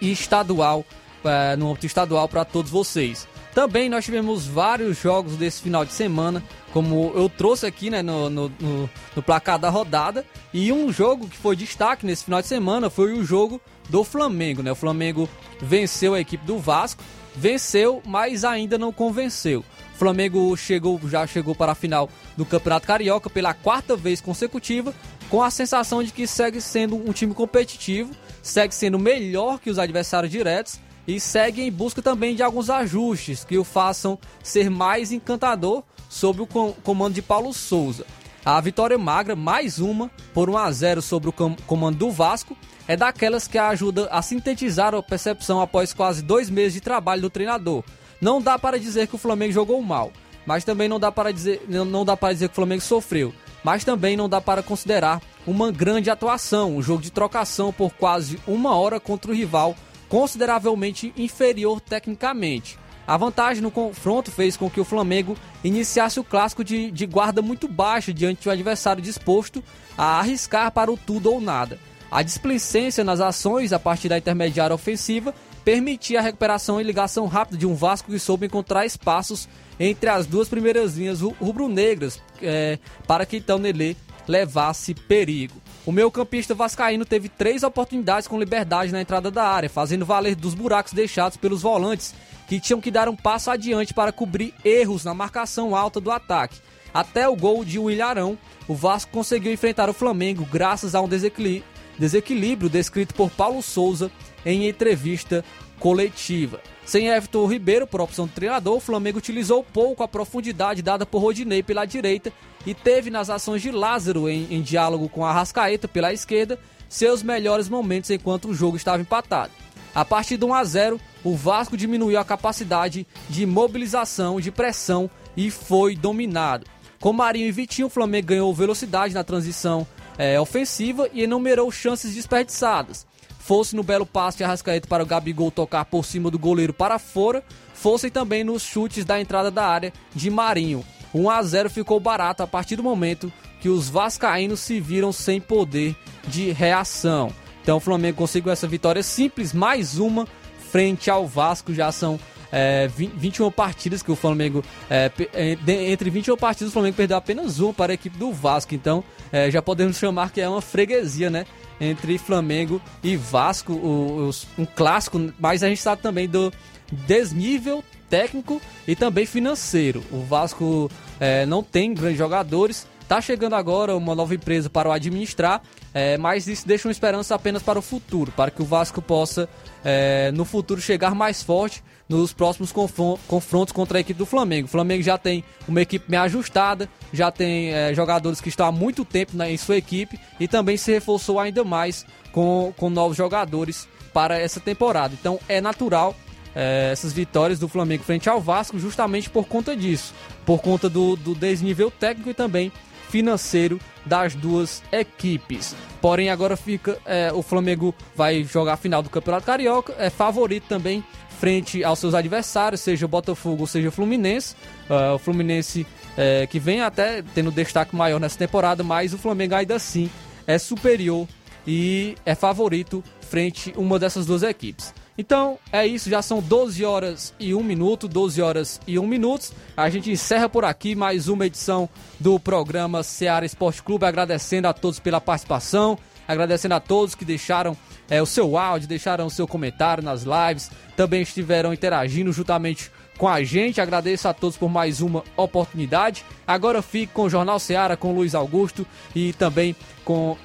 estadual 0.00 0.84
é, 1.26 1.56
no 1.56 1.70
âmbito 1.70 1.86
estadual 1.86 2.28
para 2.28 2.44
todos 2.44 2.70
vocês. 2.70 3.26
Também 3.56 3.88
nós 3.88 4.04
tivemos 4.04 4.46
vários 4.46 5.00
jogos 5.00 5.36
desse 5.36 5.62
final 5.62 5.82
de 5.82 5.92
semana, 5.92 6.44
como 6.74 7.10
eu 7.14 7.26
trouxe 7.26 7.64
aqui 7.64 7.88
né, 7.88 8.02
no, 8.02 8.28
no, 8.28 8.52
no, 8.60 8.90
no 9.16 9.22
placar 9.22 9.58
da 9.58 9.70
rodada. 9.70 10.26
E 10.52 10.70
um 10.70 10.92
jogo 10.92 11.26
que 11.26 11.38
foi 11.38 11.56
destaque 11.56 12.04
nesse 12.04 12.24
final 12.24 12.42
de 12.42 12.48
semana 12.48 12.90
foi 12.90 13.14
o 13.14 13.24
jogo 13.24 13.58
do 13.88 14.04
Flamengo. 14.04 14.62
Né? 14.62 14.70
O 14.70 14.76
Flamengo 14.76 15.26
venceu 15.58 16.12
a 16.12 16.20
equipe 16.20 16.44
do 16.44 16.58
Vasco, 16.58 17.02
venceu, 17.34 18.02
mas 18.04 18.44
ainda 18.44 18.76
não 18.76 18.92
convenceu. 18.92 19.60
O 19.94 19.98
Flamengo 19.98 20.54
chegou, 20.54 21.00
já 21.08 21.26
chegou 21.26 21.54
para 21.54 21.72
a 21.72 21.74
final 21.74 22.10
do 22.36 22.44
Campeonato 22.44 22.86
Carioca 22.86 23.30
pela 23.30 23.54
quarta 23.54 23.96
vez 23.96 24.20
consecutiva, 24.20 24.94
com 25.30 25.42
a 25.42 25.50
sensação 25.50 26.02
de 26.02 26.12
que 26.12 26.26
segue 26.26 26.60
sendo 26.60 26.96
um 26.96 27.10
time 27.10 27.32
competitivo, 27.32 28.10
segue 28.42 28.74
sendo 28.74 28.98
melhor 28.98 29.58
que 29.58 29.70
os 29.70 29.78
adversários 29.78 30.30
diretos 30.30 30.78
e 31.06 31.20
segue 31.20 31.62
em 31.62 31.70
busca 31.70 32.02
também 32.02 32.34
de 32.34 32.42
alguns 32.42 32.68
ajustes 32.68 33.44
que 33.44 33.56
o 33.56 33.64
façam 33.64 34.18
ser 34.42 34.70
mais 34.70 35.12
encantador 35.12 35.82
sob 36.08 36.42
o 36.42 36.46
comando 36.46 37.14
de 37.14 37.22
Paulo 37.22 37.52
Souza. 37.52 38.04
A 38.44 38.60
vitória 38.60 38.96
magra, 38.96 39.34
mais 39.34 39.78
uma, 39.78 40.10
por 40.32 40.48
1 40.48 40.56
a 40.56 40.70
0 40.70 41.02
sobre 41.02 41.28
o 41.28 41.32
comando 41.66 41.98
do 41.98 42.10
Vasco, 42.10 42.56
é 42.86 42.96
daquelas 42.96 43.48
que 43.48 43.58
ajuda 43.58 44.08
a 44.10 44.22
sintetizar 44.22 44.94
a 44.94 45.02
percepção 45.02 45.60
após 45.60 45.92
quase 45.92 46.22
dois 46.22 46.48
meses 46.48 46.74
de 46.74 46.80
trabalho 46.80 47.22
do 47.22 47.30
treinador. 47.30 47.82
Não 48.20 48.40
dá 48.40 48.58
para 48.58 48.78
dizer 48.78 49.08
que 49.08 49.16
o 49.16 49.18
Flamengo 49.18 49.52
jogou 49.52 49.82
mal, 49.82 50.12
mas 50.46 50.62
também 50.62 50.88
não 50.88 51.00
dá 51.00 51.10
para 51.10 51.32
dizer, 51.32 51.62
não 51.68 52.04
dá 52.04 52.16
para 52.16 52.32
dizer 52.32 52.48
que 52.48 52.52
o 52.52 52.56
Flamengo 52.56 52.82
sofreu, 52.82 53.34
mas 53.64 53.84
também 53.84 54.16
não 54.16 54.28
dá 54.28 54.40
para 54.40 54.62
considerar 54.62 55.20
uma 55.44 55.72
grande 55.72 56.08
atuação, 56.08 56.76
um 56.76 56.82
jogo 56.82 57.02
de 57.02 57.10
trocação 57.10 57.72
por 57.72 57.92
quase 57.94 58.38
uma 58.46 58.76
hora 58.76 59.00
contra 59.00 59.32
o 59.32 59.34
rival 59.34 59.74
consideravelmente 60.08 61.12
inferior 61.16 61.80
tecnicamente. 61.80 62.78
A 63.06 63.16
vantagem 63.16 63.62
no 63.62 63.70
confronto 63.70 64.32
fez 64.32 64.56
com 64.56 64.68
que 64.68 64.80
o 64.80 64.84
Flamengo 64.84 65.36
iniciasse 65.62 66.18
o 66.18 66.24
clássico 66.24 66.64
de, 66.64 66.90
de 66.90 67.06
guarda 67.06 67.40
muito 67.40 67.68
baixa 67.68 68.12
diante 68.12 68.44
do 68.44 68.50
adversário 68.50 69.02
disposto 69.02 69.62
a 69.96 70.18
arriscar 70.18 70.72
para 70.72 70.90
o 70.90 70.96
tudo 70.96 71.32
ou 71.32 71.40
nada. 71.40 71.78
A 72.10 72.22
displicência 72.22 73.04
nas 73.04 73.20
ações 73.20 73.72
a 73.72 73.78
partir 73.78 74.08
da 74.08 74.18
intermediária 74.18 74.74
ofensiva 74.74 75.34
permitia 75.64 76.18
a 76.18 76.22
recuperação 76.22 76.80
e 76.80 76.84
ligação 76.84 77.26
rápida 77.26 77.58
de 77.58 77.66
um 77.66 77.74
Vasco 77.74 78.10
que 78.10 78.18
soube 78.18 78.46
encontrar 78.46 78.86
espaços 78.86 79.48
entre 79.78 80.08
as 80.08 80.26
duas 80.26 80.48
primeiras 80.48 80.96
linhas 80.96 81.20
rubro-negras 81.20 82.20
é, 82.40 82.78
para 83.06 83.26
que 83.26 83.36
então 83.36 83.58
Nelê 83.58 83.96
levasse 84.26 84.94
perigo. 84.94 85.60
O 85.86 85.92
meio 85.92 86.10
campista 86.10 86.52
vascaíno 86.52 87.04
teve 87.04 87.28
três 87.28 87.62
oportunidades 87.62 88.26
com 88.26 88.40
liberdade 88.40 88.90
na 88.90 89.00
entrada 89.00 89.30
da 89.30 89.44
área, 89.44 89.70
fazendo 89.70 90.04
valer 90.04 90.34
dos 90.34 90.52
buracos 90.52 90.92
deixados 90.92 91.36
pelos 91.36 91.62
volantes, 91.62 92.12
que 92.48 92.58
tinham 92.58 92.80
que 92.80 92.90
dar 92.90 93.08
um 93.08 93.14
passo 93.14 93.52
adiante 93.52 93.94
para 93.94 94.10
cobrir 94.10 94.52
erros 94.64 95.04
na 95.04 95.14
marcação 95.14 95.76
alta 95.76 96.00
do 96.00 96.10
ataque. 96.10 96.58
Até 96.92 97.28
o 97.28 97.36
gol 97.36 97.64
de 97.64 97.78
Willarão, 97.78 98.36
o 98.66 98.74
Vasco 98.74 99.12
conseguiu 99.12 99.52
enfrentar 99.52 99.88
o 99.88 99.94
Flamengo 99.94 100.44
graças 100.50 100.92
a 100.96 101.00
um 101.00 101.08
desequilíbrio 101.08 102.68
descrito 102.68 103.14
por 103.14 103.30
Paulo 103.30 103.62
Souza 103.62 104.10
em 104.44 104.68
entrevista 104.68 105.44
coletiva. 105.78 106.60
Sem 106.84 107.06
Everton 107.08 107.46
Ribeiro 107.46 107.86
por 107.86 108.00
opção 108.00 108.26
do 108.26 108.32
treinador, 108.32 108.76
o 108.76 108.80
Flamengo 108.80 109.18
utilizou 109.18 109.62
pouco 109.62 110.02
a 110.02 110.08
profundidade 110.08 110.82
dada 110.82 111.06
por 111.06 111.20
Rodinei 111.20 111.62
pela 111.62 111.84
direita 111.84 112.32
e 112.66 112.74
teve 112.74 113.08
nas 113.08 113.30
ações 113.30 113.62
de 113.62 113.70
Lázaro 113.70 114.28
em, 114.28 114.46
em 114.50 114.60
diálogo 114.60 115.08
com 115.08 115.24
a 115.24 115.32
Rascaeta 115.32 115.86
pela 115.86 116.12
esquerda 116.12 116.58
seus 116.88 117.22
melhores 117.22 117.68
momentos 117.68 118.10
enquanto 118.10 118.48
o 118.48 118.54
jogo 118.54 118.76
estava 118.76 119.00
empatado. 119.00 119.52
A 119.94 120.04
partir 120.04 120.36
do 120.36 120.48
1 120.48 120.54
a 120.54 120.64
0, 120.64 121.00
o 121.24 121.34
Vasco 121.34 121.76
diminuiu 121.76 122.18
a 122.18 122.24
capacidade 122.24 123.06
de 123.28 123.46
mobilização, 123.46 124.40
de 124.40 124.50
pressão 124.50 125.08
e 125.36 125.50
foi 125.50 125.96
dominado. 125.96 126.66
Com 127.00 127.12
Marinho 127.12 127.48
e 127.48 127.52
Vitinho, 127.52 127.86
o 127.86 127.90
Flamengo 127.90 128.28
ganhou 128.28 128.54
velocidade 128.54 129.14
na 129.14 129.24
transição 129.24 129.86
é, 130.18 130.40
ofensiva 130.40 131.08
e 131.12 131.22
enumerou 131.22 131.70
chances 131.70 132.14
desperdiçadas. 132.14 133.06
Fosse 133.38 133.76
no 133.76 133.82
belo 133.82 134.04
passe 134.04 134.38
de 134.38 134.44
Arrascaeta 134.44 134.88
para 134.88 135.02
o 135.02 135.06
Gabigol 135.06 135.50
tocar 135.50 135.84
por 135.84 136.04
cima 136.04 136.30
do 136.30 136.38
goleiro 136.38 136.72
para 136.72 136.98
fora, 136.98 137.44
fossem 137.74 138.10
também 138.10 138.42
nos 138.42 138.62
chutes 138.62 139.04
da 139.04 139.20
entrada 139.20 139.50
da 139.50 139.66
área 139.66 139.92
de 140.14 140.30
Marinho. 140.30 140.84
1 141.16 141.30
a 141.30 141.42
0 141.42 141.70
ficou 141.70 141.98
barato 141.98 142.42
a 142.42 142.46
partir 142.46 142.76
do 142.76 142.82
momento 142.82 143.32
que 143.60 143.68
os 143.68 143.88
vascaínos 143.88 144.60
se 144.60 144.80
viram 144.80 145.12
sem 145.12 145.40
poder 145.40 145.96
de 146.28 146.52
reação. 146.52 147.32
Então 147.62 147.78
o 147.78 147.80
Flamengo 147.80 148.18
conseguiu 148.18 148.52
essa 148.52 148.68
vitória 148.68 149.02
simples, 149.02 149.52
mais 149.52 149.98
uma 149.98 150.26
frente 150.70 151.10
ao 151.10 151.26
Vasco, 151.26 151.72
já 151.72 151.90
são 151.90 152.18
é, 152.52 152.88
21 152.88 153.50
partidas 153.50 154.02
que 154.02 154.10
o 154.10 154.16
Flamengo. 154.16 154.62
É, 154.90 155.10
é 155.32 155.56
entre 155.90 156.10
21 156.10 156.36
partidas, 156.36 156.70
o 156.70 156.72
Flamengo 156.72 156.96
perdeu 156.96 157.16
apenas 157.16 157.58
uma 157.58 157.72
para 157.72 157.92
a 157.92 157.94
equipe 157.94 158.16
do 158.18 158.32
Vasco. 158.32 158.74
Então 158.74 159.02
é, 159.32 159.50
já 159.50 159.62
podemos 159.62 159.96
chamar 159.96 160.30
que 160.30 160.40
é 160.40 160.48
uma 160.48 160.60
freguesia, 160.60 161.30
né? 161.30 161.46
Entre 161.80 162.16
Flamengo 162.18 162.80
e 163.02 163.16
Vasco, 163.16 163.72
o, 163.72 164.30
o, 164.30 164.62
um 164.62 164.64
clássico, 164.64 165.20
mas 165.38 165.62
a 165.62 165.68
gente 165.68 165.80
sabe 165.80 166.00
também 166.00 166.28
do 166.28 166.52
desnível 166.90 167.82
técnico 168.08 168.60
e 168.86 168.94
também 168.94 169.26
financeiro. 169.26 170.02
O 170.10 170.22
Vasco 170.22 170.90
é, 171.18 171.44
não 171.46 171.62
tem 171.62 171.92
grandes 171.92 172.18
jogadores, 172.18 172.86
Tá 173.08 173.20
chegando 173.20 173.54
agora 173.54 173.96
uma 173.96 174.16
nova 174.16 174.34
empresa 174.34 174.68
para 174.68 174.88
o 174.88 174.92
administrar, 174.92 175.62
é, 175.94 176.18
mas 176.18 176.48
isso 176.48 176.66
deixa 176.66 176.88
uma 176.88 176.92
esperança 176.92 177.36
apenas 177.36 177.62
para 177.62 177.78
o 177.78 177.82
futuro, 177.82 178.32
para 178.32 178.50
que 178.50 178.60
o 178.60 178.64
Vasco 178.64 179.00
possa, 179.00 179.48
é, 179.84 180.32
no 180.32 180.44
futuro, 180.44 180.80
chegar 180.80 181.14
mais 181.14 181.40
forte 181.40 181.84
nos 182.08 182.32
próximos 182.32 182.72
confrontos 182.72 183.72
contra 183.72 183.98
a 183.98 184.00
equipe 184.00 184.18
do 184.18 184.26
Flamengo. 184.26 184.66
O 184.66 184.70
Flamengo 184.70 185.04
já 185.04 185.16
tem 185.16 185.44
uma 185.68 185.80
equipe 185.80 186.10
bem 186.10 186.18
ajustada, 186.18 186.88
já 187.12 187.30
tem 187.30 187.72
é, 187.72 187.94
jogadores 187.94 188.40
que 188.40 188.48
estão 188.48 188.66
há 188.66 188.72
muito 188.72 189.04
tempo 189.04 189.36
na, 189.36 189.48
em 189.48 189.56
sua 189.56 189.76
equipe 189.76 190.18
e 190.40 190.48
também 190.48 190.76
se 190.76 190.90
reforçou 190.90 191.38
ainda 191.38 191.62
mais 191.62 192.04
com, 192.32 192.74
com 192.76 192.90
novos 192.90 193.16
jogadores 193.16 193.88
para 194.12 194.36
essa 194.36 194.58
temporada. 194.58 195.14
Então 195.14 195.38
é 195.48 195.60
natural 195.60 196.14
é, 196.56 196.88
essas 196.90 197.12
vitórias 197.12 197.58
do 197.58 197.68
Flamengo 197.68 198.02
frente 198.02 198.30
ao 198.30 198.40
Vasco 198.40 198.78
justamente 198.78 199.28
por 199.28 199.46
conta 199.46 199.76
disso, 199.76 200.14
por 200.46 200.62
conta 200.62 200.88
do, 200.88 201.14
do 201.14 201.34
desnível 201.34 201.90
técnico 201.90 202.30
e 202.30 202.34
também 202.34 202.72
financeiro 203.10 203.78
das 204.04 204.34
duas 204.34 204.82
equipes. 204.90 205.76
Porém, 206.00 206.30
agora 206.30 206.56
fica. 206.56 206.98
É, 207.04 207.30
o 207.32 207.42
Flamengo 207.42 207.94
vai 208.14 208.42
jogar 208.42 208.72
a 208.72 208.76
final 208.76 209.02
do 209.02 209.10
Campeonato 209.10 209.46
Carioca, 209.46 209.94
é 209.98 210.10
favorito 210.10 210.64
também 210.68 211.04
frente 211.38 211.84
aos 211.84 211.98
seus 211.98 212.14
adversários, 212.14 212.80
seja 212.80 213.06
Botafogo 213.06 213.62
ou 213.62 213.66
seja 213.66 213.90
Fluminense. 213.90 214.56
Uh, 214.88 215.14
o 215.14 215.18
Fluminense 215.18 215.86
é, 216.16 216.46
que 216.46 216.58
vem 216.58 216.80
até 216.80 217.22
tendo 217.34 217.50
destaque 217.50 217.94
maior 217.94 218.18
nessa 218.18 218.38
temporada, 218.38 218.82
mas 218.82 219.12
o 219.12 219.18
Flamengo 219.18 219.54
ainda 219.54 219.76
assim 219.76 220.10
é 220.46 220.58
superior 220.58 221.28
e 221.66 222.16
é 222.24 222.34
favorito 222.34 223.04
frente 223.20 223.72
uma 223.76 223.98
dessas 223.98 224.24
duas 224.24 224.42
equipes. 224.42 224.94
Então 225.18 225.58
é 225.72 225.86
isso, 225.86 226.10
já 226.10 226.20
são 226.20 226.40
12 226.40 226.84
horas 226.84 227.34
e 227.40 227.54
1 227.54 227.62
minuto, 227.62 228.06
12 228.06 228.42
horas 228.42 228.80
e 228.86 228.98
1 228.98 229.06
minuto. 229.06 229.52
A 229.76 229.88
gente 229.88 230.10
encerra 230.10 230.48
por 230.48 230.64
aqui 230.64 230.94
mais 230.94 231.28
uma 231.28 231.46
edição 231.46 231.88
do 232.20 232.38
programa 232.38 233.02
Seara 233.02 233.46
Esporte 233.46 233.82
Clube, 233.82 234.04
agradecendo 234.04 234.68
a 234.68 234.72
todos 234.72 235.00
pela 235.00 235.20
participação, 235.20 235.98
agradecendo 236.28 236.74
a 236.74 236.80
todos 236.80 237.14
que 237.14 237.24
deixaram 237.24 237.76
é, 238.10 238.20
o 238.20 238.26
seu 238.26 238.58
áudio, 238.58 238.88
deixaram 238.88 239.26
o 239.26 239.30
seu 239.30 239.46
comentário 239.46 240.02
nas 240.02 240.22
lives, 240.22 240.70
também 240.96 241.22
estiveram 241.22 241.72
interagindo 241.72 242.32
juntamente 242.32 242.90
com 243.16 243.28
a 243.28 243.42
gente. 243.42 243.80
Agradeço 243.80 244.28
a 244.28 244.34
todos 244.34 244.56
por 244.56 244.68
mais 244.68 245.00
uma 245.00 245.24
oportunidade. 245.36 246.24
Agora 246.46 246.82
fico 246.82 247.14
com 247.14 247.22
o 247.22 247.30
Jornal 247.30 247.58
Seara, 247.58 247.96
com 247.96 248.12
o 248.12 248.14
Luiz 248.14 248.34
Augusto 248.34 248.86
e 249.14 249.32
também 249.32 249.74
com 250.04 250.36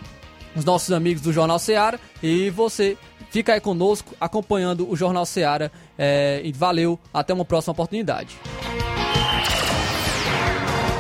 os 0.56 0.66
nossos 0.66 0.92
amigos 0.92 1.22
do 1.22 1.34
Jornal 1.34 1.60
Seara. 1.60 2.00
E 2.22 2.50
você 2.50 2.98
fica 3.32 3.54
aí 3.54 3.62
conosco 3.62 4.14
acompanhando 4.20 4.88
o 4.88 4.96
Jornal 4.96 5.26
Seara. 5.26 5.72
É, 5.98 6.42
e 6.44 6.52
valeu, 6.52 7.00
até 7.12 7.34
uma 7.34 7.46
próxima 7.46 7.72
oportunidade. 7.72 8.38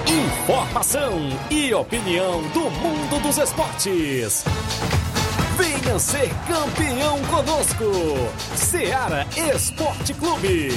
Informação 0.07 1.19
e 1.49 1.73
opinião 1.73 2.41
do 2.49 2.71
mundo 2.71 3.21
dos 3.21 3.37
esportes. 3.37 4.43
Venha 5.57 5.99
ser 5.99 6.29
campeão 6.47 7.19
conosco. 7.25 7.85
Seara 8.55 9.27
Esporte 9.53 10.13
Clube. 10.13 10.71